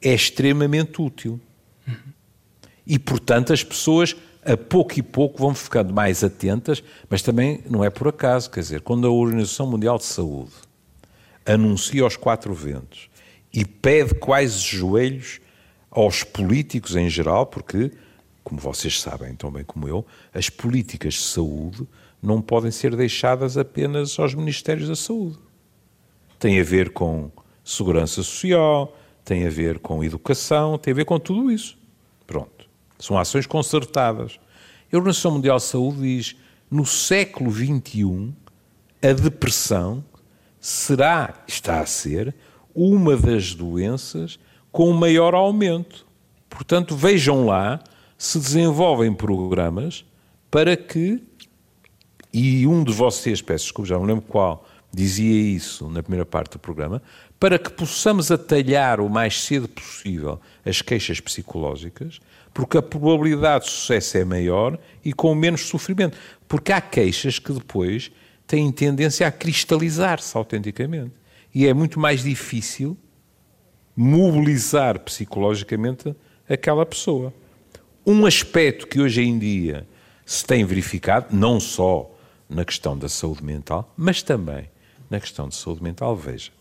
é 0.01 0.13
extremamente 0.13 1.01
útil. 1.01 1.39
E, 2.85 2.99
portanto, 2.99 3.53
as 3.53 3.63
pessoas, 3.63 4.15
a 4.45 4.57
pouco 4.57 4.97
e 4.97 5.01
pouco, 5.01 5.39
vão 5.39 5.53
ficando 5.53 5.93
mais 5.93 6.23
atentas, 6.23 6.83
mas 7.09 7.21
também 7.21 7.61
não 7.69 7.83
é 7.83 7.89
por 7.89 8.07
acaso. 8.07 8.49
Quer 8.49 8.59
dizer, 8.59 8.81
quando 8.81 9.07
a 9.07 9.11
Organização 9.11 9.67
Mundial 9.67 9.97
de 9.97 10.05
Saúde 10.05 10.51
anuncia 11.45 12.03
aos 12.03 12.15
quatro 12.15 12.53
ventos 12.53 13.09
e 13.53 13.65
pede 13.65 14.15
quais 14.15 14.59
joelhos 14.59 15.39
aos 15.91 16.23
políticos 16.23 16.95
em 16.95 17.09
geral, 17.09 17.45
porque, 17.45 17.91
como 18.43 18.59
vocês 18.59 18.99
sabem 18.99 19.35
tão 19.35 19.51
bem 19.51 19.63
como 19.63 19.87
eu, 19.87 20.05
as 20.33 20.49
políticas 20.49 21.13
de 21.15 21.21
saúde 21.21 21.87
não 22.21 22.41
podem 22.41 22.71
ser 22.71 22.95
deixadas 22.95 23.57
apenas 23.57 24.17
aos 24.17 24.33
Ministérios 24.33 24.87
da 24.87 24.95
Saúde. 24.95 25.37
Tem 26.39 26.59
a 26.59 26.63
ver 26.63 26.91
com 26.91 27.29
segurança 27.63 28.15
social, 28.15 28.97
tem 29.23 29.45
a 29.45 29.49
ver 29.49 29.79
com 29.79 30.03
educação, 30.03 30.77
tem 30.77 30.91
a 30.91 30.95
ver 30.95 31.05
com 31.05 31.19
tudo 31.19 31.51
isso. 31.51 31.77
São 33.03 33.17
ações 33.17 33.45
concertadas. 33.45 34.39
A 34.91 34.95
Organização 34.95 35.31
Mundial 35.31 35.57
de 35.57 35.63
Saúde 35.63 35.99
diz: 35.99 36.37
no 36.71 36.85
século 36.85 37.51
XXI, 37.51 38.33
a 39.01 39.11
depressão 39.11 40.01
será, 40.57 41.43
está 41.45 41.81
a 41.81 41.85
ser, 41.85 42.33
uma 42.73 43.17
das 43.17 43.53
doenças 43.53 44.39
com 44.71 44.93
maior 44.93 45.35
aumento. 45.35 46.05
Portanto, 46.49 46.95
vejam 46.95 47.45
lá 47.45 47.83
se 48.17 48.39
desenvolvem 48.39 49.13
programas 49.13 50.05
para 50.49 50.77
que, 50.77 51.21
e 52.31 52.65
um 52.65 52.85
de 52.85 52.93
vocês, 52.93 53.41
peço 53.41 53.65
desculpa, 53.65 53.89
já 53.89 53.97
não 53.97 54.05
lembro 54.05 54.23
qual, 54.23 54.65
dizia 54.93 55.41
isso 55.53 55.89
na 55.89 56.01
primeira 56.01 56.25
parte 56.25 56.53
do 56.53 56.59
programa, 56.59 57.01
para 57.37 57.59
que 57.59 57.69
possamos 57.69 58.31
atalhar 58.31 59.01
o 59.01 59.09
mais 59.09 59.41
cedo 59.41 59.67
possível 59.67 60.39
as 60.65 60.81
queixas 60.81 61.19
psicológicas, 61.19 62.21
porque 62.53 62.77
a 62.77 62.81
probabilidade 62.81 63.65
de 63.65 63.71
sucesso 63.71 64.17
é 64.17 64.23
maior 64.23 64.77
e 65.03 65.11
com 65.11 65.33
menos 65.33 65.61
sofrimento. 65.61 66.17
Porque 66.47 66.71
há 66.71 66.79
queixas 66.79 67.39
que 67.39 67.51
depois 67.51 68.11
têm 68.45 68.71
tendência 68.71 69.27
a 69.27 69.31
cristalizar-se 69.31 70.37
autenticamente. 70.37 71.13
E 71.53 71.65
é 71.65 71.73
muito 71.73 71.99
mais 71.99 72.23
difícil 72.23 72.97
mobilizar 73.95 74.99
psicologicamente 74.99 76.15
aquela 76.47 76.85
pessoa. 76.85 77.33
Um 78.05 78.25
aspecto 78.25 78.87
que 78.87 78.99
hoje 78.99 79.21
em 79.21 79.39
dia 79.39 79.87
se 80.25 80.45
tem 80.45 80.63
verificado, 80.63 81.35
não 81.35 81.59
só 81.59 82.09
na 82.49 82.63
questão 82.63 82.97
da 82.97 83.09
saúde 83.09 83.43
mental, 83.43 83.91
mas 83.97 84.21
também 84.21 84.69
na 85.09 85.19
questão 85.19 85.47
de 85.47 85.55
saúde 85.55 85.83
mental, 85.83 86.15
veja. 86.15 86.51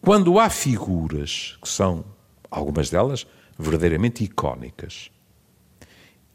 Quando 0.00 0.38
há 0.38 0.48
figuras 0.48 1.58
que 1.62 1.68
são, 1.68 2.04
algumas 2.50 2.90
delas, 2.90 3.26
verdadeiramente 3.60 4.24
icónicas 4.24 5.10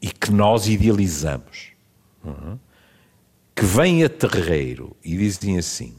e 0.00 0.08
que 0.08 0.30
nós 0.30 0.68
idealizamos, 0.68 1.72
uhum, 2.24 2.58
que 3.54 3.64
vêm 3.64 4.04
a 4.04 4.08
terreiro 4.08 4.96
e 5.04 5.16
dizem 5.16 5.58
assim: 5.58 5.94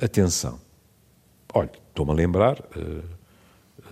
atenção, 0.00 0.60
olha, 1.52 1.72
estou-me 1.88 2.12
a 2.12 2.14
lembrar, 2.14 2.58
uh, 2.60 3.04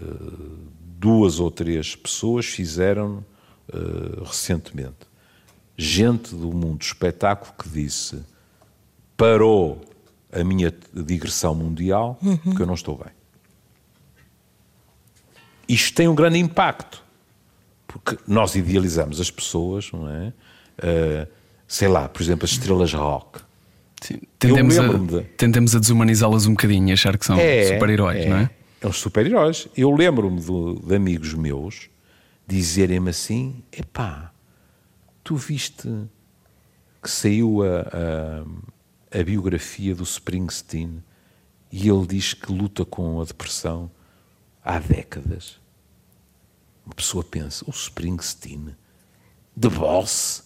uh, 0.03 0.59
duas 0.99 1.39
ou 1.39 1.51
três 1.51 1.95
pessoas 1.95 2.47
fizeram 2.47 3.25
uh, 3.69 4.25
recentemente. 4.25 5.07
Gente 5.77 6.35
do 6.35 6.53
mundo 6.53 6.79
do 6.79 6.83
espetáculo 6.83 7.53
que 7.59 7.69
disse: 7.69 8.25
parou 9.17 9.83
a 10.33 10.43
minha 10.43 10.73
digressão 10.93 11.55
mundial, 11.55 12.19
uhum. 12.23 12.37
porque 12.39 12.63
eu 12.63 12.67
não 12.67 12.75
estou 12.75 12.97
bem. 12.97 13.16
Isto 15.69 15.95
tem 15.95 16.09
um 16.09 16.15
grande 16.15 16.39
impacto, 16.39 17.03
porque 17.87 18.19
nós 18.27 18.55
idealizamos 18.55 19.21
as 19.21 19.31
pessoas, 19.31 19.91
não 19.93 20.09
é? 20.09 20.33
Uh, 20.79 21.27
sei 21.67 21.89
lá, 21.89 22.09
por 22.09 22.23
exemplo, 22.23 22.45
as 22.45 22.51
estrelas 22.51 22.93
rock. 22.93 23.41
Sim, 24.01 24.21
tendemos, 24.39 24.79
a, 24.79 24.87
de... 24.87 25.23
tendemos 25.37 25.75
a 25.75 25.79
desumanizá-las 25.79 26.47
um 26.47 26.51
bocadinho, 26.51 26.93
achar 26.93 27.17
que 27.17 27.25
são 27.25 27.39
é, 27.39 27.75
super-heróis, 27.75 28.25
é, 28.25 28.29
não 28.29 28.37
é? 28.37 28.51
É 28.81 28.87
uns 28.87 28.99
super-heróis. 28.99 29.69
Eu 29.77 29.91
lembro-me 29.91 30.41
de, 30.41 30.87
de, 30.87 30.95
amigos 30.95 31.33
meus 31.35 31.89
dizerem-me 32.47 33.11
assim: 33.11 33.63
epá, 33.73 34.31
tu 35.25 35.35
viste 35.35 35.89
que 37.03 37.11
saiu 37.11 37.63
a, 37.63 37.81
a 37.81 38.45
a 39.11 39.23
biografia 39.23 39.95
do 39.95 40.03
Springsteen 40.03 41.03
e 41.71 41.89
ele 41.89 42.07
diz 42.07 42.35
que 42.35 42.53
luta 42.53 42.85
com 42.85 43.21
a 43.21 43.25
depressão 43.25 43.91
há 44.67 44.81
décadas. 44.81 45.59
Uma 46.85 46.95
pessoa 46.95 47.25
pensa, 47.25 47.65
o 47.67 47.71
Springsteen, 47.71 48.75
The 49.59 49.69
Boss, 49.69 50.45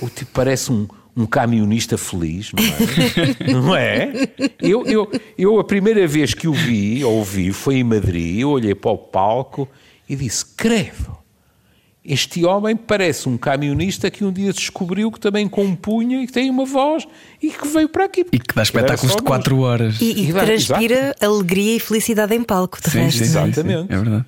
o, 0.00 0.08
tipo 0.08 0.30
parece 0.32 0.72
um, 0.72 0.88
um 1.16 1.26
camionista 1.26 1.96
feliz, 1.98 2.52
não 2.52 2.64
é? 2.64 3.52
não 3.52 3.76
é? 3.76 4.12
Eu, 4.58 4.86
eu, 4.86 5.10
eu, 5.36 5.60
a 5.60 5.64
primeira 5.64 6.06
vez 6.06 6.34
que 6.34 6.48
o 6.48 6.52
vi, 6.52 7.04
ouvi, 7.04 7.52
foi 7.52 7.76
em 7.76 7.84
Madrid, 7.84 8.40
eu 8.40 8.50
olhei 8.50 8.74
para 8.74 8.90
o 8.90 8.98
palco 8.98 9.68
e 10.08 10.16
disse, 10.16 10.44
credo, 10.44 11.16
este 12.06 12.44
homem 12.44 12.76
parece 12.76 13.28
um 13.28 13.36
camionista 13.36 14.10
que 14.10 14.24
um 14.24 14.32
dia 14.32 14.52
descobriu 14.52 15.10
que 15.10 15.18
também 15.18 15.48
compunha 15.48 16.22
e 16.22 16.26
que 16.26 16.32
tem 16.32 16.48
uma 16.48 16.64
voz 16.64 17.06
e 17.42 17.50
que 17.50 17.66
veio 17.66 17.88
para 17.88 18.04
aqui. 18.04 18.24
E 18.32 18.38
que 18.38 18.54
dá 18.54 18.62
espetáculos 18.62 19.16
de 19.16 19.22
4 19.22 19.58
horas. 19.58 20.00
E, 20.00 20.28
e, 20.28 20.32
transpira 20.32 20.94
exato. 20.94 21.24
alegria 21.24 21.76
e 21.76 21.80
felicidade 21.80 22.34
em 22.34 22.44
palco, 22.44 22.80
de 22.80 22.90
sim, 22.90 22.98
resto. 22.98 23.18
Sim, 23.18 23.24
exatamente. 23.24 23.88
Sim, 23.88 23.94
é 23.94 23.96
verdade. 23.96 24.24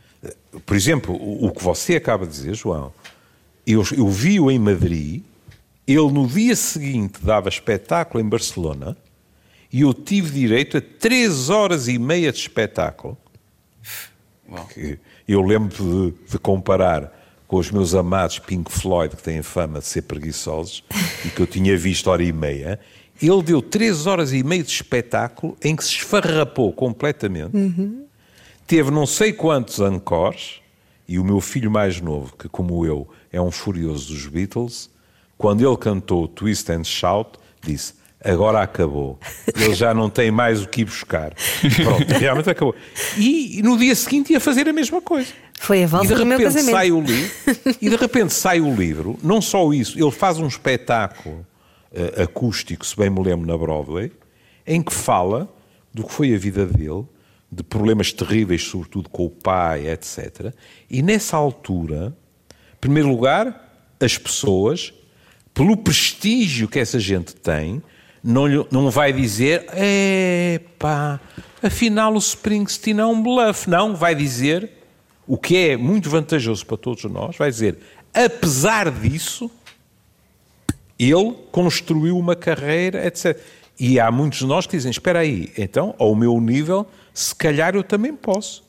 Por 0.67 0.77
exemplo, 0.77 1.15
o, 1.15 1.47
o, 1.47 1.51
que 1.53 1.63
você 1.63 1.97
acaba 1.97 2.27
de 2.27 2.33
dizer, 2.33 2.55
João, 2.55 2.93
eu, 3.67 3.85
eu 3.97 4.09
vi-o 4.09 4.51
em 4.51 4.59
Madrid, 4.59 5.23
ele 5.87 6.13
no 6.13 6.27
dia 6.27 6.57
seguinte 6.57 7.21
dava 7.23 7.49
espetáculo 7.49 8.23
em 8.23 8.29
Barcelona 8.29 8.97
e 9.73 9.83
eu 9.83 9.95
tive 9.95 10.31
direito 10.31 10.79
a 10.79 10.81
3 10.81 11.49
horas 11.49 11.87
e 11.87 11.99
meia 11.99 12.33
de 12.33 12.39
espetáculo. 12.39 13.17
Eu 15.27 15.43
lembro 15.43 16.15
de, 16.27 16.33
de 16.33 16.39
comparar 16.39 17.18
com 17.49 17.57
os 17.57 17.71
meus 17.71 17.95
amados 17.95 18.39
Pink 18.39 18.71
Floyd, 18.71 19.17
que 19.17 19.23
têm 19.23 19.43
fama 19.43 19.81
de 19.81 19.87
ser 19.87 20.03
preguiçosos, 20.03 20.85
e 21.25 21.31
que 21.31 21.41
eu 21.41 21.47
tinha 21.47 21.77
visto 21.77 22.09
hora 22.09 22.23
e 22.23 22.33
meia, 22.33 22.79
ele 23.21 23.43
deu 23.43 23.61
três 23.61 24.07
horas 24.07 24.33
e 24.33 24.45
meia 24.45 24.63
de 24.63 24.71
espetáculo 24.71 25.57
em 25.65 25.75
que 25.75 25.83
se 25.83 25.95
esfarrapou 25.95 26.73
completamente. 26.73 27.57
Uhum. 27.57 28.05
Teve 28.67 28.91
não 28.91 29.07
sei 29.07 29.33
quantos 29.33 29.81
encores, 29.81 30.61
e 31.09 31.19
o 31.19 31.25
meu 31.25 31.41
filho 31.41 31.71
mais 31.71 32.01
novo, 32.03 32.37
que 32.37 32.49
como 32.51 32.85
eu 32.85 33.09
é 33.33 33.41
um 33.41 33.51
furioso 33.51 34.13
dos 34.13 34.27
Beatles, 34.27 34.91
quando 35.39 35.67
ele 35.67 35.77
cantou 35.79 36.29
Twist 36.29 36.71
and 36.71 36.85
Shout, 36.85 37.39
disse: 37.65 37.95
Agora 38.23 38.61
acabou. 38.61 39.19
Ele 39.55 39.75
já 39.75 39.95
não 39.95 40.11
tem 40.11 40.31
mais 40.31 40.63
o 40.63 40.69
que 40.69 40.83
ir 40.83 40.85
buscar. 40.85 41.33
Pronto, 41.83 42.13
realmente 42.19 42.51
acabou. 42.51 42.75
E, 43.17 43.59
e 43.59 43.63
no 43.63 43.79
dia 43.79 43.95
seguinte 43.95 44.33
ia 44.33 44.41
fazer 44.41 44.69
a 44.69 44.73
mesma 44.73 45.01
coisa. 45.01 45.33
Foi 45.61 45.83
a 45.83 45.87
volta 45.87 46.15
do 46.15 46.27
meu 46.27 46.39
casamento. 46.41 46.71
Sai 46.75 46.91
o 46.91 47.01
livro, 47.01 47.31
e 47.81 47.91
de 47.91 47.97
repente 47.97 48.33
sai 48.33 48.61
o 48.61 48.75
livro, 48.75 49.19
não 49.23 49.41
só 49.41 49.73
isso, 49.73 49.99
ele 49.99 50.11
faz 50.11 50.39
um 50.39 50.47
espetáculo 50.47 51.47
uh, 51.93 52.23
acústico, 52.23 52.87
se 52.87 52.97
bem 52.97 53.11
me 53.11 53.23
lembro, 53.23 53.47
na 53.47 53.57
Broadway, 53.57 54.13
em 54.67 54.81
que 54.83 54.93
fala 54.95 55.49
do 55.93 56.05
que 56.05 56.13
foi 56.13 56.35
a 56.35 56.39
vida 56.39 56.65
dele, 56.65 57.05
de 57.51 57.63
problemas 57.63 58.13
terríveis, 58.13 58.63
sobretudo 58.63 59.09
com 59.09 59.25
o 59.27 59.31
pai, 59.31 59.89
etc. 59.89 60.53
E 60.91 61.03
nessa 61.03 61.37
altura, 61.37 62.15
em 62.51 62.81
primeiro 62.81 63.09
lugar, 63.09 63.73
as 64.01 64.17
pessoas, 64.19 64.93
pelo 65.55 65.77
prestígio 65.77 66.69
que 66.69 66.79
essa 66.79 67.01
gente 67.01 67.35
tem, 67.35 67.83
não, 68.23 68.47
lhe- 68.47 68.67
não 68.71 68.91
vai 68.91 69.13
dizer, 69.13 69.67
epá, 70.55 71.19
afinal 71.63 72.15
o 72.15 72.19
Springsteen 72.19 73.01
é 73.01 73.07
um 73.07 73.21
bluff. 73.23 73.69
Não, 73.69 73.97
vai 73.97 74.15
dizer, 74.15 74.71
o 75.29 75.37
que 75.37 75.57
é 75.57 75.77
muito 75.77 76.09
vantajoso 76.09 76.65
para 76.65 76.79
todos 76.79 77.05
nós, 77.05 77.37
vai 77.37 77.51
dizer, 77.51 77.79
apesar 78.15 78.91
disso, 78.91 79.51
ele 80.99 81.35
construiu 81.53 82.19
uma 82.19 82.35
carreira, 82.35 83.07
etc. 83.07 83.39
E 83.79 84.01
há 84.01 84.11
muitos 84.11 84.39
de 84.39 84.47
nós 84.47 84.67
que 84.67 84.75
dizem, 84.75 84.91
espera 84.91 85.21
aí, 85.21 85.53
então, 85.57 85.95
ao 85.99 86.15
meu 86.15 86.41
nível, 86.41 86.87
se 87.13 87.35
calhar 87.35 87.77
eu 87.77 87.85
também 87.85 88.17
posso. 88.17 88.65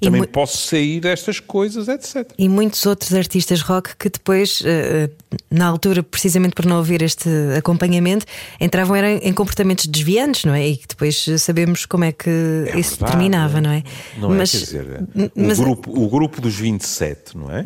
Também 0.00 0.22
mu- 0.22 0.28
posso 0.28 0.56
sair 0.68 1.00
destas 1.00 1.38
coisas, 1.40 1.86
etc. 1.88 2.30
E 2.38 2.48
muitos 2.48 2.86
outros 2.86 3.12
artistas 3.12 3.60
rock 3.60 3.94
que 3.96 4.08
depois, 4.08 4.62
eh, 4.64 5.10
eh, 5.30 5.36
na 5.50 5.66
altura, 5.66 6.02
precisamente 6.02 6.54
por 6.54 6.64
não 6.66 6.78
ouvir 6.78 7.02
este 7.02 7.28
acompanhamento, 7.56 8.24
entravam 8.60 8.96
em 8.96 9.32
comportamentos 9.32 9.86
desviantes, 9.86 10.44
não 10.44 10.54
é? 10.54 10.66
E 10.68 10.76
que 10.78 10.88
depois 10.88 11.26
eh, 11.28 11.36
sabemos 11.38 11.84
como 11.86 12.04
é 12.04 12.12
que 12.12 12.30
É 12.30 12.78
isso 12.78 12.90
verdade. 12.92 13.12
terminava, 13.12 13.60
não 13.60 13.70
é? 13.70 13.82
Não 14.18 14.30
mas, 14.30 14.54
é? 14.54 14.58
Quer 14.58 14.64
dizer, 14.64 15.02
o, 15.14 15.30
mas- 15.34 15.58
Uhum. 15.58 15.64
grupo, 15.64 15.90
o 16.04 16.08
grupo 16.08 16.40
dos 16.40 16.54
27, 16.56 17.36
não 17.36 17.50
é? 17.50 17.62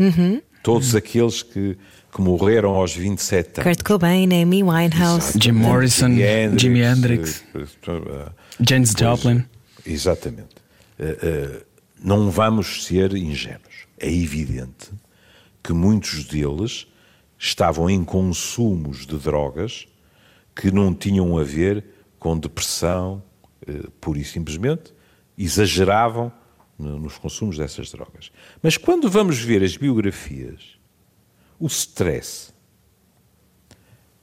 Todos 0.63 0.95
aqueles 0.95 1.43
que, 1.43 1.77
que 2.13 2.21
morreram 2.21 2.71
aos 2.71 2.95
27 2.97 3.61
anos. 3.61 3.77
Kurt 3.77 3.83
Cobain, 3.87 4.25
Amy 4.43 4.63
Winehouse. 4.63 5.39
Jim 5.41 5.53
Morrison, 5.53 6.09
Jimi 6.57 6.81
Hendrix, 6.81 7.45
Janis 8.61 8.93
pois, 8.95 8.99
Joplin. 8.99 9.45
Exatamente. 9.87 10.49
Eh, 10.99 11.19
eh, 11.23 11.63
não 12.05 12.31
vamos 12.31 12.85
ser 12.85 13.17
ingênuos. 13.17 13.87
É 13.99 14.13
evidente 14.13 14.91
que 15.63 15.73
muitos 15.73 16.25
deles 16.25 16.87
estavam 17.39 17.89
em 17.89 18.05
consumos 18.05 19.07
de 19.07 19.17
drogas 19.17 19.89
que 20.55 20.71
não 20.71 20.95
tinham 20.95 21.39
a 21.39 21.43
ver 21.43 21.83
com 22.19 22.39
depressão, 22.39 23.23
eh, 23.67 23.89
pura 24.03 24.19
e 24.19 24.25
simplesmente, 24.25 24.93
exageravam 25.37 26.31
no- 26.79 26.99
nos 26.99 27.17
consumos 27.17 27.57
dessas 27.57 27.91
drogas. 27.91 28.31
Mas 28.63 28.77
quando 28.77 29.09
vamos 29.09 29.39
ver 29.39 29.63
as 29.63 29.75
biografias, 29.75 30.79
o 31.59 31.67
stress, 31.67 32.53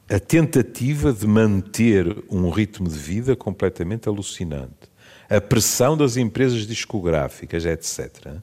a 0.08 0.20
tentativa 0.20 1.12
de 1.12 1.26
manter 1.26 2.24
um 2.30 2.50
ritmo 2.52 2.88
de 2.88 2.98
vida 2.98 3.36
completamente 3.36 4.08
alucinante, 4.08 4.91
a 5.32 5.40
pressão 5.40 5.96
das 5.96 6.18
empresas 6.18 6.68
discográficas, 6.68 7.66
etc. 7.66 8.36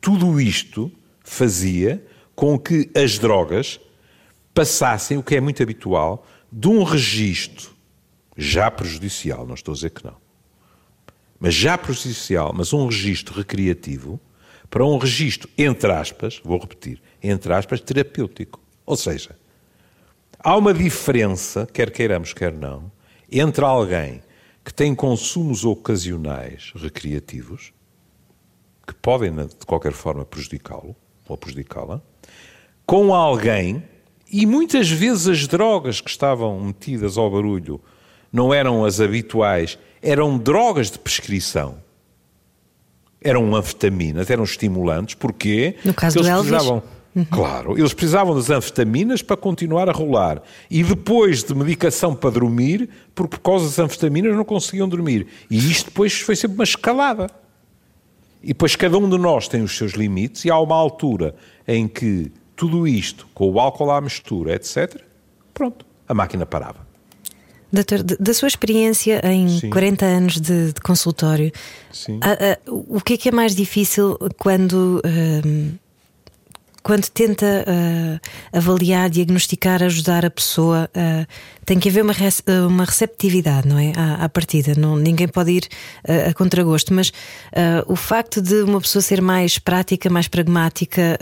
Tudo 0.00 0.40
isto 0.40 0.90
fazia 1.22 2.04
com 2.34 2.58
que 2.58 2.90
as 2.92 3.20
drogas 3.20 3.78
passassem, 4.52 5.16
o 5.16 5.22
que 5.22 5.36
é 5.36 5.40
muito 5.40 5.62
habitual, 5.62 6.26
de 6.50 6.66
um 6.66 6.82
registro 6.82 7.70
já 8.36 8.68
prejudicial, 8.68 9.46
não 9.46 9.54
estou 9.54 9.70
a 9.70 9.76
dizer 9.76 9.90
que 9.90 10.04
não, 10.04 10.16
mas 11.38 11.54
já 11.54 11.78
prejudicial, 11.78 12.52
mas 12.52 12.72
um 12.72 12.86
registro 12.86 13.32
recreativo, 13.36 14.18
para 14.68 14.84
um 14.84 14.98
registro, 14.98 15.48
entre 15.56 15.92
aspas, 15.92 16.40
vou 16.42 16.58
repetir, 16.58 17.00
entre 17.22 17.52
aspas, 17.52 17.80
terapêutico. 17.80 18.60
Ou 18.84 18.96
seja, 18.96 19.38
há 20.40 20.56
uma 20.56 20.74
diferença, 20.74 21.64
quer 21.72 21.92
queiramos, 21.92 22.32
quer 22.32 22.52
não, 22.52 22.90
entre 23.30 23.64
alguém 23.64 24.20
que 24.64 24.72
tem 24.72 24.94
consumos 24.94 25.64
ocasionais 25.64 26.72
recreativos, 26.74 27.72
que 28.86 28.94
podem, 28.94 29.34
de 29.34 29.66
qualquer 29.66 29.92
forma, 29.92 30.24
prejudicá-lo 30.24 30.96
ou 31.28 31.36
prejudicá-la, 31.36 32.00
com 32.86 33.14
alguém, 33.14 33.82
e 34.30 34.46
muitas 34.46 34.90
vezes 34.90 35.28
as 35.28 35.46
drogas 35.46 36.00
que 36.00 36.10
estavam 36.10 36.58
metidas 36.60 37.16
ao 37.18 37.30
barulho 37.30 37.80
não 38.32 38.52
eram 38.52 38.84
as 38.84 39.00
habituais, 39.00 39.78
eram 40.02 40.36
drogas 40.36 40.90
de 40.90 40.98
prescrição. 40.98 41.82
Eram 43.20 43.54
anfetaminas, 43.54 44.28
eram 44.28 44.44
estimulantes, 44.44 45.14
porquê? 45.14 45.76
No 45.84 45.94
caso 45.94 46.18
Porque 46.18 46.30
do 46.30 46.36
eles 46.36 46.52
Elvis? 46.52 46.82
Claro, 47.30 47.78
eles 47.78 47.94
precisavam 47.94 48.34
das 48.34 48.50
anfetaminas 48.50 49.22
para 49.22 49.36
continuar 49.36 49.88
a 49.88 49.92
rolar. 49.92 50.42
E 50.70 50.82
depois 50.82 51.44
de 51.44 51.54
medicação 51.54 52.14
para 52.14 52.30
dormir, 52.30 52.88
porque 53.14 53.36
por 53.36 53.42
causa 53.52 53.66
das 53.66 53.78
anfetaminas 53.78 54.34
não 54.36 54.44
conseguiam 54.44 54.88
dormir. 54.88 55.26
E 55.48 55.56
isto 55.56 55.86
depois 55.86 56.18
foi 56.20 56.34
sempre 56.34 56.56
uma 56.56 56.64
escalada. 56.64 57.28
E 58.42 58.48
depois 58.48 58.74
cada 58.76 58.98
um 58.98 59.08
de 59.08 59.16
nós 59.16 59.46
tem 59.48 59.62
os 59.62 59.76
seus 59.76 59.92
limites, 59.92 60.44
e 60.44 60.50
há 60.50 60.58
uma 60.58 60.74
altura 60.74 61.34
em 61.68 61.86
que 61.86 62.32
tudo 62.56 62.86
isto, 62.86 63.26
com 63.32 63.50
o 63.50 63.60
álcool 63.60 63.90
à 63.90 64.00
mistura, 64.00 64.54
etc., 64.54 65.00
pronto, 65.52 65.86
a 66.08 66.14
máquina 66.14 66.44
parava. 66.44 66.84
Doutor, 67.72 68.02
da 68.02 68.34
sua 68.34 68.46
experiência 68.48 69.20
em 69.26 69.48
Sim. 69.60 69.70
40 69.70 70.04
anos 70.04 70.40
de, 70.40 70.72
de 70.72 70.80
consultório, 70.80 71.50
a- 72.20 72.52
a- 72.52 72.58
o 72.66 73.00
que 73.00 73.14
é 73.14 73.16
que 73.16 73.28
é 73.28 73.32
mais 73.32 73.54
difícil 73.54 74.16
quando, 74.38 75.00
ahm, 75.04 75.72
quando 76.84 77.08
tenta 77.08 77.64
ah, 77.66 78.20
avaliar, 78.56 79.10
diagnosticar, 79.10 79.82
ajudar 79.82 80.24
a 80.24 80.30
pessoa? 80.30 80.88
ah, 80.94 81.26
tem 81.64 81.80
que 81.80 81.88
haver 81.88 82.02
uma, 82.04 82.12
rece- 82.12 82.42
uma 82.68 82.84
receptividade, 82.84 83.66
não 83.66 83.78
é? 83.78 83.92
À, 83.96 84.24
à 84.24 84.28
partida. 84.28 84.74
Não, 84.76 84.96
ninguém 84.96 85.26
pode 85.26 85.50
ir 85.50 85.68
ah, 86.06 86.28
a 86.30 86.34
contragosto, 86.34 86.94
mas 86.94 87.10
o 87.88 87.96
facto 87.96 88.40
de 88.40 88.62
uma 88.62 88.80
pessoa 88.80 89.02
ser 89.02 89.20
mais 89.22 89.58
prática, 89.58 90.08
mais 90.10 90.28
pragmática, 90.28 91.18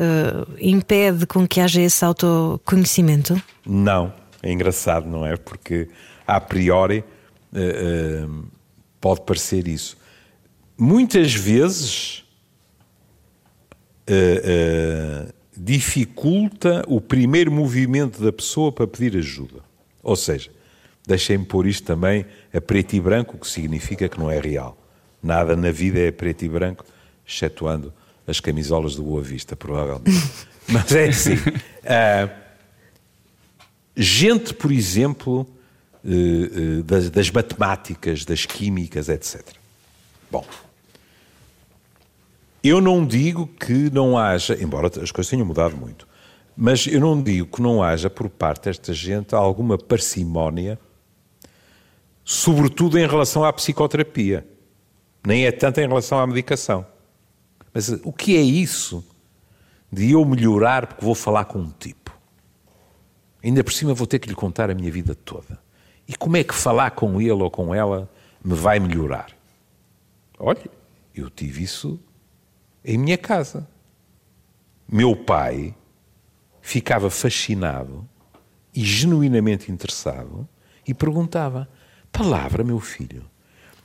impede 0.60 1.26
com 1.26 1.46
que 1.46 1.60
haja 1.60 1.80
esse 1.80 2.04
autoconhecimento? 2.04 3.40
Não, 3.64 4.12
é 4.42 4.50
engraçado, 4.52 5.08
não 5.08 5.24
é? 5.24 5.36
Porque 5.36 5.88
a 6.26 6.40
priori 6.40 7.04
eh, 7.54 8.24
eh, 8.24 8.26
pode 9.00 9.20
parecer 9.22 9.68
isso. 9.68 9.96
Muitas 10.76 11.32
vezes 11.34 12.24
eh, 14.06 14.42
eh, 14.44 15.32
dificulta 15.56 16.84
o 16.86 17.00
primeiro 17.00 17.50
movimento 17.52 18.22
da 18.22 18.32
pessoa 18.32 18.72
para 18.72 18.86
pedir 18.86 19.16
ajuda. 19.18 19.60
Ou 20.02 20.16
seja, 20.16 20.50
deixem-me 21.06 21.44
pôr 21.44 21.66
isto 21.66 21.84
também 21.84 22.24
a 22.52 22.60
preto 22.60 22.94
e 22.94 23.00
branco, 23.00 23.36
o 23.36 23.38
que 23.38 23.48
significa 23.48 24.08
que 24.08 24.18
não 24.18 24.30
é 24.30 24.40
real. 24.40 24.76
Nada 25.22 25.54
na 25.54 25.70
vida 25.70 26.00
é 26.00 26.10
preto 26.10 26.44
e 26.44 26.48
branco, 26.48 26.84
excetuando 27.26 27.92
as 28.26 28.40
camisolas 28.40 28.96
do 28.96 29.02
Boa 29.02 29.22
Vista, 29.22 29.54
provavelmente. 29.54 30.26
Mas 30.68 30.92
é 30.94 31.08
assim. 31.08 31.36
ah, 31.84 32.28
gente, 33.96 34.54
por 34.54 34.72
exemplo, 34.72 35.46
eh, 36.04 36.10
eh, 36.10 36.82
das, 36.82 37.10
das 37.10 37.30
matemáticas, 37.30 38.24
das 38.24 38.44
químicas, 38.46 39.08
etc. 39.08 39.40
Bom, 40.30 40.44
eu 42.62 42.80
não 42.80 43.04
digo 43.04 43.46
que 43.46 43.90
não 43.90 44.16
haja, 44.16 44.56
embora 44.62 44.86
as 44.86 45.10
coisas 45.10 45.28
tenham 45.28 45.44
mudado 45.44 45.76
muito, 45.76 46.06
mas 46.56 46.86
eu 46.86 47.00
não 47.00 47.20
digo 47.20 47.56
que 47.56 47.62
não 47.62 47.82
haja 47.82 48.08
por 48.08 48.28
parte 48.28 48.64
desta 48.64 48.92
gente 48.92 49.34
alguma 49.34 49.76
parcimónia, 49.76 50.78
sobretudo 52.24 52.98
em 52.98 53.06
relação 53.06 53.44
à 53.44 53.52
psicoterapia. 53.52 54.46
Nem 55.26 55.46
é 55.46 55.52
tanto 55.52 55.80
em 55.80 55.88
relação 55.88 56.18
à 56.18 56.26
medicação. 56.26 56.86
Mas 57.72 57.88
o 57.88 58.12
que 58.12 58.36
é 58.36 58.40
isso 58.40 59.04
de 59.90 60.12
eu 60.12 60.24
melhorar 60.24 60.86
porque 60.86 61.04
vou 61.04 61.14
falar 61.14 61.46
com 61.46 61.58
um 61.58 61.70
tipo? 61.70 62.16
Ainda 63.42 63.64
por 63.64 63.72
cima 63.72 63.94
vou 63.94 64.06
ter 64.06 64.18
que 64.18 64.28
lhe 64.28 64.34
contar 64.34 64.70
a 64.70 64.74
minha 64.74 64.90
vida 64.90 65.14
toda. 65.14 65.58
E 66.06 66.14
como 66.14 66.36
é 66.36 66.44
que 66.44 66.54
falar 66.54 66.92
com 66.92 67.20
ele 67.20 67.30
ou 67.32 67.50
com 67.50 67.74
ela 67.74 68.10
me 68.44 68.54
vai 68.54 68.78
melhorar? 68.78 69.32
Olha, 70.38 70.70
eu 71.14 71.30
tive 71.30 71.62
isso 71.62 71.98
em 72.84 72.98
minha 72.98 73.18
casa. 73.18 73.68
Meu 74.90 75.16
pai 75.16 75.74
ficava 76.60 77.08
fascinado 77.10 78.08
e 78.74 78.82
genuinamente 78.84 79.70
interessado 79.70 80.48
e 80.86 80.92
perguntava: 80.92 81.68
Palavra, 82.10 82.62
meu 82.64 82.80
filho. 82.80 83.24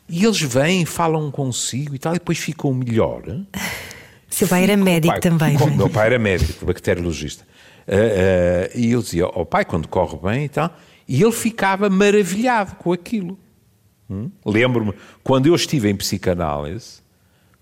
E 0.10 0.24
eles 0.24 0.42
vêm, 0.42 0.86
falam 0.86 1.30
consigo 1.30 1.94
e 1.94 2.00
tal, 2.00 2.16
e 2.16 2.20
depois 2.20 2.38
ficam 2.38 2.74
melhor. 2.74 3.24
Seu 4.30 4.48
pai 4.48 4.64
era 4.64 4.74
Ficam- 4.74 4.86
médico 4.86 5.14
pai, 5.14 5.20
também. 5.22 5.54
não 5.58 5.68
é? 5.68 5.76
Meu 5.76 5.90
pai 5.90 6.06
era 6.08 6.20
médico, 6.20 6.66
bacteriologista. 6.66 7.46
Ah, 7.88 7.94
ah, 7.94 8.70
e 8.78 8.92
eu 8.92 9.02
dizia, 9.02 9.26
ó 9.28 9.46
pai, 9.46 9.64
quando 9.66 9.88
corre 9.88 10.18
bem 10.18 10.46
e 10.46 10.50
tal. 10.50 10.76
E 11.08 11.22
ele 11.22 11.32
ficava 11.32 11.90
maravilhado 11.90 12.76
com 12.76 12.92
aquilo. 12.92 13.40
Hum? 14.10 14.30
Lembro-me, 14.46 14.94
quando 15.24 15.48
eu 15.48 15.56
estive 15.56 15.90
em 15.90 15.96
psicanálise, 15.96 17.02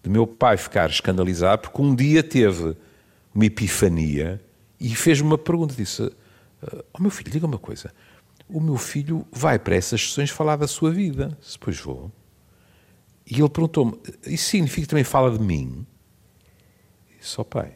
de 0.06 0.10
meu 0.12 0.28
pai 0.28 0.56
ficar 0.56 0.88
escandalizado, 0.88 1.64
porque 1.64 1.82
um 1.82 1.96
dia 1.96 2.22
teve 2.22 2.78
uma 3.34 3.44
epifania 3.44 4.40
e 4.80 4.94
fez-me 4.94 5.28
uma 5.28 5.38
pergunta. 5.38 5.74
Disse: 5.74 6.12
Ó 6.94 7.02
meu 7.02 7.10
filho, 7.10 7.32
diga 7.32 7.48
uma 7.48 7.58
coisa. 7.58 7.92
O 8.48 8.62
meu 8.62 8.78
filho 8.78 9.26
vai 9.32 9.58
para 9.58 9.76
essas 9.76 10.00
sessões 10.02 10.30
falar 10.30 10.58
da 10.58 10.68
sua 10.68 10.92
vida. 10.92 11.36
Disse, 11.42 11.58
pois 11.58 11.80
vou. 11.80 12.12
E 13.26 13.40
ele 13.40 13.50
perguntou-me: 13.50 14.00
Isso 14.28 14.52
significa 14.52 14.82
que 14.82 14.90
também 14.90 15.04
fala 15.04 15.36
de 15.36 15.44
mim? 15.44 15.88
Disse: 17.20 17.42
Ó 17.42 17.44
pai, 17.44 17.76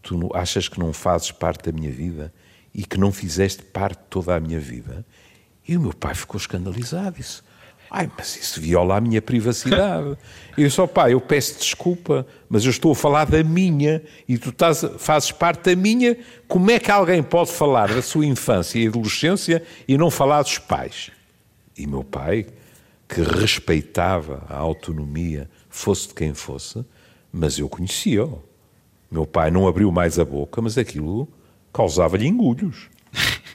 tu 0.00 0.30
achas 0.32 0.68
que 0.68 0.78
não 0.78 0.92
fazes 0.92 1.32
parte 1.32 1.64
da 1.68 1.76
minha 1.76 1.90
vida 1.90 2.32
e 2.72 2.86
que 2.86 2.96
não 2.96 3.10
fizeste 3.10 3.64
parte 3.64 4.00
toda 4.08 4.36
a 4.36 4.38
minha 4.38 4.60
vida. 4.60 5.04
E 5.66 5.76
o 5.76 5.80
meu 5.80 5.92
pai 5.92 6.14
ficou 6.14 6.38
escandalizado. 6.38 7.16
Disse: 7.16 7.42
Ai, 7.94 8.10
mas 8.16 8.36
isso 8.36 8.58
viola 8.58 8.96
a 8.96 9.00
minha 9.02 9.20
privacidade. 9.20 10.16
eu 10.56 10.70
oh, 10.78 10.88
pai, 10.88 11.12
eu 11.12 11.20
peço 11.20 11.58
desculpa, 11.58 12.26
mas 12.48 12.64
eu 12.64 12.70
estou 12.70 12.92
a 12.92 12.94
falar 12.94 13.26
da 13.26 13.44
minha 13.44 14.02
e 14.26 14.38
tu 14.38 14.48
estás, 14.48 14.82
fazes 14.96 15.30
parte 15.30 15.64
da 15.64 15.76
minha. 15.76 16.16
Como 16.48 16.70
é 16.70 16.78
que 16.78 16.90
alguém 16.90 17.22
pode 17.22 17.52
falar 17.52 17.92
da 17.92 18.00
sua 18.00 18.24
infância 18.24 18.78
e 18.78 18.88
adolescência 18.88 19.62
e 19.86 19.98
não 19.98 20.10
falar 20.10 20.40
dos 20.40 20.56
pais? 20.56 21.10
E 21.76 21.86
meu 21.86 22.02
pai, 22.02 22.46
que 23.06 23.20
respeitava 23.20 24.42
a 24.48 24.56
autonomia, 24.56 25.50
fosse 25.68 26.08
de 26.08 26.14
quem 26.14 26.32
fosse, 26.32 26.82
mas 27.30 27.58
eu 27.58 27.68
conhecia-o. 27.68 28.42
Meu 29.10 29.26
pai 29.26 29.50
não 29.50 29.68
abriu 29.68 29.92
mais 29.92 30.18
a 30.18 30.24
boca, 30.24 30.62
mas 30.62 30.78
aquilo 30.78 31.28
causava-lhe 31.70 32.26
engulhos. 32.26 32.88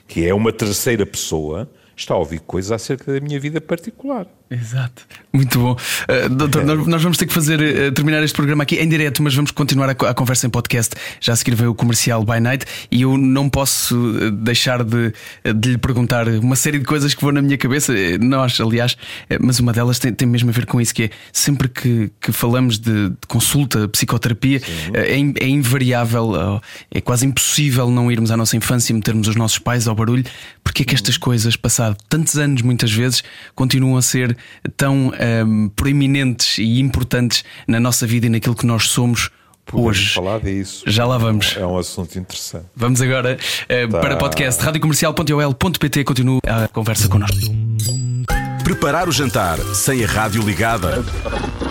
Que 0.06 0.26
é 0.26 0.32
uma 0.32 0.52
terceira 0.52 1.04
pessoa 1.04 1.68
está 2.00 2.14
a 2.14 2.18
ouvir 2.18 2.40
coisas 2.40 2.72
acerca 2.72 3.12
da 3.12 3.20
minha 3.20 3.38
vida 3.40 3.60
particular. 3.60 4.26
Exato, 4.50 5.02
muito 5.30 5.58
bom. 5.58 5.72
Uh, 5.72 6.28
doutor, 6.30 6.64
nós, 6.64 7.02
vamos 7.02 7.18
ter 7.18 7.26
que 7.26 7.34
fazer 7.34 7.60
uh, 7.60 7.92
terminar 7.92 8.22
este 8.22 8.34
programa 8.34 8.62
aqui 8.62 8.76
em 8.76 8.88
direto, 8.88 9.22
mas 9.22 9.34
vamos 9.34 9.50
continuar 9.50 9.90
a, 9.90 9.92
a, 9.92 10.14
conversa 10.14 10.46
em 10.46 10.50
podcast. 10.50 10.94
Já 11.20 11.34
a 11.34 11.36
seguir 11.36 11.54
veio 11.54 11.72
o 11.72 11.74
comercial 11.74 12.24
by 12.24 12.40
night 12.40 12.64
e 12.90 13.02
eu 13.02 13.18
não 13.18 13.50
posso 13.50 13.94
uh, 13.94 14.30
deixar 14.30 14.82
de, 14.82 15.12
de, 15.54 15.72
lhe 15.72 15.76
perguntar 15.76 16.26
uma 16.28 16.56
série 16.56 16.78
de 16.78 16.86
coisas 16.86 17.12
que 17.12 17.20
vão 17.20 17.30
na 17.30 17.42
minha 17.42 17.58
cabeça, 17.58 17.92
nós, 18.22 18.58
aliás, 18.58 18.96
mas 19.38 19.60
uma 19.60 19.70
delas 19.70 19.98
tem, 19.98 20.14
tem, 20.14 20.26
mesmo 20.26 20.48
a 20.48 20.52
ver 20.52 20.64
com 20.64 20.80
isso: 20.80 20.94
que 20.94 21.04
é 21.04 21.10
sempre 21.30 21.68
que, 21.68 22.10
que 22.18 22.32
falamos 22.32 22.78
de, 22.78 23.10
de, 23.10 23.16
consulta, 23.28 23.86
psicoterapia, 23.88 24.62
é, 24.94 25.44
é, 25.44 25.46
invariável, 25.46 26.62
é 26.90 27.02
quase 27.02 27.26
impossível 27.26 27.90
não 27.90 28.10
irmos 28.10 28.30
à 28.30 28.36
nossa 28.36 28.56
infância 28.56 28.94
e 28.94 28.96
metermos 28.96 29.28
os 29.28 29.36
nossos 29.36 29.58
pais 29.58 29.86
ao 29.86 29.94
barulho, 29.94 30.24
porque 30.64 30.84
é 30.84 30.86
que 30.86 30.94
estas 30.94 31.18
coisas, 31.18 31.54
passado 31.54 31.98
tantos 32.08 32.38
anos, 32.38 32.62
muitas 32.62 32.90
vezes, 32.90 33.22
continuam 33.54 33.98
a 33.98 34.02
ser 34.02 34.37
tão 34.76 35.12
um, 35.46 35.68
proeminentes 35.70 36.58
e 36.58 36.80
importantes 36.80 37.44
na 37.66 37.80
nossa 37.80 38.06
vida 38.06 38.26
e 38.26 38.28
naquilo 38.28 38.54
que 38.54 38.66
nós 38.66 38.88
somos 38.88 39.30
Podemos 39.68 39.98
hoje. 39.98 40.14
falar 40.14 40.40
disso. 40.40 40.84
Já 40.86 41.04
lá 41.04 41.18
vamos. 41.18 41.54
É 41.56 41.66
um 41.66 41.76
assunto 41.76 42.18
interessante. 42.18 42.64
Vamos 42.74 43.02
agora 43.02 43.36
uh, 43.36 43.92
tá. 43.92 44.00
para 44.00 44.14
o 44.14 44.18
podcast 44.18 44.64
radiocomercial.ol.pt. 44.64 46.04
Continua 46.04 46.40
a 46.46 46.66
conversa 46.68 47.06
connosco. 47.06 47.36
Preparar 48.64 49.08
o 49.08 49.12
jantar 49.12 49.58
sem 49.74 50.02
a 50.04 50.06
rádio 50.06 50.42
ligada. 50.42 51.04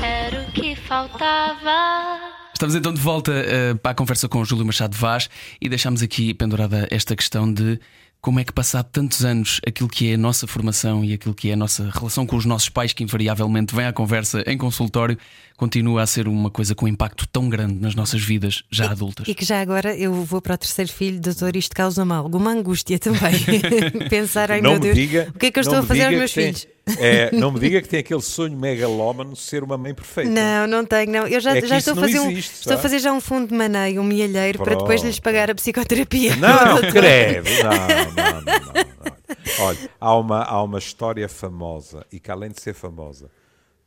Era 0.01 0.43
o 0.43 0.51
que 0.51 0.75
faltava. 0.75 2.37
Estamos 2.53 2.75
então 2.75 2.93
de 2.93 3.01
volta 3.01 3.31
uh, 3.31 3.77
para 3.77 3.91
a 3.91 3.95
conversa 3.95 4.29
com 4.29 4.41
o 4.41 4.45
Júlio 4.45 4.65
Machado 4.65 4.95
Vaz 4.95 5.29
e 5.59 5.67
deixamos 5.67 6.03
aqui 6.03 6.33
pendurada 6.33 6.87
esta 6.91 7.15
questão 7.15 7.51
de 7.51 7.79
como 8.27 8.41
é 8.41 8.43
que, 8.43 8.51
passado 8.51 8.89
tantos 8.91 9.23
anos, 9.23 9.61
aquilo 9.65 9.87
que 9.87 10.11
é 10.11 10.15
a 10.15 10.17
nossa 10.17 10.45
formação 10.45 11.01
e 11.01 11.13
aquilo 11.13 11.33
que 11.33 11.49
é 11.49 11.53
a 11.53 11.55
nossa 11.55 11.89
relação 11.89 12.27
com 12.27 12.35
os 12.35 12.43
nossos 12.43 12.67
pais, 12.67 12.91
que 12.91 13.01
invariavelmente 13.01 13.73
vem 13.73 13.85
à 13.85 13.93
conversa 13.93 14.43
em 14.45 14.57
consultório, 14.57 15.17
continua 15.57 16.03
a 16.03 16.07
ser 16.07 16.27
uma 16.27 16.51
coisa 16.51 16.75
com 16.75 16.87
impacto 16.87 17.27
tão 17.27 17.49
grande 17.49 17.73
nas 17.81 17.95
nossas 17.95 18.21
vidas 18.21 18.63
já 18.71 18.85
e, 18.85 18.89
adultas. 18.89 19.27
E 19.27 19.33
que 19.33 19.43
já 19.43 19.59
agora 19.59 19.97
eu 19.97 20.13
vou 20.13 20.39
para 20.39 20.53
o 20.53 20.57
terceiro 20.57 20.93
filho, 20.93 21.19
doutor, 21.19 21.55
isto 21.55 21.75
causa-me 21.75 22.13
alguma 22.13 22.51
angústia 22.51 22.99
também. 22.99 23.33
Pensar, 24.07 24.51
ai 24.51 24.61
não 24.61 24.71
meu 24.71 24.79
Deus, 24.79 24.95
diga, 24.95 25.27
o 25.33 25.39
que 25.39 25.47
é 25.47 25.51
que 25.51 25.59
eu 25.59 25.61
estou 25.61 25.79
a 25.79 25.83
fazer 25.83 26.05
aos 26.05 26.15
meus 26.15 26.31
tem, 26.31 26.53
filhos? 26.53 26.67
É, 26.99 27.35
não 27.35 27.51
me 27.51 27.59
diga 27.59 27.81
que 27.81 27.89
tem 27.89 27.99
aquele 27.99 28.21
sonho 28.21 28.57
megalómano 28.57 29.33
de 29.33 29.39
ser 29.39 29.61
uma 29.61 29.77
mãe 29.77 29.93
perfeita. 29.93 30.31
Não, 30.31 30.65
não 30.67 30.85
tenho, 30.85 31.11
não. 31.11 31.27
Eu 31.27 31.41
já, 31.41 31.57
é 31.57 31.65
já 31.65 31.79
estou, 31.79 31.91
a 31.91 31.95
fazer 31.97 32.17
existe, 32.17 32.27
um, 32.29 32.59
estou 32.59 32.73
a 32.75 32.77
fazer 32.77 32.99
já 32.99 33.11
um 33.11 33.19
fundo 33.19 33.49
de 33.49 33.53
maneio, 33.53 33.99
um 33.99 34.05
milheiro, 34.05 34.63
para 34.63 34.77
depois 34.77 35.01
lhes 35.03 35.19
pagar 35.19 35.51
a 35.51 35.55
psicoterapia. 35.55 36.37
Não, 36.37 36.79
credo, 36.89 37.49
não, 37.61 38.13
não, 38.15 38.41
não, 38.41 38.73
não, 38.73 39.65
Olha, 39.65 39.89
há 39.99 40.15
uma, 40.15 40.43
há 40.43 40.63
uma 40.63 40.79
história 40.79 41.27
famosa 41.27 42.05
e 42.09 42.21
que 42.21 42.31
além 42.31 42.51
de 42.51 42.61
ser 42.61 42.73
famosa 42.73 43.29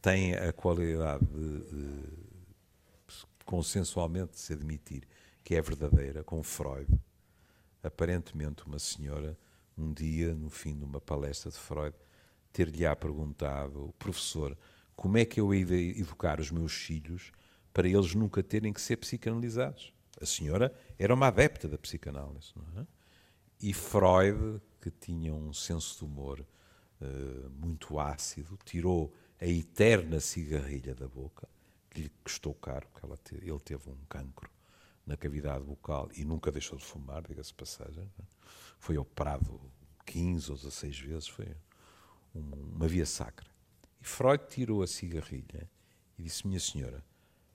tem 0.00 0.34
a 0.34 0.52
qualidade 0.52 1.24
de, 1.24 2.20
consensualmente 3.44 4.32
de 4.32 4.38
se 4.38 4.52
admitir 4.52 5.06
que 5.42 5.54
é 5.54 5.60
verdadeira, 5.60 6.22
com 6.22 6.42
Freud. 6.42 6.88
Aparentemente, 7.82 8.64
uma 8.64 8.78
senhora, 8.78 9.36
um 9.76 9.92
dia, 9.92 10.34
no 10.34 10.50
fim 10.50 10.76
de 10.76 10.84
uma 10.84 11.00
palestra 11.00 11.50
de 11.50 11.56
Freud, 11.56 11.94
ter-lhe-á 12.52 12.94
perguntado, 12.94 13.94
professor, 13.98 14.56
como 14.94 15.18
é 15.18 15.24
que 15.24 15.40
eu 15.40 15.52
hei 15.54 15.64
de 15.64 16.00
educar 16.00 16.40
os 16.40 16.50
meus 16.50 16.72
filhos 16.72 17.32
para 17.72 17.88
eles 17.88 18.14
nunca 18.14 18.42
terem 18.42 18.72
que 18.72 18.80
ser 18.80 18.96
psicanalizados? 18.96 19.92
A 20.20 20.26
senhora 20.26 20.74
era 20.98 21.14
uma 21.14 21.28
adepta 21.28 21.66
da 21.66 21.78
psicanálise, 21.78 22.52
não 22.54 22.82
é? 22.82 22.86
E 23.62 23.74
Freud, 23.74 24.60
que 24.80 24.90
tinha 24.90 25.34
um 25.34 25.52
senso 25.52 25.98
de 25.98 26.04
humor 26.04 26.40
uh, 27.00 27.50
muito 27.50 27.98
ácido, 27.98 28.58
tirou 28.64 29.14
a 29.40 29.46
eterna 29.46 30.20
cigarrilha 30.20 30.94
da 30.94 31.08
boca 31.08 31.48
que 31.88 32.02
lhe 32.02 32.12
custou 32.22 32.54
caro, 32.54 32.86
porque 32.92 33.34
ele 33.34 33.58
teve 33.60 33.88
um 33.88 33.96
cancro 34.08 34.50
na 35.06 35.16
cavidade 35.16 35.64
bucal 35.64 36.08
e 36.14 36.24
nunca 36.24 36.52
deixou 36.52 36.78
de 36.78 36.84
fumar, 36.84 37.22
diga-se 37.26 37.52
passagem. 37.52 38.04
É? 38.18 38.22
Foi 38.78 38.96
operado 38.98 39.60
15 40.06 40.50
ou 40.50 40.56
16 40.56 40.98
vezes, 41.00 41.28
foi 41.28 41.48
uma 42.34 42.86
via 42.86 43.06
sacra. 43.06 43.48
E 44.00 44.04
Freud 44.04 44.44
tirou 44.48 44.82
a 44.82 44.86
cigarrilha 44.86 45.68
e 46.18 46.22
disse: 46.22 46.46
Minha 46.46 46.60
senhora, 46.60 47.04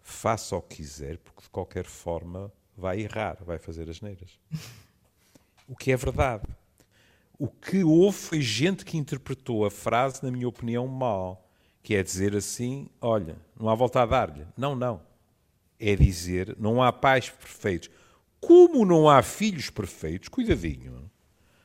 faça 0.01 0.55
o 0.55 0.61
que 0.61 0.77
quiser, 0.77 1.17
porque 1.19 1.43
de 1.43 1.49
qualquer 1.49 1.85
forma 1.85 2.51
vai 2.75 3.01
errar, 3.01 3.37
vai 3.43 3.57
fazer 3.57 3.89
as 3.89 4.01
neiras. 4.01 4.39
o 5.67 5.75
que 5.75 5.91
é 5.91 5.97
verdade. 5.97 6.45
O 7.37 7.47
que 7.47 7.83
houve 7.83 8.17
foi 8.17 8.41
gente 8.41 8.83
que 8.85 8.97
interpretou 8.97 9.65
a 9.65 9.71
frase, 9.71 10.23
na 10.23 10.31
minha 10.31 10.47
opinião, 10.47 10.87
mal 10.87 11.44
que 11.85 11.93
é 11.93 12.01
dizer 12.01 12.35
assim: 12.35 12.89
olha, 12.99 13.37
não 13.57 13.69
há 13.69 13.75
volta 13.75 14.01
a 14.01 14.05
dar-lhe. 14.07 14.45
Não, 14.57 14.75
não. 14.75 14.99
É 15.79 15.95
dizer: 15.95 16.55
não 16.59 16.81
há 16.81 16.91
pais 16.91 17.29
perfeitos. 17.29 17.91
Como 18.41 18.83
não 18.83 19.07
há 19.07 19.21
filhos 19.21 19.69
perfeitos, 19.69 20.27
cuidadinho. 20.27 21.09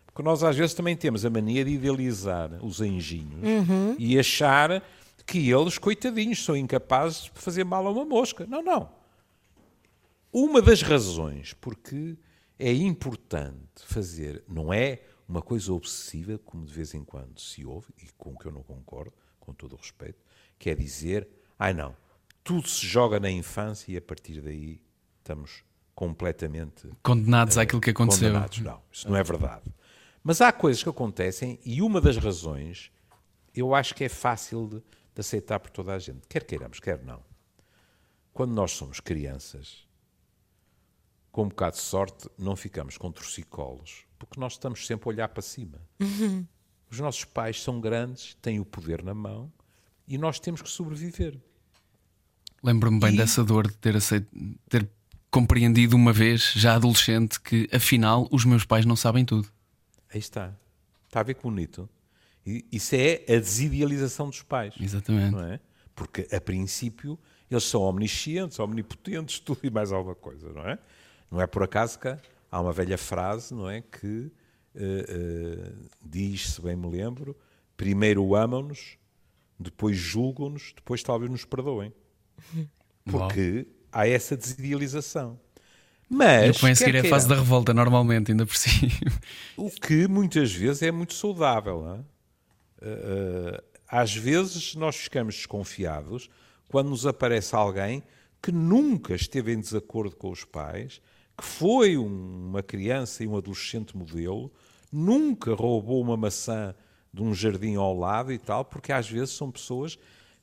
Porque 0.04 0.22
nós 0.22 0.44
às 0.44 0.56
vezes 0.56 0.74
também 0.74 0.94
temos 0.94 1.24
a 1.24 1.30
mania 1.30 1.64
de 1.64 1.70
idealizar 1.70 2.62
os 2.62 2.82
anjinhos 2.82 3.42
uhum. 3.42 3.96
e 3.98 4.18
achar 4.18 4.82
que 5.24 5.50
eles, 5.50 5.78
coitadinhos, 5.78 6.44
são 6.44 6.54
incapazes 6.54 7.22
de 7.22 7.30
fazer 7.30 7.64
mal 7.64 7.86
a 7.86 7.90
uma 7.90 8.04
mosca. 8.04 8.46
Não, 8.46 8.62
não. 8.62 8.90
Uma 10.30 10.60
das 10.60 10.82
razões 10.82 11.54
porque 11.54 12.18
é 12.58 12.72
importante 12.72 13.86
fazer, 13.86 14.44
não 14.46 14.70
é 14.72 15.00
uma 15.26 15.40
coisa 15.40 15.72
obsessiva, 15.72 16.38
como 16.44 16.66
de 16.66 16.74
vez 16.74 16.92
em 16.92 17.04
quando 17.04 17.40
se 17.40 17.64
ouve, 17.64 17.86
e 18.02 18.06
com 18.18 18.36
que 18.36 18.46
eu 18.46 18.52
não 18.52 18.62
concordo, 18.62 19.12
com 19.40 19.52
todo 19.52 19.72
o 19.72 19.76
respeito, 19.76 20.22
que 20.58 20.70
é 20.70 20.74
dizer, 20.74 21.28
ai 21.58 21.72
não, 21.72 21.96
tudo 22.44 22.68
se 22.68 22.86
joga 22.86 23.18
na 23.18 23.30
infância 23.30 23.90
e 23.90 23.96
a 23.96 24.02
partir 24.02 24.40
daí 24.40 24.80
estamos 25.18 25.64
completamente 25.94 26.88
condenados 27.02 27.56
uh, 27.56 27.60
àquilo 27.60 27.80
que 27.80 27.90
aconteceu. 27.90 28.28
Condenados. 28.28 28.58
Não, 28.60 28.82
isso 28.92 29.08
não 29.08 29.16
é 29.16 29.22
verdade. 29.22 29.64
Mas 30.22 30.40
há 30.40 30.52
coisas 30.52 30.82
que 30.82 30.88
acontecem 30.88 31.58
e 31.64 31.82
uma 31.82 32.00
das 32.00 32.16
razões 32.16 32.92
eu 33.54 33.74
acho 33.74 33.94
que 33.94 34.04
é 34.04 34.08
fácil 34.08 34.68
de, 34.68 34.76
de 34.78 35.20
aceitar 35.20 35.58
por 35.58 35.70
toda 35.70 35.92
a 35.94 35.98
gente, 35.98 36.26
quer 36.28 36.44
queiramos, 36.44 36.78
quer 36.80 37.02
não. 37.02 37.22
Quando 38.32 38.52
nós 38.52 38.72
somos 38.72 39.00
crianças, 39.00 39.88
com 41.32 41.44
um 41.44 41.48
bocado 41.48 41.76
de 41.76 41.82
sorte, 41.82 42.28
não 42.38 42.56
ficamos 42.56 42.96
com 42.96 43.10
torcicolos, 43.10 44.04
porque 44.18 44.38
nós 44.38 44.52
estamos 44.52 44.86
sempre 44.86 45.08
a 45.08 45.12
olhar 45.12 45.28
para 45.28 45.42
cima. 45.42 45.80
Uhum. 46.00 46.46
Os 46.90 46.98
nossos 46.98 47.24
pais 47.24 47.62
são 47.62 47.80
grandes, 47.80 48.36
têm 48.42 48.58
o 48.58 48.64
poder 48.64 49.02
na 49.02 49.14
mão 49.14 49.52
e 50.08 50.18
nós 50.18 50.40
temos 50.40 50.60
que 50.60 50.68
sobreviver. 50.68 51.38
Lembro-me 52.62 52.98
bem 52.98 53.14
e... 53.14 53.16
dessa 53.16 53.44
dor 53.44 53.68
de 53.68 53.76
ter, 53.76 53.96
aceito, 53.96 54.28
ter 54.68 54.88
compreendido 55.30 55.94
uma 55.96 56.12
vez, 56.12 56.52
já 56.52 56.74
adolescente, 56.74 57.40
que 57.40 57.68
afinal 57.72 58.28
os 58.30 58.44
meus 58.44 58.64
pais 58.64 58.84
não 58.84 58.96
sabem 58.96 59.24
tudo. 59.24 59.48
Aí 60.12 60.18
está. 60.18 60.52
Está 61.06 61.20
a 61.20 61.22
ver 61.22 61.34
que 61.34 61.42
bonito. 61.42 61.88
Isso 62.44 62.94
é 62.96 63.22
a 63.28 63.38
desidealização 63.38 64.28
dos 64.28 64.42
pais. 64.42 64.74
Exatamente. 64.80 65.30
Não 65.30 65.44
é? 65.44 65.60
Porque, 65.94 66.26
a 66.34 66.40
princípio, 66.40 67.18
eles 67.50 67.64
são 67.64 67.82
omniscientes, 67.82 68.58
omnipotentes, 68.58 69.38
tudo 69.40 69.60
e 69.62 69.70
mais 69.70 69.92
alguma 69.92 70.14
coisa, 70.14 70.52
não 70.52 70.62
é? 70.62 70.78
Não 71.30 71.40
é 71.40 71.46
por 71.46 71.62
acaso 71.62 71.98
que 71.98 72.08
há 72.50 72.60
uma 72.60 72.72
velha 72.72 72.98
frase, 72.98 73.54
não 73.54 73.70
é? 73.70 73.80
Que 73.80 74.30
uh, 74.74 74.80
uh, 74.80 75.88
diz, 76.04 76.54
se 76.54 76.62
bem 76.62 76.76
me 76.76 76.88
lembro, 76.88 77.36
primeiro 77.76 78.34
amam-nos, 78.34 78.96
depois 79.58 79.96
julgam-nos, 79.96 80.72
depois 80.74 81.02
talvez 81.02 81.30
nos 81.30 81.44
perdoem. 81.44 81.92
Porque 83.04 83.66
Uau. 83.66 83.76
há 83.92 84.08
essa 84.08 84.36
desidealização. 84.36 85.38
Mas. 86.08 86.56
que 86.56 86.62
vem 86.62 86.72
a 86.72 86.76
seguir 86.76 86.94
é 86.96 87.00
a 87.00 87.04
fase 87.04 87.28
da 87.28 87.36
revolta, 87.36 87.72
normalmente, 87.72 88.32
ainda 88.32 88.44
por 88.44 88.56
cima. 88.56 88.92
O 89.56 89.70
que 89.70 90.08
muitas 90.08 90.52
vezes 90.52 90.82
é 90.82 90.90
muito 90.90 91.14
saudável. 91.14 92.04
Uh, 92.82 93.62
às 93.86 94.14
vezes 94.14 94.74
nós 94.74 94.96
ficamos 94.96 95.34
desconfiados 95.36 96.28
quando 96.68 96.90
nos 96.90 97.06
aparece 97.06 97.54
alguém 97.54 98.02
que 98.42 98.52
nunca 98.52 99.14
esteve 99.14 99.52
em 99.52 99.60
desacordo 99.60 100.16
com 100.16 100.30
os 100.30 100.44
pais, 100.44 101.00
que 101.40 101.46
foi 101.46 101.96
um 101.96 102.40
uma 102.50 102.62
criança 102.62 103.22
e 103.22 103.28
um 103.28 103.36
adolescente 103.36 103.96
modelo, 103.96 104.52
nunca 104.92 105.54
roubou 105.54 106.00
uma 106.02 106.16
maçã 106.16 106.74
de 107.12 107.22
um 107.22 107.32
jardim 107.32 107.76
ao 107.76 107.96
lado 107.96 108.32
e 108.32 108.38
tal, 108.38 108.64
porque 108.64 108.92
às 108.92 109.08
vezes 109.08 109.30
são 109.30 109.50
pessoas 109.50 109.98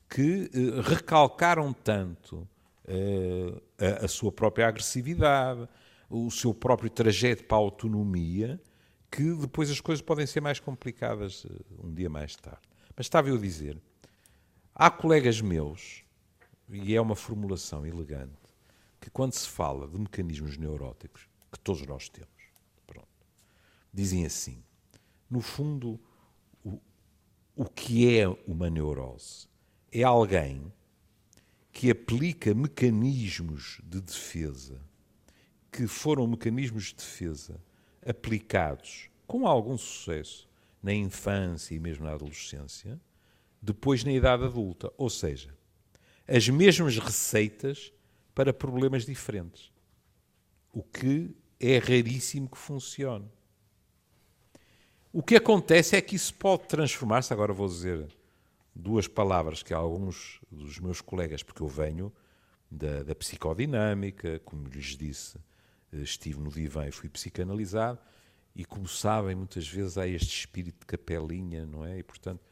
que 0.08 0.50
eh, 0.52 0.80
recalcaram 0.82 1.72
tanto 1.72 2.48
eh, 2.86 3.60
a, 3.78 4.06
a, 4.06 4.08
sua 4.08 4.32
própria 4.32 4.66
agressividade, 4.66 5.68
o 6.08 6.30
seu 6.30 6.54
próprio 6.54 6.88
trajeto 6.88 7.44
para 7.44 7.58
a 7.58 7.60
autonomia, 7.60 8.60
que 9.10 9.34
depois 9.34 9.70
as 9.70 9.80
coisas 9.80 10.02
podem 10.02 10.26
ser 10.26 10.40
mais 10.40 10.58
complicadas 10.58 11.46
eh, 11.48 11.84
um 11.84 11.92
dia 11.92 12.08
mais 12.08 12.34
tarde. 12.36 12.62
Mas 12.96 13.06
estava 13.06 13.28
eu 13.28 13.36
a 13.36 13.40
dizer, 13.40 13.78
há 14.74 14.90
colegas 14.90 15.42
meus, 15.42 16.02
e 16.70 16.94
é 16.94 17.00
uma 17.00 17.14
formulação 17.14 17.86
elegante, 17.86 18.37
que 19.00 19.10
quando 19.10 19.32
se 19.32 19.48
fala 19.48 19.86
de 19.86 19.98
mecanismos 19.98 20.56
neuróticos, 20.56 21.28
que 21.52 21.58
todos 21.60 21.86
nós 21.86 22.08
temos, 22.08 22.30
pronto, 22.86 23.08
dizem 23.92 24.26
assim, 24.26 24.62
no 25.30 25.40
fundo, 25.40 26.00
o, 26.64 26.80
o 27.54 27.64
que 27.64 28.18
é 28.18 28.28
uma 28.46 28.70
neurose? 28.70 29.46
É 29.90 30.02
alguém 30.02 30.72
que 31.72 31.90
aplica 31.90 32.54
mecanismos 32.54 33.80
de 33.84 34.00
defesa, 34.00 34.80
que 35.70 35.86
foram 35.86 36.26
mecanismos 36.26 36.86
de 36.86 36.96
defesa 36.96 37.60
aplicados 38.04 39.08
com 39.26 39.46
algum 39.46 39.76
sucesso 39.76 40.48
na 40.82 40.92
infância 40.92 41.74
e 41.74 41.78
mesmo 41.78 42.04
na 42.04 42.12
adolescência, 42.14 43.00
depois 43.60 44.02
na 44.02 44.12
idade 44.12 44.44
adulta. 44.44 44.92
Ou 44.96 45.10
seja, 45.10 45.54
as 46.26 46.48
mesmas 46.48 46.96
receitas 46.98 47.92
para 48.38 48.52
problemas 48.52 49.04
diferentes. 49.04 49.72
O 50.72 50.80
que 50.80 51.34
é 51.58 51.76
raríssimo 51.78 52.48
que 52.48 52.56
funcione. 52.56 53.28
O 55.12 55.24
que 55.24 55.34
acontece 55.34 55.96
é 55.96 56.00
que 56.00 56.14
isso 56.14 56.32
pode 56.34 56.68
transformar-se, 56.68 57.32
agora 57.32 57.52
vou 57.52 57.66
dizer 57.66 58.06
duas 58.72 59.08
palavras 59.08 59.60
que 59.60 59.74
alguns 59.74 60.40
dos 60.52 60.78
meus 60.78 61.00
colegas, 61.00 61.42
porque 61.42 61.60
eu 61.60 61.66
venho 61.66 62.12
da, 62.70 63.02
da 63.02 63.12
psicodinâmica, 63.12 64.38
como 64.44 64.68
lhes 64.68 64.96
disse, 64.96 65.36
eh, 65.92 65.96
estive 65.96 66.38
no 66.38 66.52
divã 66.52 66.86
e 66.86 66.92
fui 66.92 67.08
psicanalizado, 67.08 67.98
e 68.54 68.64
como 68.64 68.86
sabem, 68.86 69.34
muitas 69.34 69.66
vezes 69.66 69.98
há 69.98 70.06
este 70.06 70.38
espírito 70.38 70.78
de 70.78 70.86
capelinha, 70.86 71.66
não 71.66 71.84
é? 71.84 71.98
E, 71.98 72.04
portanto, 72.04 72.46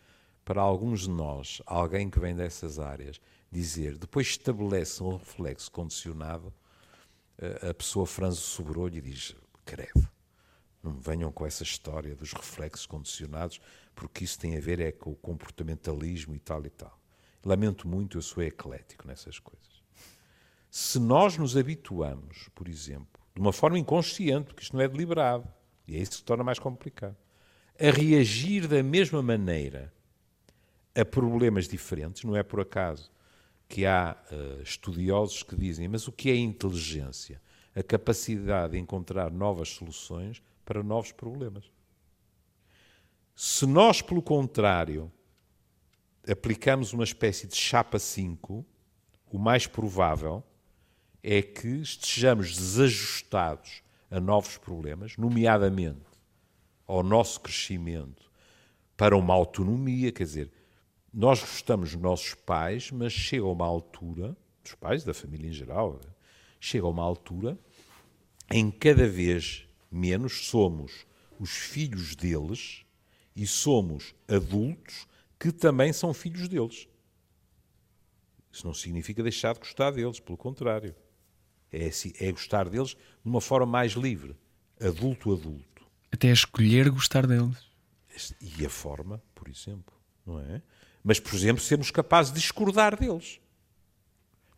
para 0.45 0.61
alguns 0.61 1.03
de 1.03 1.11
nós, 1.11 1.63
alguém 1.65 2.11
que 2.11 2.19
vem 2.19 2.35
dessas 2.35 2.81
áreas, 2.81 3.21
dizer, 3.51 3.97
depois 3.97 4.27
estabelece 4.27 5.03
um 5.03 5.17
reflexo 5.17 5.71
condicionado, 5.71 6.53
eh, 7.39 7.71
a 7.71 7.75
pessoa 7.75 8.07
franze 8.07 8.39
o 8.39 8.43
sobrolho 8.43 8.97
e 8.97 9.01
diz, 9.01 9.35
credo, 9.65 10.09
não 10.83 10.93
me 10.93 11.01
venham 11.01 11.33
com 11.33 11.47
essa 11.47 11.63
história 11.63 12.15
dos 12.15 12.33
reflexos 12.33 12.87
condicionados, 12.87 13.61
porque 13.95 14.25
isso 14.25 14.39
tem 14.39 14.57
a 14.57 14.61
ver 14.61 14.81
é 14.81 14.93
com 14.93 15.11
o 15.11 15.17
comportamentalismo 15.17 16.35
e 16.35 16.39
tal 16.39 16.65
e 16.65 16.71
tal. 16.71 16.99
Lamento 17.45 17.89
muito, 17.89 18.19
eu 18.19 18.23
sou 18.23 18.43
eclético 18.43 19.07
nessas 19.07 19.39
coisas. 19.39 19.83
Se 20.71 20.99
nós 20.99 21.37
nos 21.37 21.57
habituamos, 21.57 22.49
por 22.55 22.69
exemplo, 22.69 23.21
de 23.35 23.41
uma 23.41 23.53
forma 23.53 23.79
inconsciente, 23.79 24.47
porque 24.47 24.63
isto 24.63 24.77
não 24.77 24.83
é 24.83 24.89
deliberado, 24.89 25.49
e 25.87 25.97
é 25.97 25.99
isso 25.99 26.11
que 26.13 26.17
se 26.19 26.25
torna 26.25 26.45
mais 26.45 26.59
complicado, 26.59 27.17
a 27.79 27.91
reagir 27.91 28.67
da 28.67 28.83
mesma 28.83 29.23
maneira 29.23 29.93
a 30.95 31.05
problemas 31.05 31.69
diferentes, 31.69 32.25
não 32.25 32.37
é 32.37 32.43
por 32.43 32.61
acaso 32.61 33.11
que 33.69 33.85
há 33.85 34.17
uh, 34.31 34.63
estudiosos 34.63 35.43
que 35.43 35.57
dizem, 35.57 35.89
mas 35.89 36.07
o 36.07 36.13
que 36.13 36.31
é 36.31 36.37
inteligência? 36.37 37.41
A 37.75 37.83
capacidade 37.83 38.73
de 38.73 38.79
encontrar 38.79 39.31
novas 39.31 39.71
soluções 39.71 40.43
para 40.65 40.83
novos 40.83 41.13
problemas. 41.13 41.71
Se 43.35 43.67
nós, 43.67 44.01
pelo 44.01 44.23
contrário, 44.23 45.13
aplicamos 46.27 46.93
uma 46.93 47.05
espécie 47.05 47.47
de 47.47 47.55
chapa 47.55 47.99
5, 47.99 48.65
o 49.31 49.39
mais 49.39 49.67
provável 49.67 50.43
é 51.23 51.43
que 51.43 51.69
estejamos 51.69 52.57
desajustados 52.57 53.83
a 54.11 54.21
novos 54.21 54.57
problemas, 54.57 55.17
nomeadamente 55.17 56.07
ao 56.87 57.03
nosso 57.03 57.41
crescimento 57.41 58.31
para 58.97 59.17
uma 59.17 59.35
autonomia, 59.35 60.11
quer 60.11 60.25
dizer, 60.25 60.51
nós 61.13 61.41
gostamos 61.41 61.93
dos 61.93 62.01
nossos 62.01 62.35
pais, 62.35 62.91
mas 62.91 63.13
chega 63.13 63.45
a 63.45 63.51
uma 63.51 63.67
altura, 63.67 64.37
dos 64.63 64.75
pais, 64.75 65.05
da 65.05 65.15
família 65.15 65.49
em 65.49 65.53
geral, 65.53 66.01
chega 66.61 66.87
a 66.87 66.91
uma 66.91 67.03
altura 67.03 67.59
em 68.51 68.71
cada 68.71 69.09
vez 69.09 69.67
menos 69.91 70.47
somos 70.47 71.07
os 71.39 71.51
filhos 71.51 72.15
deles 72.15 72.85
e 73.35 73.47
somos 73.47 74.15
adultos 74.29 75.07
que 75.39 75.53
também 75.53 75.93
são 75.93 76.15
filhos 76.15 76.49
deles. 76.49 76.89
Isso 78.51 78.67
não 78.67 78.73
significa 78.73 79.23
deixar 79.23 79.53
de 79.53 79.61
gostar 79.61 79.91
deles, 79.91 80.19
pelo 80.19 80.39
contrário. 80.39 80.95
É, 81.71 81.91
é 82.21 82.33
gostar 82.33 82.69
deles 82.69 82.91
de 82.91 82.97
uma 83.25 83.41
forma 83.41 83.67
mais 83.67 83.93
livre, 83.93 84.35
adulto-adulto. 84.81 85.85
Até 86.11 86.29
escolher 86.29 86.89
gostar 86.89 87.27
deles. 87.27 87.67
E 88.41 88.65
a 88.65 88.71
forma, 88.71 89.23
por 89.35 89.49
exemplo, 89.49 89.95
não 90.25 90.41
é? 90.41 90.63
Mas, 91.07 91.21
por 91.21 91.37
exemplo, 91.37 91.63
sermos 91.63 91.93
capazes 91.93 92.33
de 92.33 92.41
discordar 92.41 92.99
deles. 92.99 93.39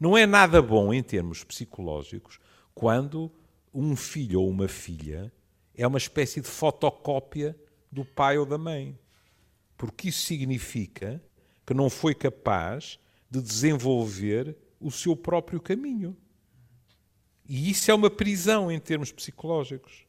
Não 0.01 0.17
é 0.17 0.25
nada 0.25 0.63
bom 0.63 0.95
em 0.95 1.03
termos 1.03 1.45
psicológicos 1.45 2.41
quando 2.75 3.31
um 3.75 3.95
filho 3.95 4.41
ou 4.41 4.49
uma 4.49 4.67
filha 4.67 5.31
é 5.75 5.87
uma 5.87 5.99
espécie 5.99 6.41
de 6.41 6.49
fotocópia 6.49 7.55
do 7.93 8.03
pai 8.03 8.39
ou 8.39 8.47
da 8.47 8.57
mãe. 8.57 8.99
Porque 9.77 10.09
isso 10.09 10.25
significa 10.25 11.23
que 11.67 11.75
não 11.75 11.91
foi 11.91 12.15
capaz 12.15 12.99
de 13.31 13.43
desenvolver 13.43 14.57
o 14.81 14.91
seu 14.91 15.15
próprio 15.15 15.61
caminho. 15.61 16.17
E 17.47 17.69
isso 17.69 17.91
é 17.91 17.95
uma 17.95 18.09
prisão 18.09 18.73
em 18.73 18.81
termos 18.81 19.13
psicológicos. 19.13 20.07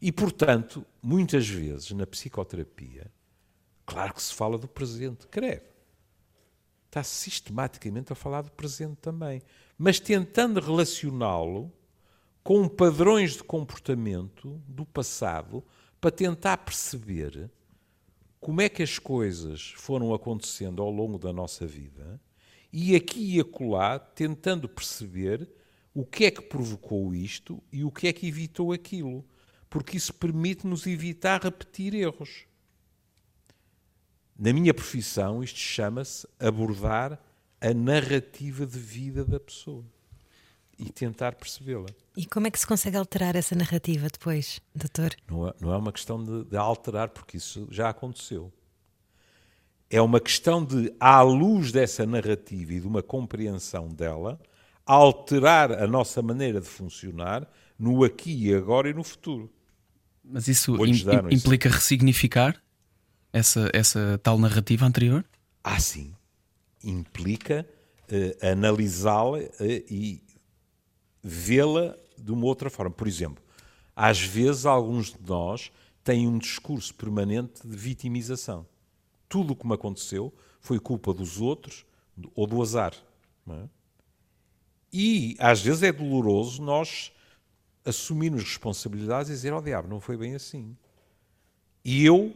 E, 0.00 0.10
portanto, 0.10 0.82
muitas 1.02 1.46
vezes 1.46 1.90
na 1.90 2.06
psicoterapia, 2.06 3.14
claro 3.86 4.12
que 4.12 4.22
se 4.22 4.34
fala 4.34 4.58
do 4.58 4.68
presente, 4.68 5.26
credo. 5.28 5.64
Está 6.86 7.02
sistematicamente 7.02 8.12
a 8.12 8.16
falar 8.16 8.42
do 8.42 8.50
presente 8.50 8.96
também 8.96 9.40
mas 9.78 10.00
tentando 10.00 10.60
relacioná-lo 10.60 11.72
com 12.42 12.68
padrões 12.68 13.32
de 13.32 13.44
comportamento 13.44 14.60
do 14.66 14.86
passado 14.86 15.64
para 16.00 16.10
tentar 16.10 16.58
perceber 16.58 17.50
como 18.40 18.60
é 18.60 18.68
que 18.68 18.82
as 18.82 18.98
coisas 18.98 19.72
foram 19.76 20.14
acontecendo 20.14 20.80
ao 20.80 20.90
longo 20.90 21.18
da 21.18 21.32
nossa 21.32 21.66
vida 21.66 22.20
e 22.72 22.94
aqui 22.94 23.36
e 23.36 23.40
acolá 23.40 23.98
tentando 23.98 24.68
perceber 24.68 25.48
o 25.92 26.04
que 26.04 26.26
é 26.26 26.30
que 26.30 26.42
provocou 26.42 27.14
isto 27.14 27.62
e 27.72 27.84
o 27.84 27.90
que 27.90 28.06
é 28.06 28.12
que 28.12 28.28
evitou 28.28 28.72
aquilo, 28.72 29.24
porque 29.68 29.96
isso 29.96 30.12
permite-nos 30.12 30.86
evitar 30.86 31.42
repetir 31.42 31.94
erros. 31.94 32.44
Na 34.38 34.52
minha 34.52 34.74
profissão, 34.74 35.42
isto 35.42 35.58
chama-se 35.58 36.26
abordar 36.38 37.18
a 37.60 37.72
narrativa 37.72 38.66
de 38.66 38.78
vida 38.78 39.24
da 39.24 39.40
pessoa 39.40 39.84
e 40.78 40.90
tentar 40.90 41.34
percebê-la. 41.36 41.86
E 42.14 42.26
como 42.26 42.46
é 42.46 42.50
que 42.50 42.58
se 42.58 42.66
consegue 42.66 42.98
alterar 42.98 43.34
essa 43.34 43.54
narrativa 43.54 44.08
depois, 44.10 44.60
doutor? 44.74 45.16
Não 45.30 45.48
é, 45.48 45.54
não 45.58 45.72
é 45.72 45.76
uma 45.76 45.92
questão 45.92 46.22
de, 46.22 46.44
de 46.44 46.56
alterar, 46.56 47.08
porque 47.08 47.38
isso 47.38 47.66
já 47.70 47.88
aconteceu. 47.88 48.52
É 49.88 50.02
uma 50.02 50.20
questão 50.20 50.62
de, 50.62 50.92
à 51.00 51.22
luz 51.22 51.72
dessa 51.72 52.04
narrativa 52.04 52.74
e 52.74 52.80
de 52.80 52.86
uma 52.86 53.02
compreensão 53.02 53.88
dela, 53.88 54.38
alterar 54.84 55.72
a 55.72 55.86
nossa 55.86 56.20
maneira 56.20 56.60
de 56.60 56.66
funcionar 56.66 57.48
no 57.78 58.04
aqui 58.04 58.48
e 58.48 58.54
agora 58.54 58.90
e 58.90 58.94
no 58.94 59.02
futuro. 59.02 59.50
Mas 60.22 60.46
isso 60.46 60.74
implica 60.84 61.68
isso. 61.68 61.76
ressignificar 61.76 62.60
essa, 63.36 63.70
essa 63.72 64.20
tal 64.22 64.38
narrativa 64.38 64.86
anterior? 64.86 65.24
Ah, 65.62 65.80
sim 65.80 66.14
implica 66.86 67.68
uh, 68.04 68.46
analisá-la 68.46 69.38
uh, 69.38 69.64
e 69.90 70.22
vê-la 71.22 71.96
de 72.16 72.32
uma 72.32 72.46
outra 72.46 72.70
forma. 72.70 72.92
Por 72.92 73.08
exemplo, 73.08 73.42
às 73.94 74.20
vezes 74.20 74.64
alguns 74.64 75.12
de 75.12 75.18
nós 75.26 75.72
têm 76.04 76.28
um 76.28 76.38
discurso 76.38 76.94
permanente 76.94 77.66
de 77.66 77.76
vitimização. 77.76 78.66
Tudo 79.28 79.52
o 79.52 79.56
que 79.56 79.66
me 79.66 79.74
aconteceu 79.74 80.32
foi 80.60 80.78
culpa 80.78 81.12
dos 81.12 81.40
outros 81.40 81.84
ou 82.34 82.46
do 82.46 82.62
azar. 82.62 82.94
É? 83.48 83.68
E 84.92 85.36
às 85.38 85.60
vezes 85.60 85.82
é 85.82 85.92
doloroso 85.92 86.62
nós 86.62 87.12
assumirmos 87.84 88.42
responsabilidades 88.42 89.30
e 89.30 89.34
dizer 89.34 89.52
oh, 89.52 89.60
diabo, 89.60 89.88
não 89.88 90.00
foi 90.00 90.16
bem 90.16 90.34
assim. 90.34 90.76
E 91.84 92.04
eu 92.04 92.34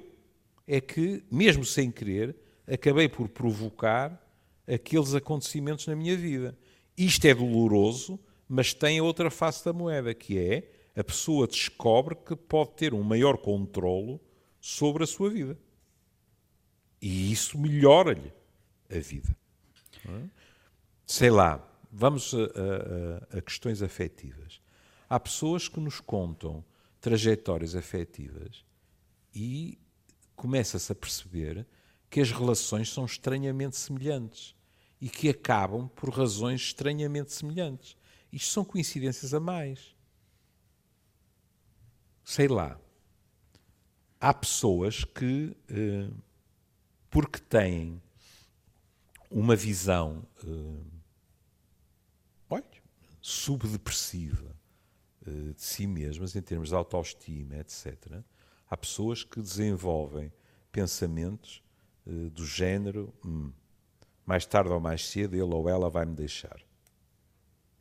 é 0.73 0.81
que, 0.81 1.25
mesmo 1.29 1.65
sem 1.65 1.91
querer, 1.91 2.37
acabei 2.65 3.09
por 3.09 3.29
provocar 3.29 4.25
aqueles 4.73 5.17
acontecimentos 5.17 5.85
na 5.89 5.97
minha 5.97 6.17
vida. 6.17 6.57
Isto 6.97 7.25
é 7.25 7.35
doloroso, 7.35 8.21
mas 8.49 8.73
tem 8.73 9.01
outra 9.01 9.33
face 9.33 9.65
da 9.65 9.73
moeda, 9.73 10.15
que 10.15 10.39
é 10.39 10.71
a 10.95 11.03
pessoa 11.03 11.49
descobre 11.49 12.15
que 12.15 12.37
pode 12.37 12.71
ter 12.77 12.95
um 12.95 13.03
maior 13.03 13.37
controlo 13.39 14.21
sobre 14.61 15.03
a 15.03 15.09
sua 15.09 15.29
vida. 15.29 15.59
E 17.03 17.33
isso 17.33 17.59
melhora-lhe 17.59 18.33
a 18.89 18.99
vida. 19.01 19.37
É? 20.07 20.23
Sei 21.05 21.31
lá, 21.31 21.69
vamos 21.91 22.33
a, 22.33 22.39
a, 23.35 23.39
a, 23.39 23.43
questões 23.43 23.83
afetivas. 23.83 24.61
Há 25.09 25.19
pessoas 25.19 25.67
que 25.67 25.81
nos 25.81 25.99
contam 25.99 26.65
trajetórias 27.01 27.75
afetivas 27.75 28.65
e 29.35 29.80
começa-se 30.41 30.91
a 30.91 30.95
perceber 30.95 31.67
que 32.09 32.19
as 32.19 32.33
relações 32.33 32.89
são 32.89 33.05
estranhamente 33.05 33.77
semelhantes 33.77 34.57
e 34.99 35.07
que 35.07 35.29
acabam 35.29 35.87
por 35.89 36.09
razões 36.09 36.63
estranhamente 36.63 37.31
semelhantes. 37.31 37.95
Isto 38.33 38.51
são 38.51 38.65
coincidências 38.65 39.35
a 39.35 39.39
mais. 39.39 39.95
Sei 42.25 42.49
lá. 42.49 42.81
Há 44.19 44.33
pessoas 44.33 45.05
que, 45.05 45.55
eh, 45.69 46.09
porque 47.11 47.39
têm 47.39 48.01
uma 49.31 49.55
visão 49.55 50.27
uh, 50.43 50.87
olha, 52.49 52.65
subdepressiva 53.21 54.57
uh, 55.27 55.53
de 55.53 55.63
si 55.63 55.87
mesmas, 55.87 56.35
em 56.35 56.41
termos 56.41 56.71
de 56.71 56.75
autoestima, 56.75 57.59
etc., 57.59 58.23
há 58.71 58.77
pessoas 58.77 59.25
que 59.25 59.41
desenvolvem 59.41 60.33
pensamentos 60.71 61.63
uh, 62.07 62.31
do 62.31 62.47
género: 62.47 63.13
hum, 63.25 63.53
mais 64.25 64.47
tarde 64.47 64.71
ou 64.71 64.81
mais 64.81 65.07
cedo 65.09 65.35
ele 65.35 65.53
ou 65.53 65.69
ela 65.69 65.91
vai 65.91 66.07
me 66.07 66.15
deixar. 66.15 66.61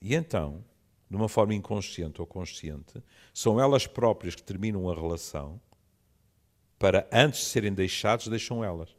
E 0.01 0.15
então, 0.15 0.63
de 1.09 1.15
uma 1.15 1.29
forma 1.29 1.53
inconsciente 1.53 2.19
ou 2.19 2.27
consciente, 2.27 3.03
são 3.33 3.59
elas 3.59 3.85
próprias 3.85 4.35
que 4.35 4.43
terminam 4.43 4.89
a 4.89 4.95
relação 4.95 5.61
para, 6.77 7.07
antes 7.11 7.41
de 7.41 7.45
serem 7.47 7.73
deixados, 7.73 8.27
deixam 8.27 8.63
elas. 8.63 8.95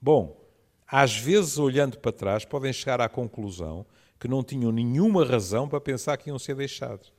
Bom, 0.00 0.42
às 0.86 1.16
vezes, 1.16 1.58
olhando 1.58 1.98
para 1.98 2.12
trás, 2.12 2.44
podem 2.44 2.72
chegar 2.72 3.00
à 3.00 3.08
conclusão 3.08 3.86
que 4.18 4.28
não 4.28 4.42
tinham 4.42 4.72
nenhuma 4.72 5.24
razão 5.24 5.68
para 5.68 5.80
pensar 5.80 6.16
que 6.16 6.28
iam 6.28 6.38
ser 6.38 6.54
deixados. 6.54 7.12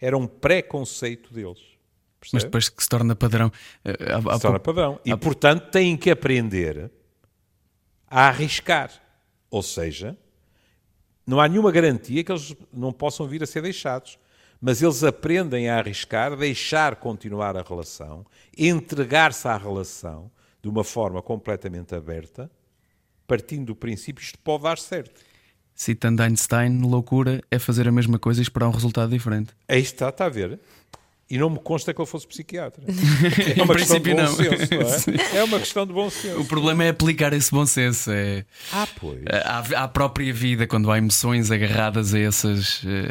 Era 0.00 0.16
um 0.16 0.26
preconceito 0.26 1.34
deles. 1.34 1.69
Percebe? 2.20 2.34
Mas 2.34 2.44
depois 2.44 2.68
que 2.68 2.82
se 2.82 2.88
torna 2.88 3.16
padrão. 3.16 3.50
Eh, 3.84 3.96
há, 4.12 4.34
se 4.34 4.42
torna 4.42 4.60
padrão. 4.60 5.00
E, 5.04 5.16
portanto, 5.16 5.70
têm 5.70 5.96
que 5.96 6.10
aprender 6.10 6.90
a 8.08 8.28
arriscar. 8.28 8.90
Ou 9.50 9.62
seja, 9.62 10.16
não 11.26 11.40
há 11.40 11.48
nenhuma 11.48 11.72
garantia 11.72 12.22
que 12.22 12.30
eles 12.30 12.54
não 12.72 12.92
possam 12.92 13.26
vir 13.26 13.42
a 13.42 13.46
ser 13.46 13.62
deixados. 13.62 14.18
Mas 14.60 14.82
eles 14.82 15.02
aprendem 15.02 15.70
a 15.70 15.78
arriscar, 15.78 16.36
deixar 16.36 16.96
continuar 16.96 17.56
a 17.56 17.62
relação, 17.62 18.26
entregar-se 18.56 19.48
à 19.48 19.56
relação 19.56 20.30
de 20.60 20.68
uma 20.68 20.84
forma 20.84 21.22
completamente 21.22 21.94
aberta 21.94 22.50
partindo 23.30 23.66
do 23.66 23.76
princípio 23.76 24.20
isto 24.20 24.36
pode 24.40 24.64
dar 24.64 24.76
certo. 24.76 25.20
Citando 25.72 26.20
Einstein, 26.20 26.80
loucura 26.80 27.40
é 27.48 27.60
fazer 27.60 27.86
a 27.86 27.92
mesma 27.92 28.18
coisa 28.18 28.40
e 28.40 28.42
esperar 28.42 28.66
um 28.66 28.72
resultado 28.72 29.08
diferente. 29.08 29.54
Aí 29.68 29.80
está, 29.80 30.08
está 30.08 30.26
a 30.26 30.28
ver. 30.28 30.58
E 31.30 31.38
não 31.38 31.48
me 31.48 31.60
consta 31.60 31.94
que 31.94 32.00
ele 32.00 32.08
fosse 32.08 32.26
psiquiatra. 32.26 32.82
É 33.56 33.62
uma 33.62 33.74
questão 33.74 34.00
de 34.00 34.10
bom 34.10 34.16
não. 34.16 34.34
senso, 34.34 35.10
não 35.10 35.24
é? 35.24 35.36
é? 35.38 35.44
uma 35.44 35.58
questão 35.58 35.86
de 35.86 35.92
bom 35.92 36.10
senso. 36.10 36.40
O 36.40 36.44
problema 36.44 36.84
é 36.84 36.88
aplicar 36.88 37.32
esse 37.32 37.50
bom 37.50 37.64
senso. 37.64 38.10
É... 38.10 38.44
Ah, 38.72 38.86
pois. 38.98 39.22
À, 39.44 39.84
à 39.84 39.88
própria 39.88 40.32
vida, 40.32 40.66
quando 40.66 40.90
há 40.90 40.98
emoções 40.98 41.50
agarradas 41.50 42.14
a 42.14 42.18
esses, 42.18 42.82
uhum. 42.82 43.02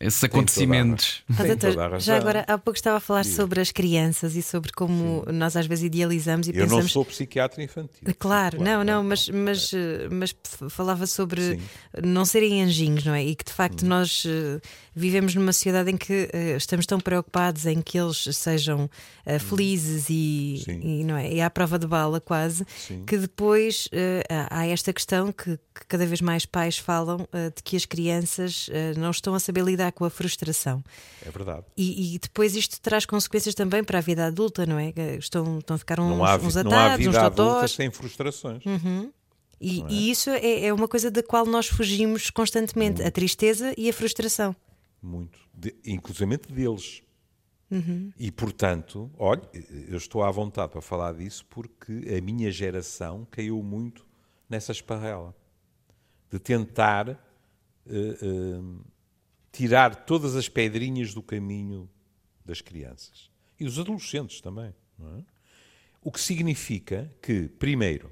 esses 0.00 0.24
acontecimentos. 0.24 1.22
Ah, 1.38 1.44
doutor, 1.44 2.00
já 2.00 2.16
agora, 2.16 2.44
há 2.48 2.58
pouco 2.58 2.76
estava 2.76 2.96
a 2.96 3.00
falar 3.00 3.24
sobre 3.24 3.60
as 3.60 3.70
crianças 3.70 4.34
e 4.34 4.42
sobre 4.42 4.72
como 4.72 5.24
Sim. 5.26 5.32
nós 5.32 5.56
às 5.56 5.66
vezes 5.66 5.84
idealizamos 5.84 6.48
e 6.48 6.50
Eu 6.50 6.54
pensamos... 6.54 6.72
Eu 6.72 6.80
não 6.80 6.88
sou 6.88 7.04
psiquiatra 7.04 7.62
infantil. 7.62 8.14
Claro, 8.18 8.56
claro 8.56 8.64
não, 8.64 8.82
não, 8.82 9.04
mas, 9.04 9.28
mas, 9.28 9.70
mas 10.10 10.34
falava 10.68 11.06
sobre 11.06 11.56
Sim. 11.56 11.62
não 12.02 12.24
serem 12.24 12.62
anjinhos, 12.62 13.04
não 13.04 13.14
é? 13.14 13.24
E 13.24 13.36
que 13.36 13.44
de 13.44 13.52
facto 13.52 13.84
hum. 13.84 13.88
nós 13.88 14.24
eh, 14.26 14.60
vivemos 14.94 15.34
numa 15.34 15.52
sociedade 15.52 15.90
em 15.90 15.96
que 15.96 16.28
estamos 16.56 16.86
tão 16.86 16.98
preocupados 16.98 17.67
em 17.70 17.80
que 17.80 17.98
eles 17.98 18.28
sejam 18.36 18.84
uh, 18.84 19.38
felizes 19.40 20.06
e, 20.08 20.62
e, 20.68 21.04
não 21.04 21.16
é? 21.16 21.32
e 21.32 21.40
à 21.40 21.48
prova 21.48 21.78
de 21.78 21.86
bala 21.86 22.20
quase, 22.20 22.66
Sim. 22.76 23.04
que 23.04 23.16
depois 23.16 23.86
uh, 23.86 24.48
há 24.50 24.66
esta 24.66 24.92
questão 24.92 25.32
que, 25.32 25.56
que, 25.56 25.86
cada 25.86 26.06
vez 26.06 26.20
mais 26.20 26.44
pais 26.44 26.76
falam 26.76 27.18
de 27.54 27.62
que 27.62 27.76
as 27.76 27.84
crianças 27.84 28.68
não 28.96 29.10
estão 29.10 29.34
a 29.34 29.38
saber 29.38 29.62
lidar 29.62 29.92
com 29.92 30.04
a 30.04 30.10
frustração. 30.10 30.82
É 31.24 31.30
verdade. 31.30 31.64
E, 31.76 32.14
e, 32.14 32.18
depois 32.18 32.56
isto 32.56 32.80
traz 32.80 33.06
consequências 33.06 33.54
também 33.54 33.84
para 33.84 33.98
a 33.98 34.00
vida 34.00 34.26
adulta, 34.26 34.66
não 34.66 34.78
é? 34.78 34.92
Estão, 35.18 35.58
estão 35.58 35.76
a 35.76 35.78
ficar 35.78 36.00
uns, 36.00 36.08
não 36.08 36.24
há, 36.24 36.36
uns 36.36 36.56
atados, 36.56 36.72
não 36.72 36.78
há 36.78 36.96
vida 36.96 37.64
uns 37.64 37.70
sem 37.72 37.90
frustrações. 37.90 38.64
Uhum. 38.66 39.10
E, 39.60 39.82
é? 39.82 39.86
e, 39.88 40.10
isso 40.10 40.30
é, 40.30 40.66
é, 40.66 40.72
uma 40.72 40.88
coisa 40.88 41.10
da 41.10 41.22
qual 41.22 41.44
nós 41.46 41.66
fugimos 41.66 42.30
constantemente: 42.30 43.02
a 43.02 43.10
tristeza 43.10 43.74
e 43.76 43.88
a 43.88 43.92
frustração. 43.92 44.54
Muito. 45.02 45.38
De, 45.54 45.74
inclusive 45.84 46.36
deles. 46.48 47.02
Uhum. 47.70 48.12
E, 48.18 48.30
portanto, 48.30 49.10
olha, 49.18 49.42
eu 49.88 49.96
estou 49.96 50.22
à 50.22 50.30
vontade 50.30 50.72
para 50.72 50.80
falar 50.80 51.12
disso 51.14 51.44
porque 51.46 51.92
a 52.16 52.20
minha 52.20 52.50
geração 52.50 53.26
caiu 53.30 53.62
muito 53.62 54.06
nessa 54.48 54.72
esparrela 54.72 55.34
de 56.30 56.38
tentar 56.38 57.10
uh, 57.10 57.16
uh, 57.16 58.84
tirar 59.52 59.94
todas 60.06 60.34
as 60.34 60.48
pedrinhas 60.48 61.12
do 61.12 61.22
caminho 61.22 61.88
das 62.44 62.60
crianças 62.62 63.30
e 63.60 63.64
dos 63.64 63.78
adolescentes 63.78 64.40
também. 64.40 64.74
É? 65.00 65.22
O 66.02 66.10
que 66.10 66.20
significa 66.20 67.12
que, 67.20 67.48
primeiro, 67.48 68.10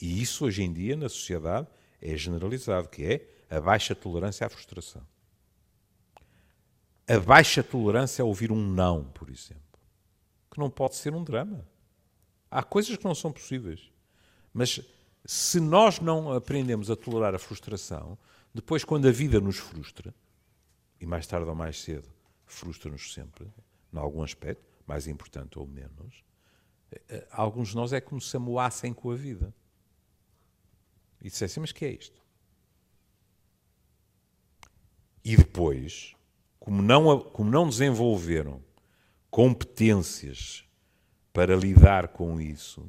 e 0.00 0.22
isso 0.22 0.44
hoje 0.44 0.62
em 0.62 0.72
dia 0.72 0.96
na 0.96 1.08
sociedade 1.08 1.66
é 2.00 2.16
generalizado, 2.16 2.88
que 2.88 3.04
é 3.04 3.28
a 3.50 3.60
baixa 3.60 3.94
tolerância 3.94 4.46
à 4.46 4.50
frustração 4.50 5.02
a 7.06 7.18
baixa 7.18 7.62
tolerância 7.62 8.22
a 8.22 8.26
ouvir 8.26 8.50
um 8.50 8.56
não, 8.56 9.04
por 9.04 9.28
exemplo, 9.28 9.62
que 10.50 10.58
não 10.58 10.70
pode 10.70 10.96
ser 10.96 11.14
um 11.14 11.22
drama. 11.22 11.66
Há 12.50 12.62
coisas 12.62 12.96
que 12.96 13.04
não 13.04 13.14
são 13.14 13.32
possíveis. 13.32 13.90
Mas 14.52 14.80
se 15.24 15.58
nós 15.58 15.98
não 15.98 16.32
aprendemos 16.32 16.90
a 16.90 16.96
tolerar 16.96 17.34
a 17.34 17.38
frustração, 17.38 18.16
depois, 18.54 18.84
quando 18.84 19.08
a 19.08 19.10
vida 19.10 19.40
nos 19.40 19.56
frustra, 19.56 20.14
e 21.00 21.06
mais 21.06 21.26
tarde 21.26 21.48
ou 21.48 21.54
mais 21.54 21.80
cedo 21.82 22.08
frustra-nos 22.46 23.12
sempre, 23.12 23.50
em 23.92 23.98
algum 23.98 24.22
aspecto, 24.22 24.64
mais 24.86 25.08
importante 25.08 25.58
ou 25.58 25.66
menos, 25.66 26.22
eh, 26.92 27.02
eh, 27.08 27.28
alguns 27.32 27.70
de 27.70 27.76
nós 27.76 27.92
é 27.92 28.00
como 28.00 28.20
se 28.20 28.36
amoassem 28.36 28.92
com 28.92 29.10
a 29.10 29.16
vida. 29.16 29.52
E 31.20 31.28
dissessem, 31.28 31.60
mas 31.60 31.72
que 31.72 31.84
é 31.84 31.90
isto? 31.90 32.22
E 35.24 35.36
depois, 35.36 36.14
como 36.64 36.80
não, 36.80 37.20
como 37.20 37.50
não 37.50 37.68
desenvolveram 37.68 38.64
competências 39.30 40.64
para 41.30 41.54
lidar 41.54 42.08
com 42.08 42.40
isso, 42.40 42.88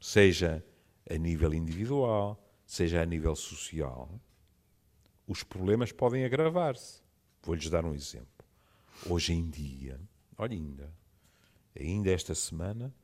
seja 0.00 0.64
a 1.10 1.14
nível 1.18 1.52
individual, 1.52 2.40
seja 2.64 3.02
a 3.02 3.04
nível 3.04 3.34
social, 3.34 4.08
os 5.26 5.42
problemas 5.42 5.90
podem 5.90 6.24
agravar-se. 6.24 7.02
Vou-lhes 7.42 7.68
dar 7.68 7.84
um 7.84 7.92
exemplo. 7.92 8.46
Hoje 9.04 9.32
em 9.32 9.50
dia, 9.50 10.00
olha 10.38 10.54
ainda, 10.54 10.94
ainda 11.76 12.12
esta 12.12 12.36
semana, 12.36 12.94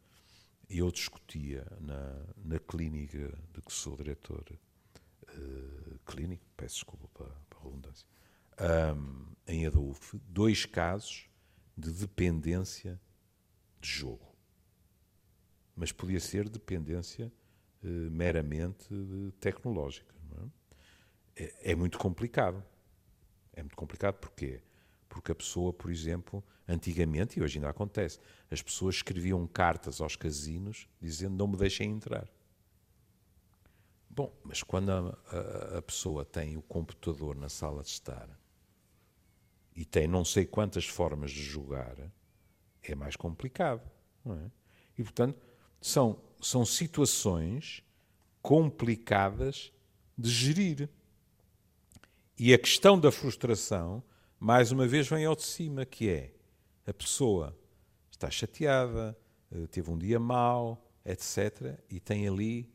eu 0.70 0.92
discutia 0.92 1.66
na, 1.80 2.22
na 2.36 2.60
clínica 2.60 3.36
de 3.52 3.60
que 3.62 3.72
sou 3.72 3.96
diretor 3.96 4.44
uh, 5.24 5.98
clínico, 6.06 6.44
peço 6.56 6.76
desculpa 6.76 7.08
para, 7.12 7.58
a 7.58 7.64
redundância, 7.64 8.06
um, 8.60 9.26
em 9.46 9.66
Adolfo 9.66 10.20
dois 10.28 10.64
casos 10.64 11.28
de 11.76 11.90
dependência 11.90 13.00
de 13.80 13.88
jogo. 13.88 14.34
Mas 15.74 15.92
podia 15.92 16.20
ser 16.20 16.48
dependência 16.48 17.30
uh, 17.82 17.86
meramente 18.10 18.88
tecnológica. 19.38 20.14
É? 21.36 21.44
É, 21.44 21.72
é? 21.72 21.74
muito 21.74 21.98
complicado. 21.98 22.64
É 23.52 23.62
muito 23.62 23.76
complicado 23.76 24.14
porquê? 24.14 24.62
Porque 25.08 25.32
a 25.32 25.34
pessoa, 25.34 25.72
por 25.72 25.90
exemplo, 25.90 26.42
antigamente, 26.66 27.38
e 27.38 27.42
hoje 27.42 27.58
ainda 27.58 27.70
acontece, 27.70 28.18
as 28.50 28.60
pessoas 28.60 28.96
escreviam 28.96 29.46
cartas 29.46 30.00
aos 30.00 30.16
casinos 30.16 30.88
dizendo 31.00 31.36
não 31.36 31.46
me 31.46 31.56
deixem 31.56 31.90
entrar. 31.90 32.28
Bom, 34.10 34.34
mas 34.42 34.62
quando 34.62 34.90
a, 34.90 35.18
a, 35.30 35.78
a 35.78 35.82
pessoa 35.82 36.24
tem 36.24 36.56
o 36.56 36.62
computador 36.62 37.36
na 37.36 37.50
sala 37.50 37.82
de 37.82 37.90
estar 37.90 38.28
e 39.76 39.84
tem 39.84 40.08
não 40.08 40.24
sei 40.24 40.46
quantas 40.46 40.86
formas 40.86 41.30
de 41.30 41.42
jogar, 41.42 41.96
é 42.82 42.94
mais 42.94 43.14
complicado. 43.14 43.82
É? 44.24 44.50
E, 44.98 45.02
portanto, 45.02 45.38
são, 45.80 46.18
são 46.40 46.64
situações 46.64 47.84
complicadas 48.40 49.70
de 50.16 50.30
gerir. 50.30 50.88
E 52.38 52.54
a 52.54 52.58
questão 52.58 52.98
da 52.98 53.12
frustração, 53.12 54.02
mais 54.40 54.72
uma 54.72 54.86
vez, 54.86 55.06
vem 55.06 55.26
ao 55.26 55.36
de 55.36 55.42
cima, 55.42 55.84
que 55.84 56.08
é 56.08 56.32
a 56.86 56.94
pessoa 56.94 57.56
está 58.10 58.30
chateada, 58.30 59.16
eh, 59.52 59.66
teve 59.66 59.90
um 59.90 59.98
dia 59.98 60.18
mau, 60.18 60.82
etc. 61.04 61.78
E 61.90 62.00
tem 62.00 62.26
ali 62.26 62.72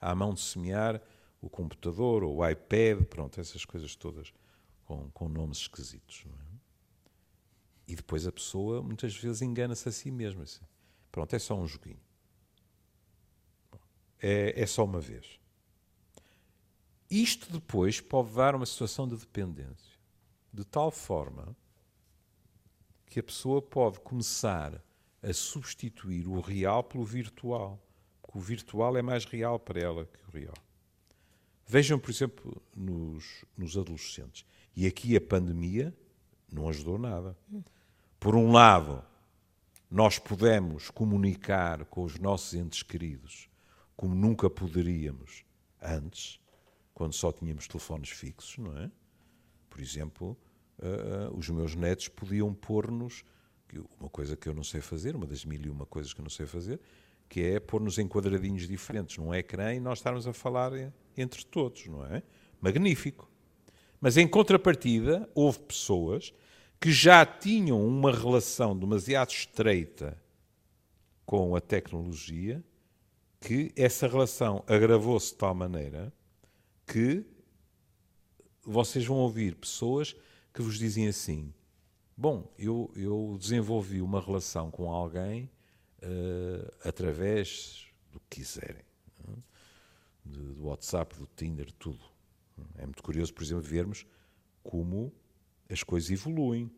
à 0.00 0.14
mão 0.14 0.32
de 0.32 0.40
semear 0.40 1.02
o 1.40 1.50
computador 1.50 2.24
ou 2.24 2.36
o 2.38 2.48
iPad, 2.48 3.04
pronto, 3.04 3.38
essas 3.38 3.64
coisas 3.64 3.94
todas 3.94 4.32
com, 4.88 5.10
com 5.10 5.28
nomes 5.28 5.58
esquisitos. 5.58 6.24
É? 6.26 6.58
E 7.88 7.94
depois 7.94 8.26
a 8.26 8.32
pessoa 8.32 8.82
muitas 8.82 9.14
vezes 9.14 9.42
engana-se 9.42 9.86
a 9.86 9.92
si 9.92 10.10
mesma. 10.10 10.44
Assim. 10.44 10.64
Pronto, 11.12 11.34
é 11.36 11.38
só 11.38 11.54
um 11.54 11.66
joguinho. 11.66 12.00
É, 14.18 14.60
é 14.60 14.66
só 14.66 14.84
uma 14.84 15.00
vez. 15.00 15.38
Isto 17.10 17.52
depois 17.52 18.00
pode 18.00 18.34
dar 18.34 18.54
uma 18.54 18.66
situação 18.66 19.06
de 19.06 19.16
dependência, 19.16 19.96
de 20.52 20.64
tal 20.64 20.90
forma 20.90 21.56
que 23.06 23.20
a 23.20 23.22
pessoa 23.22 23.62
pode 23.62 24.00
começar 24.00 24.82
a 25.22 25.32
substituir 25.32 26.26
o 26.26 26.40
real 26.40 26.82
pelo 26.82 27.04
virtual. 27.04 27.82
Porque 28.20 28.38
o 28.38 28.40
virtual 28.40 28.96
é 28.96 29.02
mais 29.02 29.24
real 29.24 29.58
para 29.58 29.80
ela 29.80 30.04
que 30.04 30.28
o 30.28 30.30
real. 30.30 30.54
Vejam, 31.66 31.98
por 31.98 32.10
exemplo, 32.10 32.62
nos, 32.74 33.44
nos 33.56 33.76
adolescentes. 33.76 34.44
E 34.78 34.86
aqui 34.86 35.16
a 35.16 35.20
pandemia 35.20 35.92
não 36.52 36.68
ajudou 36.68 36.96
nada. 36.98 37.36
Por 38.20 38.36
um 38.36 38.52
lado, 38.52 39.04
nós 39.90 40.20
pudemos 40.20 40.88
comunicar 40.88 41.84
com 41.86 42.04
os 42.04 42.16
nossos 42.20 42.54
entes 42.54 42.84
queridos 42.84 43.48
como 43.96 44.14
nunca 44.14 44.48
poderíamos 44.48 45.44
antes, 45.82 46.38
quando 46.94 47.12
só 47.12 47.32
tínhamos 47.32 47.66
telefones 47.66 48.10
fixos, 48.10 48.56
não 48.58 48.78
é? 48.78 48.88
Por 49.68 49.80
exemplo, 49.80 50.38
uh, 50.78 51.36
os 51.36 51.48
meus 51.48 51.74
netos 51.74 52.06
podiam 52.06 52.54
pôr-nos, 52.54 53.24
uma 53.98 54.08
coisa 54.08 54.36
que 54.36 54.48
eu 54.48 54.54
não 54.54 54.62
sei 54.62 54.80
fazer, 54.80 55.16
uma 55.16 55.26
das 55.26 55.44
mil 55.44 55.60
e 55.60 55.68
uma 55.68 55.86
coisas 55.86 56.14
que 56.14 56.20
eu 56.20 56.22
não 56.24 56.30
sei 56.30 56.46
fazer, 56.46 56.78
que 57.28 57.40
é 57.40 57.58
pôr-nos 57.58 57.98
em 57.98 58.06
quadradinhos 58.06 58.68
diferentes 58.68 59.18
num 59.18 59.34
ecrã 59.34 59.74
e 59.74 59.80
nós 59.80 59.98
estarmos 59.98 60.28
a 60.28 60.32
falar 60.32 60.70
entre 61.16 61.44
todos, 61.44 61.88
não 61.88 62.06
é? 62.06 62.22
Magnífico. 62.60 63.28
Mas 64.00 64.16
em 64.16 64.26
contrapartida, 64.28 65.28
houve 65.34 65.58
pessoas 65.60 66.32
que 66.80 66.92
já 66.92 67.26
tinham 67.26 67.84
uma 67.84 68.12
relação 68.12 68.78
demasiado 68.78 69.30
estreita 69.30 70.16
com 71.26 71.54
a 71.56 71.60
tecnologia, 71.60 72.64
que 73.40 73.72
essa 73.76 74.06
relação 74.06 74.64
agravou-se 74.66 75.32
de 75.32 75.34
tal 75.36 75.54
maneira 75.54 76.12
que 76.86 77.24
vocês 78.64 79.04
vão 79.04 79.18
ouvir 79.18 79.54
pessoas 79.56 80.14
que 80.52 80.62
vos 80.62 80.78
dizem 80.78 81.08
assim: 81.08 81.52
Bom, 82.16 82.52
eu, 82.58 82.90
eu 82.96 83.36
desenvolvi 83.38 84.00
uma 84.00 84.20
relação 84.20 84.70
com 84.70 84.90
alguém 84.90 85.50
uh, 86.02 86.72
através 86.84 87.86
do 88.12 88.20
que 88.20 88.40
quiserem, 88.40 88.84
do 90.24 90.66
WhatsApp, 90.66 91.16
do 91.16 91.28
Tinder, 91.36 91.70
tudo. 91.72 92.17
É 92.76 92.84
muito 92.84 93.02
curioso, 93.02 93.32
por 93.32 93.42
exemplo, 93.42 93.62
vermos 93.62 94.06
como 94.62 95.12
as 95.70 95.82
coisas 95.82 96.10
evoluem. 96.10 96.70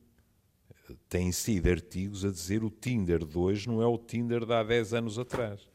Têm 1.09 1.31
sido 1.31 1.69
artigos 1.69 2.25
a 2.25 2.31
dizer 2.31 2.65
o 2.65 2.71
Tinder 2.71 3.25
de 3.25 3.39
hoje 3.39 3.69
não 3.69 3.81
é 3.81 3.87
o 3.87 3.97
Tinder 3.97 4.45
de 4.45 4.53
há 4.53 4.63
10 4.63 4.95
anos 4.95 5.19
atrás. 5.19 5.69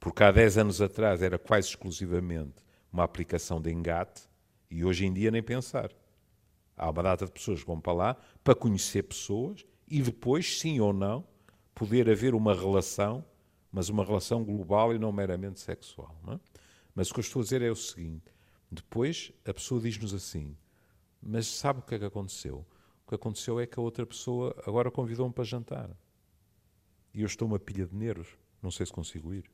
Porque 0.00 0.22
há 0.22 0.30
10 0.30 0.58
anos 0.58 0.80
atrás 0.80 1.22
era 1.22 1.38
quase 1.38 1.68
exclusivamente 1.68 2.64
uma 2.92 3.04
aplicação 3.04 3.60
de 3.60 3.70
engate 3.70 4.22
e 4.70 4.84
hoje 4.84 5.04
em 5.04 5.12
dia 5.12 5.30
nem 5.30 5.42
pensar. 5.42 5.90
Há 6.76 6.90
uma 6.90 7.02
data 7.02 7.26
de 7.26 7.32
pessoas 7.32 7.60
que 7.60 7.66
vão 7.66 7.80
para 7.80 7.92
lá 7.92 8.16
para 8.42 8.54
conhecer 8.54 9.02
pessoas 9.02 9.66
e 9.86 10.00
depois, 10.00 10.58
sim 10.58 10.80
ou 10.80 10.92
não, 10.92 11.26
poder 11.74 12.08
haver 12.08 12.34
uma 12.34 12.54
relação, 12.54 13.24
mas 13.72 13.88
uma 13.88 14.04
relação 14.04 14.44
global 14.44 14.94
e 14.94 14.98
não 14.98 15.12
meramente 15.12 15.60
sexual. 15.60 16.16
Não 16.24 16.34
é? 16.34 16.40
Mas 16.94 17.10
o 17.10 17.14
que 17.14 17.20
eu 17.20 17.22
estou 17.22 17.40
a 17.40 17.42
dizer 17.42 17.62
é 17.62 17.70
o 17.70 17.76
seguinte: 17.76 18.32
depois 18.70 19.32
a 19.44 19.52
pessoa 19.52 19.80
diz-nos 19.80 20.12
assim, 20.12 20.56
mas 21.20 21.46
sabe 21.46 21.80
o 21.80 21.82
que 21.82 21.94
é 21.94 21.98
que 21.98 22.04
aconteceu? 22.04 22.66
O 23.06 23.08
que 23.08 23.14
aconteceu 23.14 23.58
é 23.58 23.66
que 23.66 23.78
a 23.78 23.82
outra 23.82 24.04
pessoa 24.04 24.54
agora 24.66 24.90
convidou-me 24.90 25.32
para 25.32 25.44
jantar. 25.44 25.90
E 27.14 27.22
eu 27.22 27.26
estou 27.26 27.48
uma 27.48 27.58
pilha 27.58 27.86
de 27.86 27.94
nervos, 27.94 28.28
não 28.62 28.70
sei 28.70 28.84
se 28.84 28.92
consigo 28.92 29.32
ir. 29.32 29.50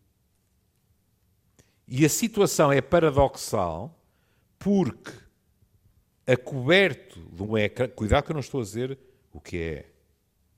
E 1.87 2.05
a 2.05 2.09
situação 2.09 2.73
é 2.73 2.81
paradoxal 2.81 3.97
porque 4.59 5.13
a 6.27 6.37
coberto 6.37 7.21
de 7.21 7.43
um 7.43 7.57
ecrã, 7.57 7.89
cuidado 7.89 8.25
que 8.25 8.33
eu 8.33 8.35
não 8.35 8.41
estou 8.41 8.61
a 8.61 8.65
dizer 8.65 8.99
o 9.33 9.41
que 9.41 9.59
é 9.59 9.91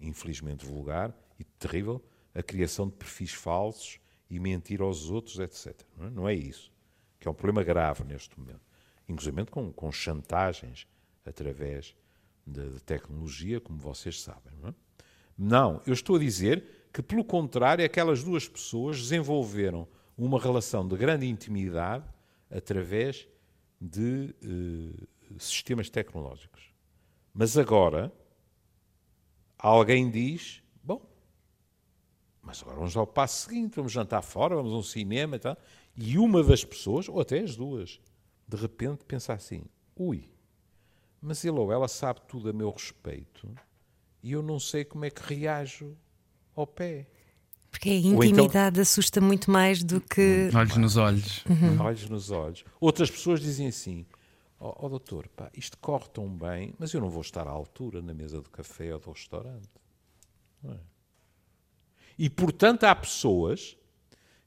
infelizmente 0.00 0.64
vulgar 0.64 1.14
e 1.38 1.44
terrível, 1.44 2.02
a 2.34 2.42
criação 2.42 2.86
de 2.86 2.94
perfis 2.94 3.32
falsos 3.32 3.98
e 4.30 4.38
mentir 4.38 4.80
aos 4.80 5.10
outros, 5.10 5.38
etc. 5.38 5.74
É, 6.00 6.10
não 6.10 6.28
é 6.28 6.34
isso. 6.34 6.72
Que 7.26 7.28
é 7.28 7.32
um 7.32 7.34
problema 7.34 7.64
grave 7.64 8.04
neste 8.04 8.38
momento. 8.38 8.60
Inclusive 9.08 9.46
com, 9.46 9.72
com 9.72 9.90
chantagens 9.90 10.86
através 11.24 11.92
de, 12.46 12.70
de, 12.70 12.80
tecnologia, 12.84 13.60
como 13.60 13.80
vocês 13.80 14.22
sabem. 14.22 14.52
Não, 14.62 14.68
é? 14.68 14.74
não, 15.36 15.82
eu 15.84 15.92
estou 15.92 16.14
a 16.14 16.18
dizer 16.20 16.88
que, 16.92 17.02
pelo 17.02 17.24
contrário, 17.24 17.84
aquelas 17.84 18.22
duas 18.22 18.46
pessoas 18.46 19.00
desenvolveram 19.00 19.88
uma 20.16 20.38
relação 20.38 20.86
de 20.86 20.96
grande 20.96 21.26
intimidade 21.26 22.04
através 22.48 23.26
de 23.80 24.32
uh, 24.44 25.08
sistemas 25.36 25.90
tecnológicos. 25.90 26.72
Mas 27.34 27.58
agora, 27.58 28.12
alguém 29.58 30.08
diz: 30.08 30.62
bom, 30.80 31.04
mas 32.40 32.62
agora 32.62 32.76
vamos 32.76 32.96
ao 32.96 33.04
passo 33.04 33.48
seguinte, 33.48 33.74
vamos 33.74 33.90
jantar 33.90 34.22
fora, 34.22 34.54
vamos 34.54 34.72
a 34.72 34.76
um 34.76 34.82
cinema 34.84 35.34
e 35.34 35.40
tal. 35.40 35.56
E 35.96 36.18
uma 36.18 36.42
das 36.44 36.64
pessoas, 36.64 37.08
ou 37.08 37.20
até 37.20 37.40
as 37.40 37.56
duas, 37.56 38.00
de 38.46 38.56
repente 38.56 39.04
pensa 39.04 39.32
assim: 39.32 39.64
ui, 39.96 40.28
mas 41.20 41.44
ele 41.44 41.58
ou 41.58 41.72
ela 41.72 41.88
sabe 41.88 42.20
tudo 42.28 42.50
a 42.50 42.52
meu 42.52 42.70
respeito 42.70 43.48
e 44.22 44.32
eu 44.32 44.42
não 44.42 44.58
sei 44.58 44.84
como 44.84 45.04
é 45.04 45.10
que 45.10 45.22
reajo 45.22 45.96
ao 46.54 46.66
pé. 46.66 47.06
Porque 47.70 47.90
a 47.90 47.94
então 47.94 48.22
intimidade 48.22 48.74
então, 48.74 48.82
assusta 48.82 49.20
muito 49.20 49.50
mais 49.50 49.82
do 49.82 50.00
que. 50.00 50.50
Olhos 50.54 50.76
nos 50.76 50.96
olhos. 50.96 51.44
Uhum. 51.44 51.80
Olhos 51.80 52.08
nos 52.08 52.30
olhos. 52.30 52.64
Outras 52.80 53.10
pessoas 53.10 53.40
dizem 53.40 53.68
assim: 53.68 54.06
Ó 54.58 54.70
oh, 54.70 54.86
oh, 54.86 54.88
doutor, 54.88 55.28
pá, 55.28 55.50
isto 55.54 55.76
corre 55.78 56.08
tão 56.08 56.28
bem, 56.28 56.74
mas 56.78 56.92
eu 56.92 57.00
não 57.00 57.10
vou 57.10 57.20
estar 57.20 57.46
à 57.46 57.50
altura 57.50 58.00
na 58.00 58.14
mesa 58.14 58.40
do 58.40 58.50
café 58.50 58.94
ou 58.94 59.00
do 59.00 59.10
restaurante. 59.10 59.68
É? 60.64 60.76
E 62.18 62.30
portanto 62.30 62.84
há 62.84 62.94
pessoas 62.94 63.76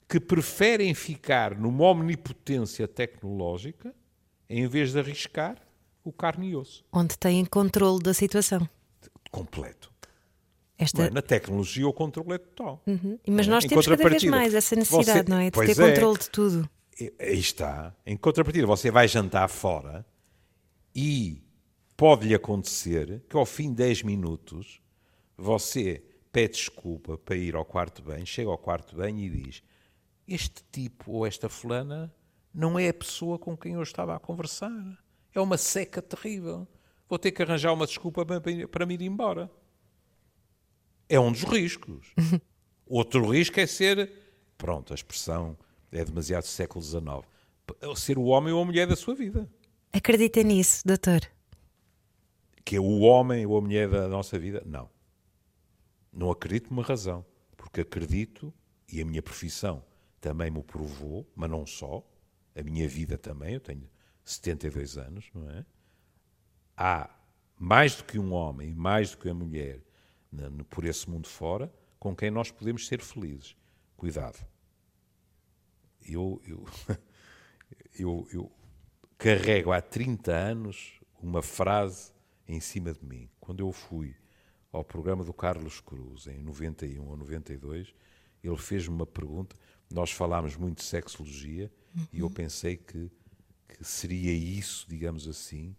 que 0.10 0.20
preferem 0.20 0.94
ficar 0.96 1.56
numa 1.56 1.86
omnipotência 1.86 2.88
tecnológica 2.88 3.94
em 4.50 4.68
vez 4.68 4.92
de 4.92 5.00
arriscar 5.00 5.62
o 6.04 6.12
carne 6.12 6.50
e 6.50 6.56
osso. 6.56 6.84
Onde 6.92 7.16
têm 7.16 7.46
controle 7.46 8.02
da 8.02 8.14
situação. 8.14 8.68
Completo. 9.30 9.94
Esta... 10.80 11.04
É? 11.04 11.10
Na 11.12 11.22
tecnologia 11.22 11.88
o 11.88 11.94
controle 11.94 12.34
é 12.34 12.38
total. 12.40 12.82
Uhum. 12.88 13.20
Mas 13.28 13.46
nós 13.46 13.66
temos 13.66 13.86
cada 13.86 14.10
vez 14.10 14.24
mais 14.24 14.56
essa 14.56 14.76
necessidade, 14.76 15.28
você... 15.28 15.30
não 15.30 15.38
é? 15.38 15.52
De 15.52 15.60
ter 15.60 15.80
é. 15.80 15.90
controle 15.90 16.18
de 16.18 16.30
tudo. 16.32 16.70
Aí 17.20 17.40
está. 17.40 17.96
Em 18.04 18.18
contrapartida, 18.18 18.66
você 18.66 18.90
vai 18.90 19.08
jantar 19.08 19.48
fora 19.48 20.04
e 20.96 21.44
pode-lhe 21.96 22.34
acontecer 22.34 23.22
que 23.30 23.38
ao 23.38 23.46
fim 23.46 23.70
de 23.70 23.76
10 23.76 24.04
minutos 24.04 24.82
você 25.38 26.04
pede 26.32 26.54
desculpa 26.54 27.18
para 27.18 27.36
ir 27.36 27.56
ao 27.56 27.64
quarto 27.64 28.02
bem, 28.02 28.26
chega 28.26 28.50
ao 28.50 28.58
quarto 28.58 28.96
bem 28.96 29.24
e 29.24 29.30
diz: 29.30 29.62
Este 30.30 30.64
tipo 30.72 31.12
ou 31.12 31.26
esta 31.26 31.50
fulana 31.50 32.14
não 32.54 32.78
é 32.78 32.90
a 32.90 32.94
pessoa 32.94 33.40
com 33.40 33.58
quem 33.58 33.74
eu 33.74 33.82
estava 33.82 34.16
a 34.16 34.20
conversar. 34.20 34.72
É 35.34 35.42
uma 35.42 35.58
seca 35.58 36.04
terrível. 36.04 36.68
Vou 37.10 37.18
ter 37.18 37.32
que 37.32 37.42
arranjar 37.42 37.74
uma 37.74 37.88
desculpa 37.88 38.24
para 38.24 38.86
me 38.86 38.94
ir 38.94 39.02
embora. 39.02 39.50
É 41.10 41.20
um 41.20 41.32
dos 41.32 41.42
riscos. 41.42 42.14
Outro 42.86 43.28
risco 43.32 43.60
é 43.60 43.66
ser, 43.66 44.12
pronto, 44.56 44.94
a 44.94 44.96
expressão 44.96 45.58
é 45.92 46.06
demasiado 46.06 46.44
século 46.44 46.84
XIX, 46.84 47.26
ser 47.96 48.20
o 48.20 48.26
homem 48.26 48.54
ou 48.54 48.62
a 48.62 48.66
mulher 48.66 48.86
da 48.86 48.96
sua 48.96 49.16
vida. 49.16 49.50
Acredita 49.92 50.44
nisso, 50.44 50.84
doutor? 50.86 51.22
Que 52.64 52.76
é 52.76 52.80
o 52.80 53.00
homem 53.00 53.48
ou 53.48 53.58
a 53.58 53.62
mulher 53.62 53.90
da 53.90 54.08
nossa 54.08 54.38
vida? 54.38 54.62
Não. 54.64 54.88
Não 56.14 56.30
acredito 56.30 56.68
por 56.68 56.74
uma 56.76 56.84
razão. 56.84 57.26
Porque 57.58 57.82
acredito, 57.82 58.54
e 58.88 59.02
a 59.02 59.06
minha 59.06 59.24
profissão 59.24 59.84
também 60.20 60.52
me 60.52 60.64
provou, 60.64 61.30
mas 61.36 61.50
não 61.50 61.66
só, 61.66 62.06
a 62.56 62.64
minha 62.64 62.88
vida 62.88 63.18
também, 63.18 63.56
eu 63.56 63.60
tenho 63.60 63.90
72 64.24 64.98
anos, 64.98 65.30
não 65.34 65.50
é? 65.50 65.66
Há 66.76 67.10
mais 67.58 67.96
do 67.96 68.04
que 68.04 68.18
um 68.20 68.34
homem, 68.34 68.74
mais 68.74 69.12
do 69.12 69.18
que 69.18 69.30
a 69.30 69.34
mulher 69.34 69.82
por 70.70 70.86
esse 70.86 71.10
mundo 71.10 71.28
fora, 71.28 71.72
com 72.00 72.16
quem 72.16 72.32
nós 72.32 72.52
podemos 72.52 72.88
ser 72.88 73.02
felizes. 73.02 73.56
Cuidado. 73.98 74.40
Eu, 76.02 76.42
eu, 76.46 76.66
eu, 77.98 78.28
eu 78.32 78.52
carrego 79.18 79.72
há 79.72 79.82
30 79.82 80.32
anos 80.32 81.00
uma 81.22 81.42
frase 81.42 82.14
em 82.48 82.60
cima 82.60 82.94
de 82.94 83.04
mim. 83.04 83.30
Quando 83.40 83.60
eu 83.60 83.72
fui 83.72 84.16
ao 84.72 84.84
programa 84.84 85.24
do 85.24 85.34
Carlos 85.34 85.82
Cruz, 85.82 86.28
em 86.28 86.42
91 86.42 87.06
ou 87.06 87.18
92, 87.18 87.94
ele 88.44 88.58
fez-me 88.58 88.96
uma 88.96 89.06
pergunta. 89.06 89.56
Nós 89.90 90.12
falámos 90.12 90.56
muito 90.56 90.78
de 90.78 90.84
sexologia 90.84 91.72
uhum. 91.96 92.08
e 92.14 92.20
eu 92.20 92.30
pensei 92.30 92.78
que, 92.78 93.12
que, 93.68 93.84
seria 93.84 94.32
isso, 94.32 94.86
digamos 94.88 95.28
assim, 95.28 95.76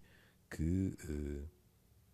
que 0.50 0.96
uh, 1.08 1.48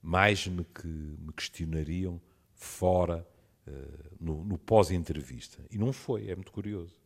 mais 0.03 0.47
me, 0.47 0.65
que, 0.65 0.87
me 0.87 1.33
questionariam 1.33 2.21
fora, 2.55 3.27
uh, 3.67 4.17
no, 4.21 4.45
no 4.45 4.59
pós-entrevista. 4.59 5.65
E 5.71 5.79
não 5.79 5.93
foi, 5.93 6.29
é 6.29 6.35
muito 6.35 6.53
curioso. 6.53 7.01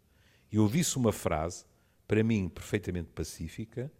Eu 0.51 0.69
disse 0.69 0.97
uma 0.97 1.13
frase, 1.13 1.65
para 2.09 2.25
mim, 2.25 2.49
perfeitamente 2.49 3.11
pacífica, 3.11 3.93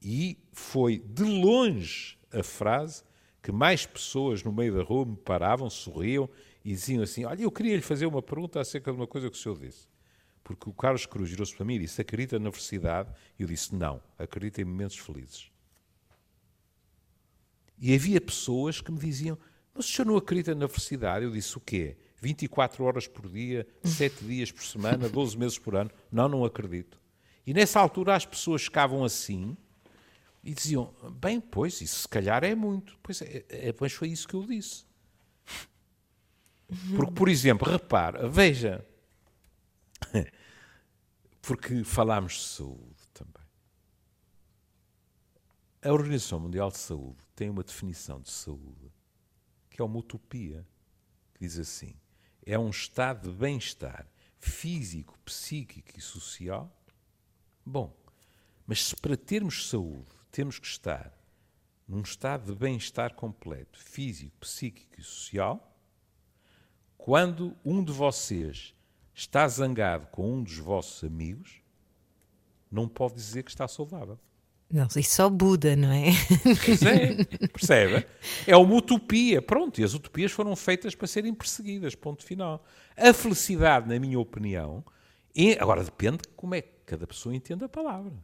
e 0.00 0.38
foi 0.52 0.98
de 0.98 1.22
longe 1.22 2.18
a 2.32 2.42
frase 2.42 3.02
que 3.42 3.52
mais 3.52 3.84
pessoas 3.84 4.42
no 4.42 4.50
meio 4.50 4.74
da 4.74 4.82
rua 4.82 5.04
me 5.04 5.16
paravam, 5.16 5.68
sorriam 5.68 6.28
e 6.64 6.70
diziam 6.70 7.02
assim: 7.02 7.24
Olha, 7.24 7.42
eu 7.42 7.50
queria 7.50 7.76
lhe 7.76 7.82
fazer 7.82 8.06
uma 8.06 8.22
pergunta 8.22 8.60
acerca 8.60 8.90
de 8.90 8.96
uma 8.96 9.06
coisa 9.06 9.30
que 9.30 9.36
o 9.36 9.38
senhor 9.38 9.58
disse. 9.58 9.86
Porque 10.44 10.68
o 10.68 10.72
Carlos 10.74 11.06
Cruz 11.06 11.30
girou-se 11.30 11.56
para 11.56 11.64
mim 11.64 11.76
e 11.76 11.78
disse: 11.80 12.02
Acredita 12.02 12.38
na 12.38 12.52
felicidade? 12.52 13.10
E 13.38 13.42
eu 13.42 13.48
disse: 13.48 13.74
Não, 13.74 14.00
acredita 14.18 14.60
em 14.60 14.64
momentos 14.64 14.98
felizes. 14.98 15.50
E 17.78 17.94
havia 17.94 18.20
pessoas 18.20 18.82
que 18.82 18.92
me 18.92 18.98
diziam: 18.98 19.38
Mas 19.74 19.86
o 19.86 19.88
senhor 19.88 20.06
não 20.06 20.16
acredita 20.18 20.54
na 20.54 20.68
felicidade? 20.68 21.24
Eu 21.24 21.30
disse: 21.30 21.56
O 21.56 21.60
quê? 21.60 21.96
24 22.20 22.84
horas 22.84 23.08
por 23.08 23.28
dia, 23.28 23.66
7 23.82 24.22
dias 24.24 24.52
por 24.52 24.62
semana, 24.62 25.08
12 25.08 25.36
meses 25.36 25.58
por 25.58 25.74
ano? 25.74 25.90
Não, 26.12 26.28
não 26.28 26.44
acredito. 26.44 27.00
E 27.46 27.54
nessa 27.54 27.80
altura 27.80 28.14
as 28.14 28.26
pessoas 28.26 28.64
ficavam 28.64 29.02
assim 29.02 29.56
e 30.42 30.52
diziam: 30.52 30.94
Bem, 31.18 31.40
pois, 31.40 31.80
isso 31.80 32.00
se 32.00 32.08
calhar 32.08 32.44
é 32.44 32.54
muito. 32.54 32.98
Pois 33.02 33.22
é, 33.22 33.46
é 33.48 33.74
mas 33.80 33.94
foi 33.94 34.08
isso 34.08 34.28
que 34.28 34.34
eu 34.34 34.44
disse. 34.44 34.84
Porque, 36.94 37.12
por 37.12 37.28
exemplo, 37.30 37.70
repara, 37.70 38.28
veja, 38.28 38.84
porque 41.42 41.84
falámos 41.84 42.34
de 42.34 42.40
saúde 42.40 43.08
também. 43.12 43.44
A 45.82 45.92
Organização 45.92 46.40
Mundial 46.40 46.70
de 46.70 46.78
Saúde 46.78 47.18
tem 47.36 47.50
uma 47.50 47.62
definição 47.62 48.20
de 48.20 48.30
saúde 48.30 48.90
que 49.68 49.82
é 49.82 49.84
uma 49.84 49.98
utopia, 49.98 50.66
que 51.34 51.40
diz 51.40 51.58
assim: 51.58 51.94
é 52.46 52.58
um 52.58 52.70
estado 52.70 53.30
de 53.30 53.36
bem-estar 53.36 54.06
físico, 54.38 55.18
psíquico 55.24 55.98
e 55.98 56.00
social. 56.00 56.72
Bom, 57.66 57.94
mas 58.66 58.84
se 58.84 58.96
para 58.96 59.16
termos 59.16 59.68
saúde 59.68 60.10
temos 60.30 60.58
que 60.58 60.66
estar 60.66 61.12
num 61.86 62.02
estado 62.02 62.52
de 62.52 62.58
bem-estar 62.58 63.14
completo, 63.14 63.78
físico, 63.78 64.36
psíquico 64.38 65.00
e 65.00 65.02
social, 65.02 65.76
quando 66.96 67.56
um 67.64 67.84
de 67.84 67.92
vocês 67.92 68.73
está 69.14 69.46
zangado 69.48 70.06
com 70.08 70.34
um 70.34 70.42
dos 70.42 70.58
vossos 70.58 71.04
amigos, 71.04 71.62
não 72.70 72.88
pode 72.88 73.14
dizer 73.14 73.42
que 73.42 73.50
está 73.50 73.68
saudável. 73.68 74.18
Não, 74.70 74.86
isso 74.96 75.14
só 75.14 75.30
Buda, 75.30 75.76
não 75.76 75.92
é? 75.92 76.06
Pois 76.64 76.82
é, 76.82 77.24
percebe? 77.48 78.06
É 78.46 78.56
uma 78.56 78.74
utopia. 78.74 79.40
Pronto, 79.40 79.80
e 79.80 79.84
as 79.84 79.94
utopias 79.94 80.32
foram 80.32 80.56
feitas 80.56 80.94
para 80.94 81.06
serem 81.06 81.32
perseguidas, 81.32 81.94
ponto 81.94 82.24
final. 82.24 82.64
A 82.96 83.12
felicidade, 83.12 83.88
na 83.88 84.00
minha 84.00 84.18
opinião, 84.18 84.84
é, 85.36 85.52
agora 85.62 85.84
depende 85.84 86.18
de 86.18 86.28
como 86.30 86.54
é 86.54 86.62
que 86.62 86.72
cada 86.86 87.06
pessoa 87.06 87.34
entende 87.34 87.62
a 87.64 87.68
palavra 87.68 88.14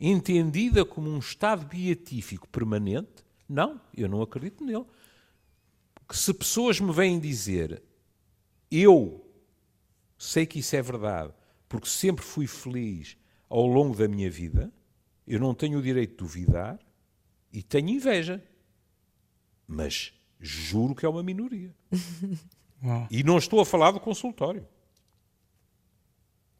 entendida 0.00 0.84
como 0.84 1.10
um 1.10 1.18
estado 1.18 1.66
beatífico 1.66 2.48
permanente, 2.48 3.24
não, 3.48 3.80
eu 3.96 4.08
não 4.08 4.22
acredito 4.22 4.64
nele. 4.64 4.84
Que 6.08 6.16
se 6.16 6.32
pessoas 6.32 6.80
me 6.80 6.92
vêm 6.92 7.18
dizer, 7.18 7.82
eu 8.70 9.27
sei 10.18 10.44
que 10.44 10.58
isso 10.58 10.74
é 10.74 10.82
verdade, 10.82 11.32
porque 11.68 11.88
sempre 11.88 12.24
fui 12.24 12.46
feliz 12.46 13.16
ao 13.48 13.66
longo 13.66 13.96
da 13.96 14.08
minha 14.08 14.30
vida, 14.30 14.72
eu 15.26 15.38
não 15.38 15.54
tenho 15.54 15.78
o 15.78 15.82
direito 15.82 16.10
de 16.10 16.16
duvidar 16.16 16.78
e 17.52 17.62
tenho 17.62 17.90
inveja. 17.90 18.42
Mas 19.66 20.12
juro 20.40 20.94
que 20.94 21.06
é 21.06 21.08
uma 21.08 21.22
minoria. 21.22 21.74
e 23.10 23.22
não 23.22 23.38
estou 23.38 23.60
a 23.60 23.66
falar 23.66 23.90
do 23.92 24.00
consultório. 24.00 24.66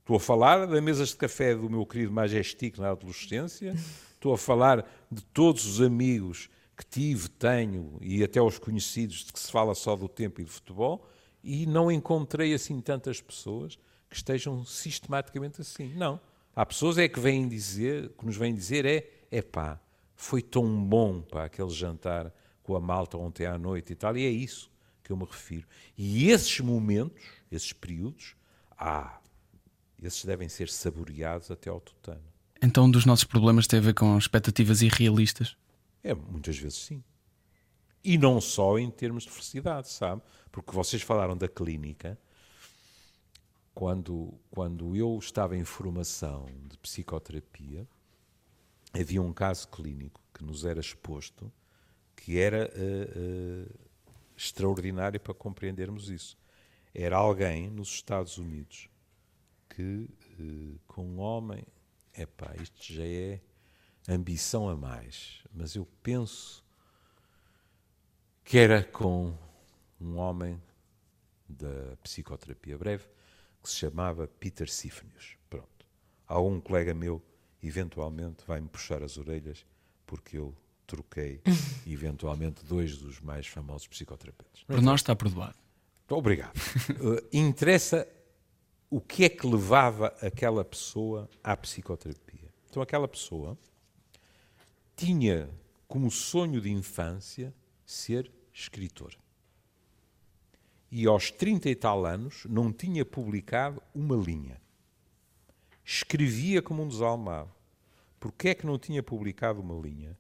Estou 0.01 0.17
a 0.17 0.21
falar 0.21 0.67
das 0.67 0.83
mesas 0.83 1.11
de 1.11 1.17
café 1.17 1.55
do 1.55 1.69
meu 1.69 1.85
querido 1.85 2.13
Majestic 2.13 2.79
na 2.79 2.91
adolescência, 2.91 3.75
estou 4.15 4.33
a 4.33 4.39
falar 4.39 4.89
de 5.11 5.23
todos 5.23 5.67
os 5.67 5.83
amigos 5.83 6.49
que 6.75 6.87
tive, 6.87 7.29
tenho 7.29 7.99
e 8.01 8.23
até 8.23 8.41
os 8.41 8.59
conhecidos 8.59 9.25
de 9.25 9.33
que 9.33 9.39
se 9.39 9.51
fala 9.51 9.75
só 9.75 9.97
do 9.97 10.09
tempo 10.09 10.41
e 10.41 10.45
do 10.45 10.51
futebol 10.51 11.07
e 11.43 11.67
não 11.67 11.91
encontrei 11.91 12.55
assim 12.55 12.81
tantas 12.81 13.21
pessoas 13.21 13.79
que 14.09 14.17
estejam 14.17 14.65
sistematicamente 14.65 15.61
assim. 15.61 15.93
Não. 15.95 16.21
Há 16.55 16.67
pessoas 16.67 16.99
é 16.99 17.09
que 17.09 17.21
vêm 17.21 17.49
dizer, 17.49 18.11
que 18.19 18.27
nos 18.27 18.37
vêm 18.37 18.55
dizer 18.55 18.85
é, 18.85 19.09
é 19.31 19.43
pá, 19.43 19.81
foi 20.17 20.43
tão 20.43 20.85
bom 20.85 21.21
para 21.21 21.45
aquele 21.45 21.71
jantar 21.71 22.33
com 22.63 22.75
a 22.75 22.81
malta 22.81 23.17
ontem 23.17 23.47
à 23.47 23.57
noite 23.57 23.93
e 23.93 23.97
tal, 23.97 24.17
e 24.17 24.27
é 24.27 24.31
isso 24.31 24.71
que 25.03 25.13
eu 25.13 25.17
me 25.17 25.25
refiro. 25.25 25.67
E 25.97 26.29
esses 26.31 26.61
momentos, 26.61 27.23
esses 27.51 27.73
períodos, 27.73 28.35
ah, 28.77 29.21
esses 30.03 30.25
devem 30.25 30.49
ser 30.49 30.69
saboreados 30.69 31.51
até 31.51 31.71
ao 31.71 31.81
tutano. 31.81 32.23
Então, 32.61 32.87
um 32.87 32.91
dos 32.91 33.07
nossos 33.07 33.25
problemas 33.25 33.67
tem 33.67 33.79
a 33.79 33.83
ver 33.83 33.95
com 33.95 34.19
expectativas 34.19 34.83
irrealistas? 34.83 35.57
É, 36.03 36.13
muitas 36.13 36.59
vezes 36.59 36.79
sim. 36.79 37.03
E 38.03 38.17
não 38.17 38.41
só 38.41 38.79
em 38.79 38.91
termos 38.91 39.25
de 39.25 39.31
felicidade, 39.31 39.89
sabe? 39.89 40.23
Porque 40.51 40.73
vocês 40.73 41.03
falaram 41.03 41.37
da 41.37 41.49
clínica. 41.49 42.19
Quando, 43.75 44.35
quando 44.51 44.97
eu 44.97 45.17
estava 45.19 45.57
em 45.57 45.65
formação 45.65 46.47
de 46.69 46.77
psicoterapia, 46.79 47.87
havia 48.93 49.23
um 49.23 49.33
caso 49.33 49.69
clínico 49.69 50.21
que 50.35 50.43
nos 50.43 50.65
era 50.65 50.81
exposto 50.81 51.53
que 52.19 52.39
era 52.39 52.71
uh, 52.75 53.67
uh, 53.67 53.75
extraordinário 54.37 55.21
para 55.21 55.33
compreendermos 55.33 56.11
isso. 56.11 56.37
Era 56.95 57.17
alguém 57.17 57.71
nos 57.71 57.89
Estados 57.89 58.39
Unidos 58.39 58.89
que 59.71 60.11
uh, 60.39 60.81
com 60.87 61.07
um 61.07 61.21
homem, 61.21 61.65
é 62.13 62.27
pá, 62.27 62.55
isto 62.61 62.93
já 62.93 63.05
é 63.05 63.41
ambição 64.09 64.69
a 64.69 64.77
mais, 64.77 65.45
mas 65.55 65.77
eu 65.77 65.87
penso 66.03 66.65
que 68.49 68.57
era 68.57 68.83
com 68.83 69.35
um 70.01 70.17
homem 70.17 70.59
da 71.47 71.99
psicoterapia 72.03 72.79
breve 72.79 73.05
que 73.63 73.69
se 73.69 73.77
chamava 73.77 74.27
Peter 74.27 74.71
Sifnius. 74.71 75.37
Pronto. 75.51 75.87
Há 76.27 76.41
um 76.41 76.59
colega 76.59 76.95
meu, 76.95 77.23
eventualmente, 77.63 78.43
vai-me 78.47 78.67
puxar 78.67 79.03
as 79.03 79.19
orelhas 79.19 79.67
porque 80.07 80.39
eu 80.39 80.57
troquei, 80.87 81.43
eventualmente, 81.87 82.65
dois 82.65 82.97
dos 82.97 83.21
mais 83.21 83.47
famosos 83.47 83.87
psicoterapeutas. 83.87 84.65
Para 84.65 84.81
nós 84.81 85.03
está 85.03 85.15
perdoado. 85.15 85.59
Obrigado. 86.09 86.57
Uh, 86.57 87.23
interessa 87.31 88.09
o 88.89 88.99
que 88.99 89.27
é 89.27 89.29
que 89.29 89.47
levava 89.47 90.07
aquela 90.23 90.65
pessoa 90.65 91.29
à 91.45 91.55
psicoterapia. 91.55 92.49
Então, 92.71 92.83
aquela 92.83 93.07
pessoa 93.07 93.59
tinha 94.97 95.51
como 95.87 96.11
sonho 96.11 96.63
de 96.63 96.71
infância 96.71 97.53
ser 97.85 98.38
escritor. 98.59 99.17
E 100.91 101.07
aos 101.07 101.31
30 101.31 101.69
e 101.69 101.77
tal 101.77 102.05
anos 102.05 102.45
não 102.47 102.73
tinha 102.73 103.05
publicado 103.05 103.83
uma 103.95 104.17
linha. 104.17 104.61
Escrevia 105.85 106.61
como 106.61 106.83
um 106.83 106.89
desalmado. 106.89 107.51
Porquê 108.19 108.49
é 108.49 108.55
que 108.55 108.67
não 108.67 108.79
tinha 108.79 109.03
publicado 109.03 109.61
uma 109.61 109.75
linha? 109.75 110.19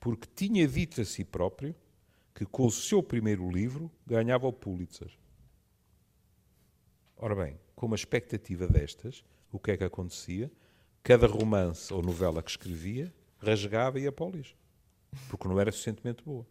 Porque 0.00 0.28
tinha 0.34 0.66
dito 0.66 1.00
a 1.00 1.04
si 1.04 1.24
próprio 1.24 1.74
que 2.34 2.46
com 2.46 2.66
o 2.66 2.70
seu 2.70 3.02
primeiro 3.02 3.48
livro 3.50 3.90
ganhava 4.06 4.46
o 4.46 4.52
Pulitzer. 4.52 5.12
Ora 7.16 7.34
bem, 7.34 7.58
com 7.74 7.86
uma 7.86 7.96
expectativa 7.96 8.66
destas, 8.66 9.24
o 9.52 9.58
que 9.58 9.72
é 9.72 9.76
que 9.76 9.84
acontecia? 9.84 10.50
Cada 11.02 11.26
romance 11.26 11.92
ou 11.92 12.02
novela 12.02 12.42
que 12.42 12.50
escrevia 12.50 13.14
rasgava 13.38 14.00
e 14.00 14.04
ia 14.04 14.12
para. 14.12 14.56
Porque 15.28 15.46
não 15.46 15.60
era 15.60 15.70
suficientemente 15.70 16.24
boa. 16.24 16.46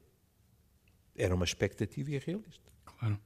Era 1.15 1.35
uma 1.35 1.45
expectativa 1.45 2.11
irrealista. 2.11 2.71
Claro. 2.85 3.19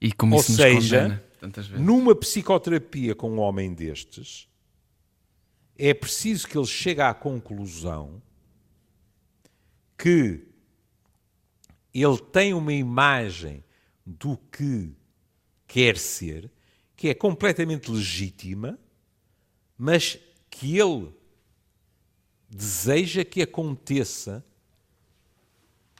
E 0.00 0.12
como 0.12 0.34
ou 0.34 0.40
isso 0.40 0.54
seja, 0.54 1.22
numa 1.78 2.14
psicoterapia 2.14 3.14
com 3.14 3.30
um 3.30 3.38
homem 3.38 3.74
destes, 3.74 4.48
é 5.76 5.92
preciso 5.94 6.48
que 6.48 6.56
ele 6.56 6.66
chegue 6.66 7.00
à 7.00 7.12
conclusão 7.12 8.22
que 9.96 10.46
ele 11.92 12.18
tem 12.32 12.54
uma 12.54 12.72
imagem 12.72 13.62
do 14.04 14.36
que 14.36 14.94
quer 15.66 15.96
ser, 15.96 16.50
que 16.96 17.08
é 17.08 17.14
completamente 17.14 17.90
legítima, 17.90 18.78
mas 19.76 20.18
que 20.50 20.78
ele 20.78 21.12
deseja 22.48 23.24
que 23.24 23.42
aconteça 23.42 24.44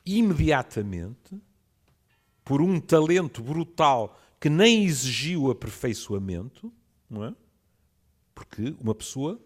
imediatamente 0.05 1.41
por 2.45 2.61
um 2.61 2.81
talento 2.81 3.43
brutal 3.43 4.19
que 4.41 4.49
nem 4.49 4.85
exigiu 4.85 5.51
aperfeiçoamento, 5.51 6.73
não 7.09 7.25
é? 7.25 7.35
Porque 8.35 8.75
uma 8.81 8.95
pessoa 8.95 9.41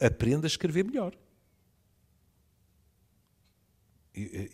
aprende 0.00 0.46
a 0.46 0.48
escrever 0.48 0.84
melhor. 0.84 1.14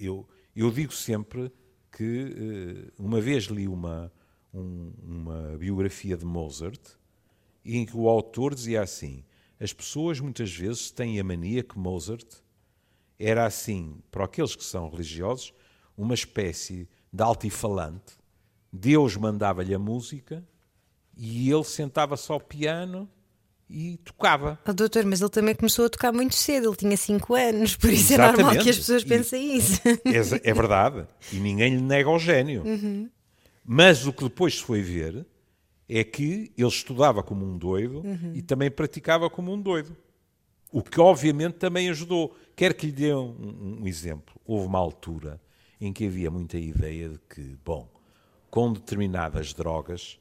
Eu, 0.00 0.28
eu 0.56 0.70
digo 0.70 0.92
sempre 0.92 1.52
que 1.92 2.34
eh, 2.36 2.92
uma 2.98 3.20
vez 3.20 3.44
li 3.44 3.68
uma, 3.68 4.12
um, 4.52 4.92
uma 5.02 5.56
biografia 5.56 6.16
de 6.16 6.24
Mozart 6.24 6.80
em 7.64 7.86
que 7.86 7.96
o 7.96 8.08
autor 8.08 8.54
dizia 8.54 8.82
assim: 8.82 9.24
as 9.60 9.72
pessoas 9.72 10.18
muitas 10.18 10.52
vezes 10.52 10.90
têm 10.90 11.20
a 11.20 11.24
mania 11.24 11.62
que 11.62 11.78
Mozart 11.78 12.41
era 13.24 13.46
assim, 13.46 13.96
para 14.10 14.24
aqueles 14.24 14.56
que 14.56 14.64
são 14.64 14.88
religiosos, 14.90 15.54
uma 15.96 16.14
espécie 16.14 16.88
de 17.12 17.22
altifalante. 17.22 18.18
Deus 18.72 19.16
mandava-lhe 19.16 19.74
a 19.74 19.78
música 19.78 20.44
e 21.16 21.50
ele 21.50 21.64
sentava-se 21.64 22.30
ao 22.32 22.40
piano 22.40 23.08
e 23.70 23.96
tocava. 23.98 24.58
Oh, 24.66 24.72
doutor, 24.72 25.04
mas 25.04 25.20
ele 25.20 25.30
também 25.30 25.54
começou 25.54 25.86
a 25.86 25.88
tocar 25.88 26.12
muito 26.12 26.34
cedo, 26.34 26.68
ele 26.68 26.76
tinha 26.76 26.96
5 26.96 27.34
anos, 27.34 27.76
por 27.76 27.90
isso 27.90 28.12
Exatamente. 28.12 28.40
é 28.40 28.42
normal 28.44 28.62
que 28.64 28.70
as 28.70 28.76
pessoas 28.76 29.04
pensem 29.04 29.56
isso. 29.56 29.80
É, 30.04 30.50
é, 30.50 30.54
verdade, 30.54 31.06
e 31.32 31.36
ninguém 31.36 31.76
lhe 31.76 31.82
nega 31.82 32.10
o 32.10 32.18
gênio. 32.18 32.62
Uhum. 32.64 33.08
Mas 33.64 34.06
o 34.06 34.12
que 34.12 34.24
depois 34.24 34.56
se 34.56 34.62
foi 34.62 34.82
ver 34.82 35.24
é 35.88 36.02
que 36.02 36.52
ele 36.56 36.68
estudava 36.68 37.22
como 37.22 37.46
um 37.46 37.56
doido 37.56 38.00
uhum. 38.00 38.32
e 38.34 38.42
também 38.42 38.70
praticava 38.70 39.30
como 39.30 39.52
um 39.52 39.60
doido. 39.60 39.96
O 40.72 40.82
que 40.82 41.00
obviamente 41.00 41.54
também 41.54 41.88
ajudou. 41.90 42.34
Quer 42.56 42.74
que 42.74 42.86
lhe 42.86 42.92
dê 42.92 43.14
um, 43.14 43.78
um 43.80 43.86
exemplo. 43.86 44.34
Houve 44.44 44.66
uma 44.66 44.78
altura 44.78 45.40
em 45.80 45.92
que 45.92 46.06
havia 46.06 46.30
muita 46.30 46.58
ideia 46.58 47.10
de 47.10 47.18
que, 47.18 47.58
bom, 47.64 47.88
com 48.50 48.72
determinadas 48.72 49.52
drogas 49.52 50.18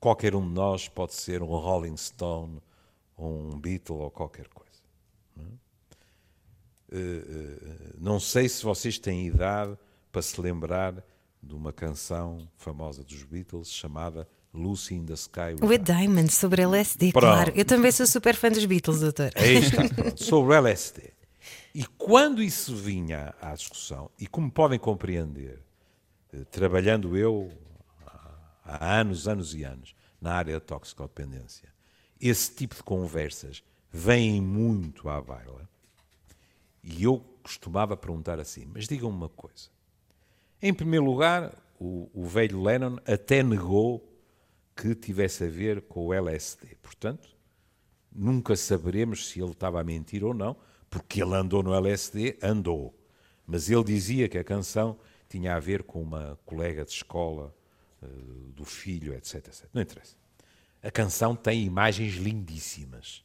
qualquer 0.00 0.34
um 0.34 0.46
de 0.46 0.52
nós 0.52 0.88
pode 0.88 1.14
ser 1.14 1.42
um 1.42 1.46
Rolling 1.46 1.96
Stone, 1.96 2.60
ou 3.16 3.52
um 3.52 3.60
Beatle 3.60 3.96
ou 3.96 4.10
qualquer 4.10 4.48
coisa. 4.48 4.68
É? 5.38 6.96
uh, 6.96 7.94
não 7.98 8.20
sei 8.20 8.48
se 8.48 8.62
vocês 8.62 8.98
têm 8.98 9.26
idade 9.26 9.76
para 10.12 10.22
se 10.22 10.40
lembrar 10.40 11.04
de 11.42 11.54
uma 11.54 11.72
canção 11.72 12.48
famosa 12.56 13.04
dos 13.04 13.22
Beatles 13.24 13.70
chamada 13.70 14.28
Lucy 14.52 14.94
in 14.94 15.06
the 15.06 15.16
Sky 15.16 15.54
with, 15.60 15.68
with 15.68 15.82
Diamonds, 15.84 16.34
sobre 16.34 16.62
LSD, 16.62 17.12
pronto. 17.12 17.26
claro. 17.26 17.52
Eu 17.54 17.64
também 17.64 17.92
sou 17.92 18.06
super 18.06 18.34
fã 18.34 18.50
dos 18.50 18.64
Beatles, 18.64 19.00
doutor. 19.00 19.30
Aí 19.36 19.56
está, 19.56 19.88
pronto, 19.88 20.18
sobre 20.22 20.56
LSD. 20.56 21.12
E 21.74 21.84
quando 21.84 22.42
isso 22.42 22.74
vinha 22.74 23.34
à 23.40 23.54
discussão, 23.54 24.10
e 24.18 24.26
como 24.26 24.50
podem 24.50 24.78
compreender, 24.78 25.62
eh, 26.32 26.44
trabalhando 26.50 27.16
eu 27.16 27.52
há 28.64 28.98
anos, 29.00 29.28
anos 29.28 29.54
e 29.54 29.64
anos, 29.64 29.94
na 30.20 30.34
área 30.34 30.54
da 30.54 30.60
toxicodependência. 30.60 31.68
Esse 32.20 32.54
tipo 32.54 32.74
de 32.74 32.82
conversas 32.82 33.62
vêm 33.92 34.40
muito 34.40 35.08
à 35.08 35.20
baila. 35.20 35.68
E 36.82 37.04
eu 37.04 37.24
costumava 37.42 37.96
perguntar 37.96 38.40
assim: 38.40 38.66
mas 38.66 38.88
digam-me 38.88 39.16
uma 39.16 39.28
coisa. 39.28 39.68
Em 40.60 40.74
primeiro 40.74 41.04
lugar, 41.04 41.54
o, 41.78 42.10
o 42.12 42.26
velho 42.26 42.62
Lennon 42.62 42.98
até 43.06 43.42
negou 43.42 44.04
que 44.78 44.94
tivesse 44.94 45.42
a 45.42 45.48
ver 45.48 45.82
com 45.82 46.06
o 46.06 46.14
LSD. 46.14 46.76
Portanto, 46.80 47.28
nunca 48.12 48.54
saberemos 48.54 49.28
se 49.28 49.40
ele 49.40 49.50
estava 49.50 49.80
a 49.80 49.84
mentir 49.84 50.22
ou 50.22 50.32
não, 50.32 50.56
porque 50.88 51.20
ele 51.20 51.34
andou 51.34 51.64
no 51.64 51.74
LSD, 51.74 52.38
andou. 52.40 52.96
Mas 53.44 53.68
ele 53.68 53.82
dizia 53.82 54.28
que 54.28 54.38
a 54.38 54.44
canção 54.44 54.96
tinha 55.28 55.56
a 55.56 55.58
ver 55.58 55.82
com 55.82 56.00
uma 56.00 56.38
colega 56.46 56.84
de 56.84 56.92
escola 56.92 57.52
eh, 58.00 58.06
do 58.54 58.64
filho, 58.64 59.14
etc, 59.14 59.48
etc. 59.48 59.66
Não 59.74 59.82
interessa. 59.82 60.14
A 60.80 60.92
canção 60.92 61.34
tem 61.34 61.64
imagens 61.64 62.14
lindíssimas 62.14 63.24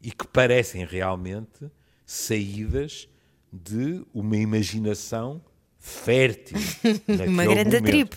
e 0.00 0.12
que 0.12 0.26
parecem 0.28 0.84
realmente 0.84 1.68
saídas 2.06 3.08
de 3.52 4.06
uma 4.14 4.36
imaginação 4.36 5.44
fértil. 5.80 6.58
uma 7.26 7.44
grande 7.46 7.80
trip. 7.80 8.16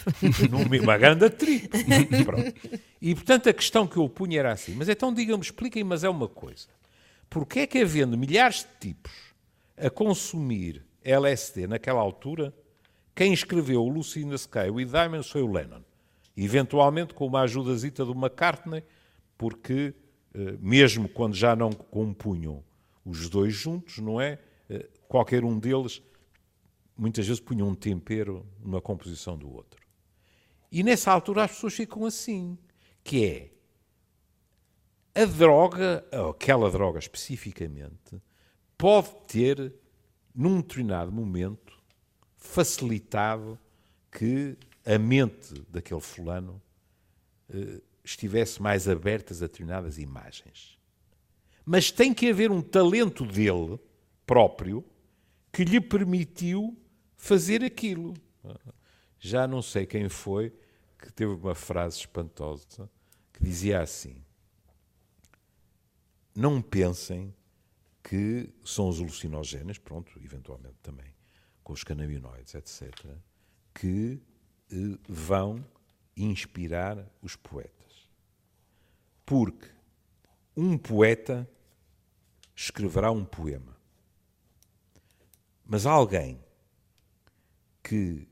uma 0.82 0.98
grande 0.98 1.30
trip. 1.30 1.70
e 3.02 3.16
portanto 3.16 3.50
a 3.50 3.54
questão 3.54 3.88
que 3.88 3.98
eu 3.98 4.08
punha 4.10 4.40
era 4.40 4.52
assim: 4.52 4.76
mas 4.76 4.90
então 4.90 5.14
digam-me, 5.14 5.44
expliquem, 5.44 5.84
mas 5.84 6.04
é 6.04 6.10
uma 6.10 6.28
coisa. 6.28 6.68
Porquê 7.30 7.62
é 7.62 7.68
que 7.68 7.80
havendo 7.80 8.18
milhares 8.18 8.58
de 8.58 8.90
tipos 8.92 9.12
a 9.76 9.90
consumir 9.90 10.86
LSD 11.04 11.66
naquela 11.66 12.00
altura, 12.00 12.54
quem 13.16 13.34
escreveu 13.34 13.84
o 13.84 13.90
Lucy 13.90 14.22
in 14.22 14.30
the 14.30 14.36
Sky 14.36 14.70
with 14.70 14.86
Diamonds 14.86 15.30
foi 15.30 15.42
o 15.42 15.52
Lennon. 15.52 15.82
Eventualmente 16.36 17.14
com 17.14 17.26
uma 17.26 17.42
ajudazita 17.42 18.06
do 18.06 18.12
McCartney, 18.12 18.84
porque 19.38 19.94
eh, 20.34 20.56
mesmo 20.60 21.08
quando 21.08 21.36
já 21.36 21.56
não 21.56 21.72
compunham 21.72 22.64
os 23.06 23.30
dois 23.30 23.54
juntos, 23.54 24.00
não 24.00 24.20
é? 24.20 24.40
Eh, 24.70 24.88
qualquer 25.08 25.44
um 25.44 25.60
deles 25.60 26.02
muitas 26.98 27.28
vezes 27.28 27.40
punha 27.40 27.66
um 27.66 27.76
tempero 27.76 28.46
numa 28.60 28.82
composição 28.82 29.38
do 29.38 29.52
outro. 29.52 29.82
E 30.72 30.84
nessa 30.84 31.12
altura 31.12 31.44
as 31.44 31.52
pessoas 31.52 31.74
ficam 31.74 32.06
assim, 32.06 32.58
que 33.04 33.26
é 33.26 33.54
a 35.16 35.26
droga, 35.26 36.04
aquela 36.30 36.72
droga 36.72 36.98
especificamente, 36.98 38.22
pode 38.78 39.12
ter, 39.28 39.74
num 40.34 40.62
determinado 40.62 41.12
momento, 41.12 41.80
facilitado 42.36 43.60
que 44.12 44.58
a 44.86 44.98
mente 44.98 45.54
daquele 45.70 46.02
fulano 46.02 46.62
eh, 47.50 47.80
estivesse 48.04 48.62
mais 48.62 48.88
aberta 48.88 49.34
a 49.34 49.38
determinadas 49.38 49.98
imagens. 49.98 50.78
Mas 51.66 51.92
tem 51.92 52.14
que 52.14 52.30
haver 52.30 52.52
um 52.52 52.62
talento 52.62 53.26
dele 53.26 53.80
próprio 54.26 54.84
que 55.52 55.64
lhe 55.64 55.80
permitiu 55.80 56.76
fazer 57.24 57.64
aquilo. 57.64 58.14
Já 59.18 59.48
não 59.48 59.62
sei 59.62 59.86
quem 59.86 60.10
foi 60.10 60.54
que 61.00 61.10
teve 61.10 61.32
uma 61.32 61.56
frase 61.56 62.00
espantosa 62.00 62.90
que 63.32 63.42
dizia 63.42 63.82
assim: 63.82 64.22
Não 66.36 66.62
pensem 66.62 67.34
que 68.04 68.50
são 68.66 68.90
os 68.90 69.00
alucinogénios, 69.00 69.78
pronto, 69.78 70.12
eventualmente 70.22 70.76
também, 70.84 71.16
com 71.64 71.72
os 71.72 71.82
canabinoides, 71.82 72.56
etc., 72.56 72.94
que 73.74 74.22
eh, 74.70 75.00
vão 75.08 75.66
inspirar 76.18 77.10
os 77.22 77.38
poetas. 77.38 78.10
Porque 79.26 79.70
um 80.58 80.78
poeta 80.78 81.50
escreverá 82.54 83.10
um 83.12 83.24
poema. 83.24 83.78
Mas 85.66 85.86
alguém 85.86 86.44
que 87.84 88.28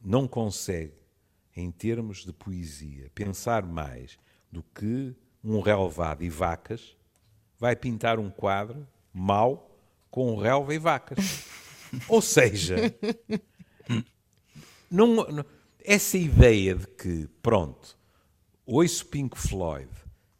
não 0.00 0.26
consegue, 0.26 0.94
em 1.54 1.70
termos 1.70 2.24
de 2.24 2.32
poesia, 2.32 3.10
pensar 3.14 3.64
mais 3.64 4.18
do 4.50 4.62
que 4.62 5.14
um 5.44 5.60
relevado 5.60 6.24
e 6.24 6.30
vacas, 6.30 6.96
vai 7.58 7.76
pintar 7.76 8.18
um 8.18 8.30
quadro 8.30 8.86
mau 9.12 9.78
com 10.10 10.36
relva 10.36 10.74
e 10.74 10.78
vacas. 10.78 11.44
Ou 12.08 12.20
seja, 12.20 12.76
não, 14.90 15.14
não, 15.14 15.44
essa 15.84 16.18
ideia 16.18 16.74
de 16.74 16.86
que, 16.86 17.28
pronto, 17.42 17.96
ouço 18.64 19.06
Pink 19.06 19.38
Floyd, 19.38 19.90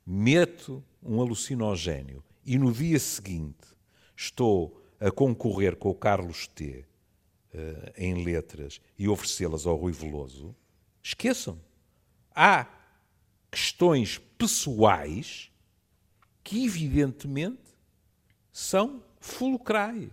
meto 0.05 0.83
um 1.03 1.21
alucinogénio 1.21 2.23
e 2.45 2.59
no 2.59 2.73
dia 2.73 2.99
seguinte 2.99 3.67
estou 4.17 4.83
a 4.99 5.11
concorrer 5.11 5.77
com 5.77 5.91
o 5.91 5.95
Carlos 5.95 6.47
T 6.49 6.85
em 7.97 8.25
letras 8.25 8.81
e 8.99 9.09
oferecê-las 9.09 9.67
ao 9.67 9.77
Rui 9.77 9.93
Veloso, 9.93 10.55
esqueçam. 11.03 11.61
Há 12.35 12.67
questões 13.51 14.19
pessoais 14.37 15.51
que, 16.43 16.65
evidentemente, 16.65 17.63
são 18.53 19.03
fulcrais. 19.21 20.11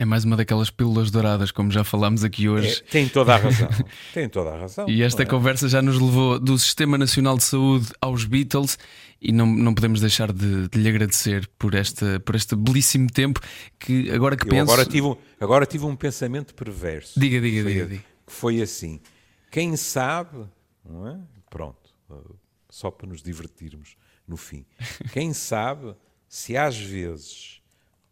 É 0.00 0.04
mais 0.06 0.24
uma 0.24 0.34
daquelas 0.34 0.70
pílulas 0.70 1.10
douradas, 1.10 1.50
como 1.50 1.70
já 1.70 1.84
falámos 1.84 2.24
aqui 2.24 2.48
hoje. 2.48 2.82
É, 2.88 2.90
tem 2.90 3.06
toda 3.06 3.34
a 3.34 3.36
razão. 3.36 3.68
tem 4.14 4.30
toda 4.30 4.48
a 4.48 4.58
razão. 4.58 4.88
E 4.88 5.02
esta 5.02 5.24
é? 5.24 5.26
conversa 5.26 5.68
já 5.68 5.82
nos 5.82 6.00
levou 6.00 6.40
do 6.40 6.58
Sistema 6.58 6.96
Nacional 6.96 7.36
de 7.36 7.44
Saúde 7.44 7.88
aos 8.00 8.24
Beatles 8.24 8.78
e 9.20 9.30
não, 9.30 9.44
não 9.44 9.74
podemos 9.74 10.00
deixar 10.00 10.32
de, 10.32 10.68
de 10.68 10.78
lhe 10.78 10.88
agradecer 10.88 11.46
por, 11.58 11.74
esta, 11.74 12.18
por 12.20 12.34
este 12.34 12.56
belíssimo 12.56 13.10
tempo 13.10 13.40
que 13.78 14.10
agora 14.10 14.38
que 14.38 14.46
Eu 14.46 14.48
penso. 14.48 14.72
Agora 14.72 14.86
tive, 14.88 15.16
agora 15.38 15.66
tive 15.66 15.84
um 15.84 15.94
pensamento 15.94 16.54
perverso. 16.54 17.20
Diga, 17.20 17.38
diga, 17.38 17.62
diga, 17.62 17.84
diga. 17.84 18.02
Que 18.26 18.32
foi 18.32 18.62
assim: 18.62 19.02
quem 19.50 19.76
sabe, 19.76 20.46
não 20.82 21.08
é? 21.08 21.18
Pronto, 21.50 21.90
só 22.70 22.90
para 22.90 23.06
nos 23.06 23.22
divertirmos 23.22 23.96
no 24.26 24.38
fim. 24.38 24.64
Quem 25.12 25.34
sabe 25.34 25.94
se 26.26 26.56
às 26.56 26.78
vezes 26.78 27.59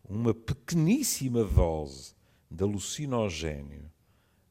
uma 0.09 0.33
pequeníssima 0.33 1.45
dose 1.45 2.15
de 2.51 2.65
alucinogénio 2.65 3.91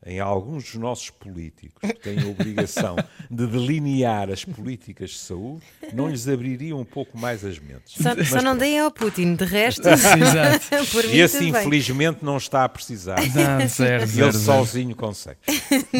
em 0.07 0.19
alguns 0.21 0.63
dos 0.63 0.75
nossos 0.75 1.09
políticos 1.09 1.79
que 1.81 1.99
têm 1.99 2.19
a 2.21 2.25
obrigação 2.27 2.95
de 3.29 3.45
delinear 3.45 4.29
as 4.31 4.45
políticas 4.45 5.09
de 5.11 5.17
saúde, 5.17 5.61
não 5.93 6.07
lhes 6.09 6.27
abriria 6.27 6.75
um 6.75 6.85
pouco 6.85 7.17
mais 7.17 7.43
as 7.43 7.59
mentes. 7.59 7.93
Só, 8.01 8.15
Mas 8.15 8.29
só 8.29 8.41
não 8.41 8.57
deem 8.57 8.79
ao 8.79 8.89
Putin, 8.89 9.35
de 9.35 9.43
resto. 9.45 9.87
Exato. 9.87 10.65
esse, 11.13 11.43
infelizmente, 11.49 12.19
não 12.23 12.37
está 12.37 12.63
a 12.63 12.69
precisar. 12.69 13.19
Ah, 13.19 13.65
zero, 13.67 14.03
Ele 14.07 14.11
zero. 14.11 14.33
sozinho 14.33 14.95
consegue. 14.95 15.37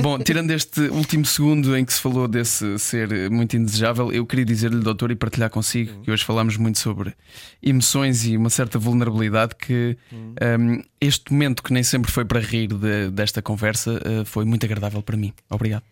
Bom, 0.01 0.17
tirando 0.19 0.51
este 0.51 0.79
último 0.81 1.25
segundo 1.25 1.75
em 1.77 1.83
que 1.83 1.91
se 1.93 1.99
falou 1.99 2.27
desse 2.27 2.79
ser 2.79 3.29
muito 3.29 3.57
indesejável, 3.57 4.11
eu 4.11 4.25
queria 4.25 4.45
dizer-lhe, 4.45 4.79
doutor, 4.79 5.11
e 5.11 5.15
partilhar 5.15 5.49
consigo, 5.49 6.01
que 6.01 6.09
hoje 6.11 6.23
falámos 6.23 6.55
muito 6.55 6.79
sobre 6.79 7.13
emoções 7.61 8.25
e 8.25 8.37
uma 8.37 8.49
certa 8.49 8.79
vulnerabilidade, 8.79 9.55
que 9.55 9.97
um, 10.13 10.81
este 11.01 11.31
momento 11.31 11.61
que 11.61 11.73
nem 11.73 11.83
sempre 11.83 12.11
foi 12.11 12.23
para 12.25 12.39
rir 12.39 12.67
de- 12.67 13.09
desta 13.11 13.41
conversa 13.41 13.96
foi 14.25 14.45
muito 14.45 14.65
agradável 14.65 15.01
para 15.01 15.15
mim. 15.17 15.33
Obrigado. 15.49 15.83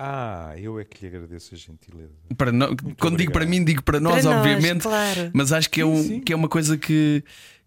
Ah, 0.00 0.52
eu 0.56 0.78
é 0.78 0.84
que 0.84 1.02
lhe 1.08 1.16
agradeço 1.16 1.54
a 1.54 1.58
gentileza. 1.58 2.12
Para 2.36 2.52
no- 2.52 2.68
Quando 2.68 2.76
digo 2.94 3.08
obrigado. 3.08 3.32
para 3.32 3.46
mim, 3.46 3.64
digo 3.64 3.82
para 3.82 3.98
nós, 3.98 4.22
Para 4.22 4.30
nós, 4.34 4.38
obviamente, 4.46 4.82
claro. 4.82 5.30
mas 5.32 5.52
acho 5.52 5.68
que 5.68 5.80
é, 5.80 5.84
um- 5.86 6.20
que 6.20 6.32
é 6.32 6.36
uma 6.36 6.48
coisa 6.48 6.76
que, 6.78 7.24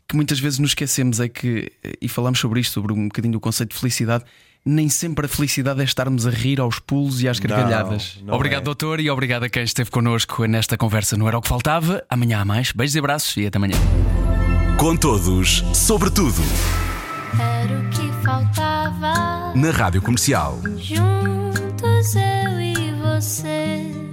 que 0.07 0.15
muitas 0.15 0.39
vezes 0.39 0.57
nos 0.57 0.71
esquecemos, 0.71 1.19
é 1.19 1.27
que, 1.27 1.69
e 2.01 2.07
falamos 2.07 2.39
sobre 2.39 2.61
isto, 2.61 2.71
sobre 2.73 2.93
um 2.93 3.07
bocadinho 3.09 3.37
o 3.37 3.41
conceito 3.41 3.73
de 3.73 3.79
felicidade. 3.79 4.23
Nem 4.63 4.87
sempre 4.87 5.25
a 5.25 5.27
felicidade 5.27 5.81
é 5.81 5.83
estarmos 5.83 6.25
a 6.25 6.29
rir 6.29 6.61
aos 6.61 6.79
pulos 6.79 7.21
e 7.21 7.27
às 7.27 7.37
Não, 7.39 7.47
gargalhadas. 7.49 8.19
não 8.23 8.33
obrigado, 8.35 8.61
é. 8.61 8.63
doutor, 8.65 8.99
e 9.01 9.09
obrigado 9.09 9.43
a 9.43 9.49
quem 9.49 9.63
esteve 9.63 9.89
connosco 9.89 10.45
nesta 10.45 10.77
conversa. 10.77 11.17
Não 11.17 11.27
era 11.27 11.37
o 11.37 11.41
que 11.41 11.49
faltava. 11.49 12.01
Amanhã 12.07 12.39
há 12.41 12.45
mais. 12.45 12.71
Beijos 12.71 12.95
e 12.95 12.99
abraços 12.99 13.35
e 13.37 13.45
até 13.47 13.57
amanhã. 13.57 13.75
Com 14.77 14.95
todos, 14.95 15.63
sobre 15.73 16.09
tudo, 16.11 16.41
Era 17.39 17.79
o 17.79 17.89
que 17.89 18.00
faltava. 18.31 19.51
na 19.55 19.71
Rádio 19.71 20.01
Comercial. 20.01 20.59
Juntos 20.77 22.15
eu 22.15 22.61
e 22.61 22.91
você. 23.01 24.10